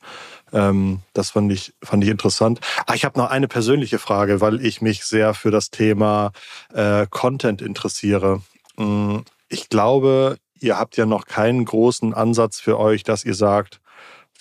Ähm, 0.52 1.00
das 1.14 1.30
fand 1.30 1.52
ich, 1.52 1.74
fand 1.82 2.04
ich 2.04 2.10
interessant. 2.10 2.60
Ah, 2.86 2.96
ich 2.96 3.06
habe 3.06 3.18
noch 3.18 3.30
eine 3.30 3.48
persönliche 3.48 3.98
Frage, 3.98 4.42
weil 4.42 4.66
ich 4.66 4.82
mich 4.82 5.06
sehr 5.06 5.34
für 5.34 5.52
das 5.52 5.70
Thema 5.70 6.32
äh, 6.74 7.08
Content 7.10 7.62
interessiere. 7.62 8.42
Mm, 8.78 9.20
ich 9.48 9.70
glaube, 9.70 10.38
ihr 10.60 10.78
habt 10.78 10.98
ja 10.98 11.06
noch 11.06 11.26
keinen 11.26 11.64
großen 11.64 12.14
Ansatz 12.14 12.60
für 12.60 12.78
euch, 12.80 13.04
dass 13.04 13.24
ihr 13.24 13.36
sagt, 13.36 13.80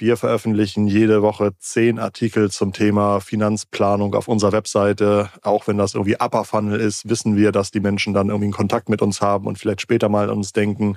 wir 0.02 0.16
veröffentlichen 0.16 0.88
jede 0.88 1.22
Woche 1.22 1.52
zehn 1.60 2.00
Artikel 2.00 2.50
zum 2.50 2.72
Thema 2.72 3.20
Finanzplanung 3.20 4.16
auf 4.16 4.26
unserer 4.26 4.50
Webseite. 4.50 5.30
Auch 5.42 5.68
wenn 5.68 5.78
das 5.78 5.94
irgendwie 5.94 6.16
Upper 6.16 6.44
Funnel 6.44 6.80
ist, 6.80 7.08
wissen 7.08 7.36
wir, 7.36 7.52
dass 7.52 7.70
die 7.70 7.78
Menschen 7.78 8.12
dann 8.12 8.26
irgendwie 8.26 8.46
einen 8.46 8.52
Kontakt 8.52 8.88
mit 8.88 9.00
uns 9.00 9.20
haben 9.20 9.46
und 9.46 9.60
vielleicht 9.60 9.80
später 9.80 10.08
mal 10.08 10.28
an 10.28 10.38
uns 10.38 10.52
denken. 10.52 10.96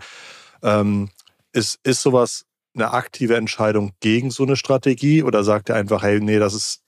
Ähm, 0.63 1.11
ist, 1.53 1.79
ist 1.83 2.01
sowas 2.01 2.45
eine 2.73 2.93
aktive 2.93 3.35
Entscheidung 3.35 3.91
gegen 3.99 4.31
so 4.31 4.41
eine 4.41 4.55
Strategie 4.55 5.21
oder 5.21 5.43
sagt 5.43 5.69
ihr 5.69 5.75
einfach, 5.75 6.01
hey, 6.01 6.19
nee, 6.19 6.39
das 6.39 6.55
ist 6.55 6.81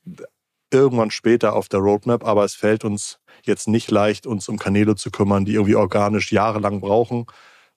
irgendwann 0.73 1.11
später 1.11 1.53
auf 1.53 1.69
der 1.69 1.81
Roadmap, 1.81 2.25
aber 2.25 2.43
es 2.45 2.55
fällt 2.55 2.83
uns 2.83 3.19
jetzt 3.43 3.67
nicht 3.67 3.91
leicht, 3.91 4.25
uns 4.25 4.49
um 4.49 4.57
Kanäle 4.57 4.95
zu 4.95 5.11
kümmern, 5.11 5.45
die 5.45 5.53
irgendwie 5.53 5.75
organisch 5.75 6.31
jahrelang 6.31 6.81
brauchen, 6.81 7.27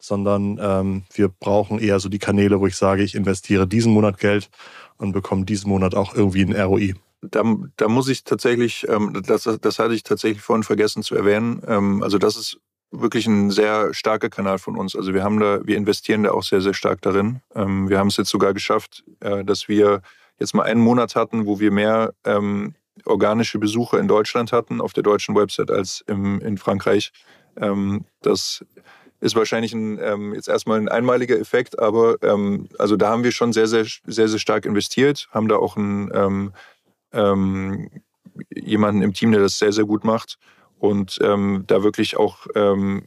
sondern 0.00 0.58
ähm, 0.60 1.02
wir 1.12 1.28
brauchen 1.28 1.78
eher 1.78 2.00
so 2.00 2.08
die 2.08 2.18
Kanäle, 2.18 2.60
wo 2.60 2.66
ich 2.66 2.76
sage, 2.76 3.02
ich 3.02 3.14
investiere 3.14 3.66
diesen 3.66 3.92
Monat 3.92 4.18
Geld 4.18 4.50
und 4.96 5.12
bekomme 5.12 5.44
diesen 5.44 5.68
Monat 5.70 5.94
auch 5.94 6.14
irgendwie 6.14 6.42
ein 6.42 6.54
ROI. 6.54 6.94
Da, 7.22 7.44
da 7.76 7.88
muss 7.88 8.08
ich 8.08 8.24
tatsächlich, 8.24 8.86
ähm, 8.88 9.22
das, 9.26 9.48
das 9.60 9.78
hatte 9.78 9.94
ich 9.94 10.02
tatsächlich 10.02 10.42
vorhin 10.42 10.62
vergessen 10.62 11.02
zu 11.02 11.14
erwähnen. 11.14 11.62
Ähm, 11.66 12.02
also 12.02 12.18
das 12.18 12.36
ist 12.36 12.58
wirklich 12.90 13.26
ein 13.26 13.50
sehr 13.50 13.94
starker 13.94 14.30
Kanal 14.30 14.58
von 14.58 14.76
uns. 14.76 14.96
Also 14.96 15.14
wir 15.14 15.22
haben 15.22 15.38
da, 15.38 15.60
wir 15.64 15.76
investieren 15.76 16.24
da 16.24 16.32
auch 16.32 16.42
sehr, 16.42 16.60
sehr 16.60 16.74
stark 16.74 17.02
darin. 17.02 17.40
Ähm, 17.54 17.88
wir 17.88 17.98
haben 17.98 18.08
es 18.08 18.16
jetzt 18.16 18.30
sogar 18.30 18.54
geschafft, 18.54 19.04
äh, 19.20 19.44
dass 19.44 19.68
wir 19.68 20.02
jetzt 20.38 20.54
mal 20.54 20.62
einen 20.62 20.80
Monat 20.80 21.14
hatten, 21.14 21.46
wo 21.46 21.60
wir 21.60 21.70
mehr 21.70 22.14
ähm, 22.24 22.74
organische 23.04 23.58
Besucher 23.58 23.98
in 23.98 24.08
Deutschland 24.08 24.52
hatten, 24.52 24.80
auf 24.80 24.92
der 24.92 25.02
deutschen 25.02 25.34
Website, 25.34 25.70
als 25.70 26.02
im, 26.06 26.40
in 26.40 26.58
Frankreich. 26.58 27.12
Ähm, 27.56 28.04
das 28.22 28.64
ist 29.20 29.36
wahrscheinlich 29.36 29.72
ein, 29.72 29.98
ähm, 30.02 30.34
jetzt 30.34 30.48
erstmal 30.48 30.78
ein 30.78 30.88
einmaliger 30.88 31.38
Effekt, 31.38 31.78
aber 31.78 32.16
ähm, 32.22 32.68
also 32.78 32.96
da 32.96 33.10
haben 33.10 33.24
wir 33.24 33.32
schon 33.32 33.52
sehr, 33.52 33.66
sehr, 33.66 33.86
sehr, 34.06 34.28
sehr 34.28 34.38
stark 34.38 34.66
investiert, 34.66 35.28
haben 35.30 35.48
da 35.48 35.56
auch 35.56 35.76
einen, 35.76 36.10
ähm, 36.14 36.52
ähm, 37.12 37.90
jemanden 38.54 39.02
im 39.02 39.12
Team, 39.12 39.32
der 39.32 39.42
das 39.42 39.58
sehr, 39.58 39.72
sehr 39.72 39.84
gut 39.84 40.04
macht 40.04 40.38
und 40.78 41.18
ähm, 41.20 41.64
da 41.66 41.82
wirklich 41.82 42.16
auch 42.16 42.46
ähm, 42.54 43.02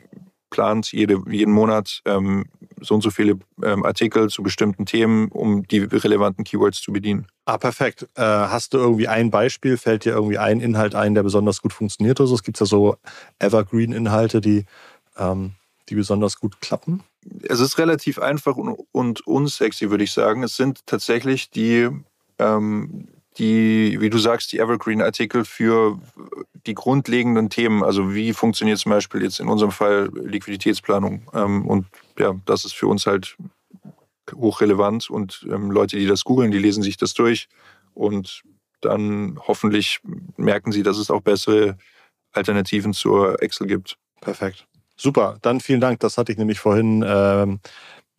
plant, 0.50 0.92
jede, 0.92 1.20
jeden 1.28 1.52
Monat 1.52 2.04
so 2.06 2.94
und 2.94 3.02
so 3.02 3.10
viele 3.10 3.40
Artikel 3.60 4.30
zu 4.30 4.44
bestimmten 4.44 4.86
Themen, 4.86 5.30
um 5.30 5.64
die 5.64 5.80
relevanten 5.80 6.44
Keywords 6.44 6.80
zu 6.80 6.94
bedienen. 6.94 7.26
Ah, 7.46 7.58
perfekt. 7.58 8.08
Äh, 8.16 8.22
hast 8.22 8.76
du 8.76 8.78
irgendwie 8.78 9.08
ein 9.08 9.32
Beispiel? 9.32 9.78
Fällt 9.78 10.06
dir 10.06 10.14
irgendwie 10.14 10.38
ein 10.38 10.60
Inhalt 10.60 10.94
ein, 10.94 11.16
der 11.16 11.24
besonders 11.24 11.62
gut 11.62 11.74
funktioniert 11.74 12.22
oder? 12.22 12.32
Es 12.32 12.44
gibt 12.44 12.60
ja 12.60 12.68
so 12.68 12.98
Evergreen-Inhalte, 13.40 14.42
die 14.42 14.66
die 15.90 15.96
besonders 15.96 16.40
gut 16.40 16.62
klappen? 16.62 17.04
Es 17.44 17.60
ist 17.60 17.78
relativ 17.78 18.20
einfach 18.20 18.56
und, 18.56 18.78
und 18.92 19.26
unsexy, 19.26 19.90
würde 19.90 20.04
ich 20.04 20.12
sagen. 20.12 20.44
Es 20.44 20.56
sind 20.56 20.86
tatsächlich 20.86 21.50
die, 21.50 21.90
ähm, 22.40 23.08
die, 23.38 23.98
wie 24.00 24.10
du 24.10 24.18
sagst, 24.18 24.52
die 24.52 24.60
Evergreen-Artikel 24.60 25.46
für 25.46 26.00
die 26.66 26.74
grundlegenden 26.74 27.50
Themen. 27.50 27.84
Also 27.84 28.14
wie 28.14 28.34
funktioniert 28.34 28.80
zum 28.80 28.92
Beispiel 28.92 29.24
jetzt 29.24 29.40
in 29.40 29.48
unserem 29.48 29.72
Fall 29.72 30.10
Liquiditätsplanung? 30.14 31.30
Ähm, 31.34 31.66
und 31.66 31.88
ja, 32.18 32.34
das 32.46 32.66
ist 32.66 32.74
für 32.74 32.88
uns 32.88 33.06
halt 33.06 33.38
hochrelevant 34.34 35.10
und 35.10 35.46
ähm, 35.50 35.72
Leute, 35.72 35.98
die 35.98 36.08
das 36.08 36.24
googeln, 36.24 36.52
die 36.52 36.60
lesen 36.60 36.84
sich 36.84 36.98
das 36.98 37.14
durch 37.14 37.50
und 37.94 38.44
dann 38.82 39.40
hoffentlich 39.48 40.00
merken 40.38 40.72
sie, 40.72 40.84
dass 40.84 40.98
es 40.98 41.12
auch 41.12 41.22
bessere 41.22 41.78
Alternativen 42.32 42.94
zur 42.94 43.42
Excel 43.42 43.68
gibt. 43.68 43.98
Perfekt. 44.22 44.66
Super, 45.04 45.38
dann 45.42 45.60
vielen 45.60 45.82
Dank. 45.82 46.00
Das 46.00 46.18
hatte 46.18 46.32
ich 46.32 46.38
nämlich 46.38 46.62
vorhin 46.62 47.04
ähm, 47.06 47.60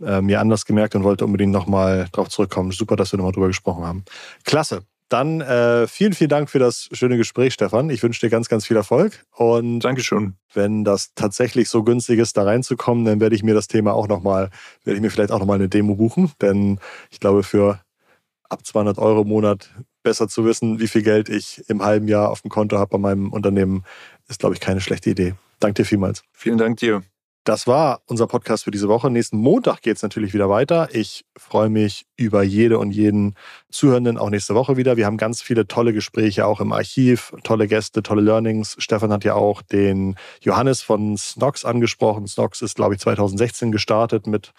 äh, 0.03 0.20
mir 0.20 0.39
anders 0.39 0.66
gemerkt 0.66 0.95
und 0.95 1.03
wollte 1.03 1.24
unbedingt 1.24 1.51
nochmal 1.51 2.09
drauf 2.12 2.28
zurückkommen. 2.28 2.72
Super, 2.72 2.95
dass 2.95 3.11
wir 3.11 3.16
nochmal 3.16 3.32
drüber 3.32 3.47
gesprochen 3.47 3.87
haben. 3.87 4.05
Klasse. 4.45 4.82
Dann 5.09 5.41
äh, 5.41 5.87
vielen, 5.87 6.12
vielen 6.12 6.28
Dank 6.28 6.51
für 6.51 6.59
das 6.59 6.91
schöne 6.93 7.16
Gespräch, 7.16 7.55
Stefan. 7.55 7.89
Ich 7.89 8.03
wünsche 8.03 8.20
dir 8.20 8.28
ganz, 8.28 8.51
ganz 8.51 8.66
viel 8.66 8.76
Erfolg. 8.76 9.24
Und 9.35 9.80
Dankeschön. 9.80 10.35
Wenn 10.53 10.85
das 10.85 11.14
tatsächlich 11.14 11.70
so 11.70 11.85
günstig 11.85 12.18
ist, 12.18 12.37
da 12.37 12.43
reinzukommen, 12.43 13.07
dann 13.07 13.18
werde 13.18 13.35
ich 13.35 13.43
mir 13.43 13.55
das 13.55 13.66
Thema 13.66 13.95
auch 13.95 14.07
nochmal, 14.07 14.51
werde 14.85 14.97
ich 14.97 15.03
mir 15.03 15.11
vielleicht 15.11 15.32
auch 15.32 15.39
nochmal 15.39 15.57
eine 15.57 15.70
Demo 15.70 15.95
buchen. 15.95 16.32
Denn 16.43 16.80
ich 17.11 17.18
glaube, 17.18 17.45
für 17.45 17.80
ab 18.51 18.66
200 18.66 18.99
Euro 18.99 19.22
im 19.22 19.28
Monat 19.28 19.70
besser 20.03 20.28
zu 20.28 20.45
wissen, 20.45 20.80
wie 20.80 20.89
viel 20.89 21.03
Geld 21.03 21.30
ich 21.30 21.64
im 21.66 21.82
halben 21.82 22.09
Jahr 22.09 22.30
auf 22.30 22.43
dem 22.43 22.51
Konto 22.51 22.76
habe 22.78 22.91
bei 22.91 22.99
meinem 22.99 23.32
Unternehmen, 23.32 23.85
ist, 24.28 24.41
glaube 24.41 24.55
ich, 24.55 24.61
keine 24.61 24.82
schlechte 24.82 25.09
Idee. 25.09 25.35
Danke 25.64 25.82
dir 25.82 25.86
vielmals. 25.86 26.22
Vielen 26.32 26.58
Dank 26.58 26.76
dir. 26.76 27.02
Das 27.44 27.66
war 27.66 28.02
unser 28.06 28.26
Podcast 28.26 28.64
für 28.64 28.70
diese 28.70 28.88
Woche. 28.88 29.10
Nächsten 29.10 29.38
Montag 29.38 29.80
geht 29.80 29.96
es 29.96 30.02
natürlich 30.02 30.34
wieder 30.34 30.50
weiter. 30.50 30.88
Ich 30.92 31.24
freue 31.38 31.70
mich 31.70 32.04
über 32.16 32.42
jede 32.42 32.78
und 32.78 32.90
jeden 32.90 33.34
Zuhörenden 33.70 34.18
auch 34.18 34.28
nächste 34.28 34.54
Woche 34.54 34.76
wieder. 34.76 34.98
Wir 34.98 35.06
haben 35.06 35.16
ganz 35.16 35.40
viele 35.40 35.66
tolle 35.66 35.94
Gespräche 35.94 36.44
auch 36.44 36.60
im 36.60 36.72
Archiv, 36.72 37.32
tolle 37.44 37.66
Gäste, 37.66 38.02
tolle 38.02 38.20
Learnings. 38.20 38.76
Stefan 38.78 39.10
hat 39.10 39.24
ja 39.24 39.34
auch 39.34 39.62
den 39.62 40.16
Johannes 40.42 40.82
von 40.82 41.16
Snox 41.16 41.64
angesprochen. 41.64 42.26
Snox 42.26 42.60
ist, 42.60 42.76
glaube 42.76 42.94
ich, 42.94 43.00
2016 43.00 43.72
gestartet 43.72 44.26
mit 44.26 44.52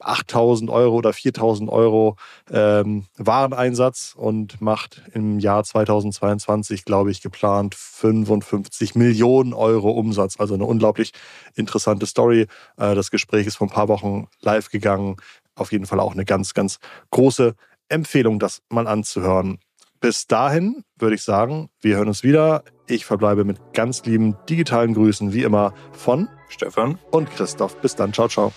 8000 0.00 0.70
Euro 0.70 0.96
oder 0.96 1.12
4000 1.12 1.70
Euro 1.70 2.16
ähm, 2.50 3.06
Wareneinsatz 3.16 4.14
und 4.16 4.60
macht 4.60 5.02
im 5.12 5.38
Jahr 5.38 5.64
2022, 5.64 6.84
glaube 6.84 7.10
ich, 7.10 7.20
geplant 7.20 7.74
55 7.74 8.94
Millionen 8.94 9.52
Euro 9.54 9.90
Umsatz. 9.90 10.38
Also 10.38 10.54
eine 10.54 10.64
unglaublich 10.64 11.12
interessante 11.54 12.06
Story. 12.06 12.46
Äh, 12.76 12.94
das 12.94 13.10
Gespräch 13.10 13.46
ist 13.46 13.56
vor 13.56 13.66
ein 13.66 13.72
paar 13.72 13.88
Wochen 13.88 14.28
live 14.40 14.70
gegangen. 14.70 15.16
Auf 15.54 15.72
jeden 15.72 15.86
Fall 15.86 16.00
auch 16.00 16.12
eine 16.12 16.24
ganz, 16.24 16.54
ganz 16.54 16.78
große 17.10 17.54
Empfehlung, 17.88 18.38
das 18.38 18.62
mal 18.68 18.86
anzuhören. 18.86 19.58
Bis 20.00 20.28
dahin 20.28 20.84
würde 20.96 21.16
ich 21.16 21.22
sagen, 21.22 21.70
wir 21.80 21.96
hören 21.96 22.08
uns 22.08 22.22
wieder. 22.22 22.62
Ich 22.86 23.04
verbleibe 23.04 23.44
mit 23.44 23.58
ganz 23.74 24.04
lieben 24.04 24.36
digitalen 24.48 24.94
Grüßen, 24.94 25.32
wie 25.32 25.42
immer, 25.42 25.74
von 25.92 26.28
Stefan 26.48 26.98
und 27.10 27.30
Christoph. 27.30 27.76
Bis 27.80 27.96
dann. 27.96 28.12
Ciao, 28.12 28.28
ciao. 28.28 28.52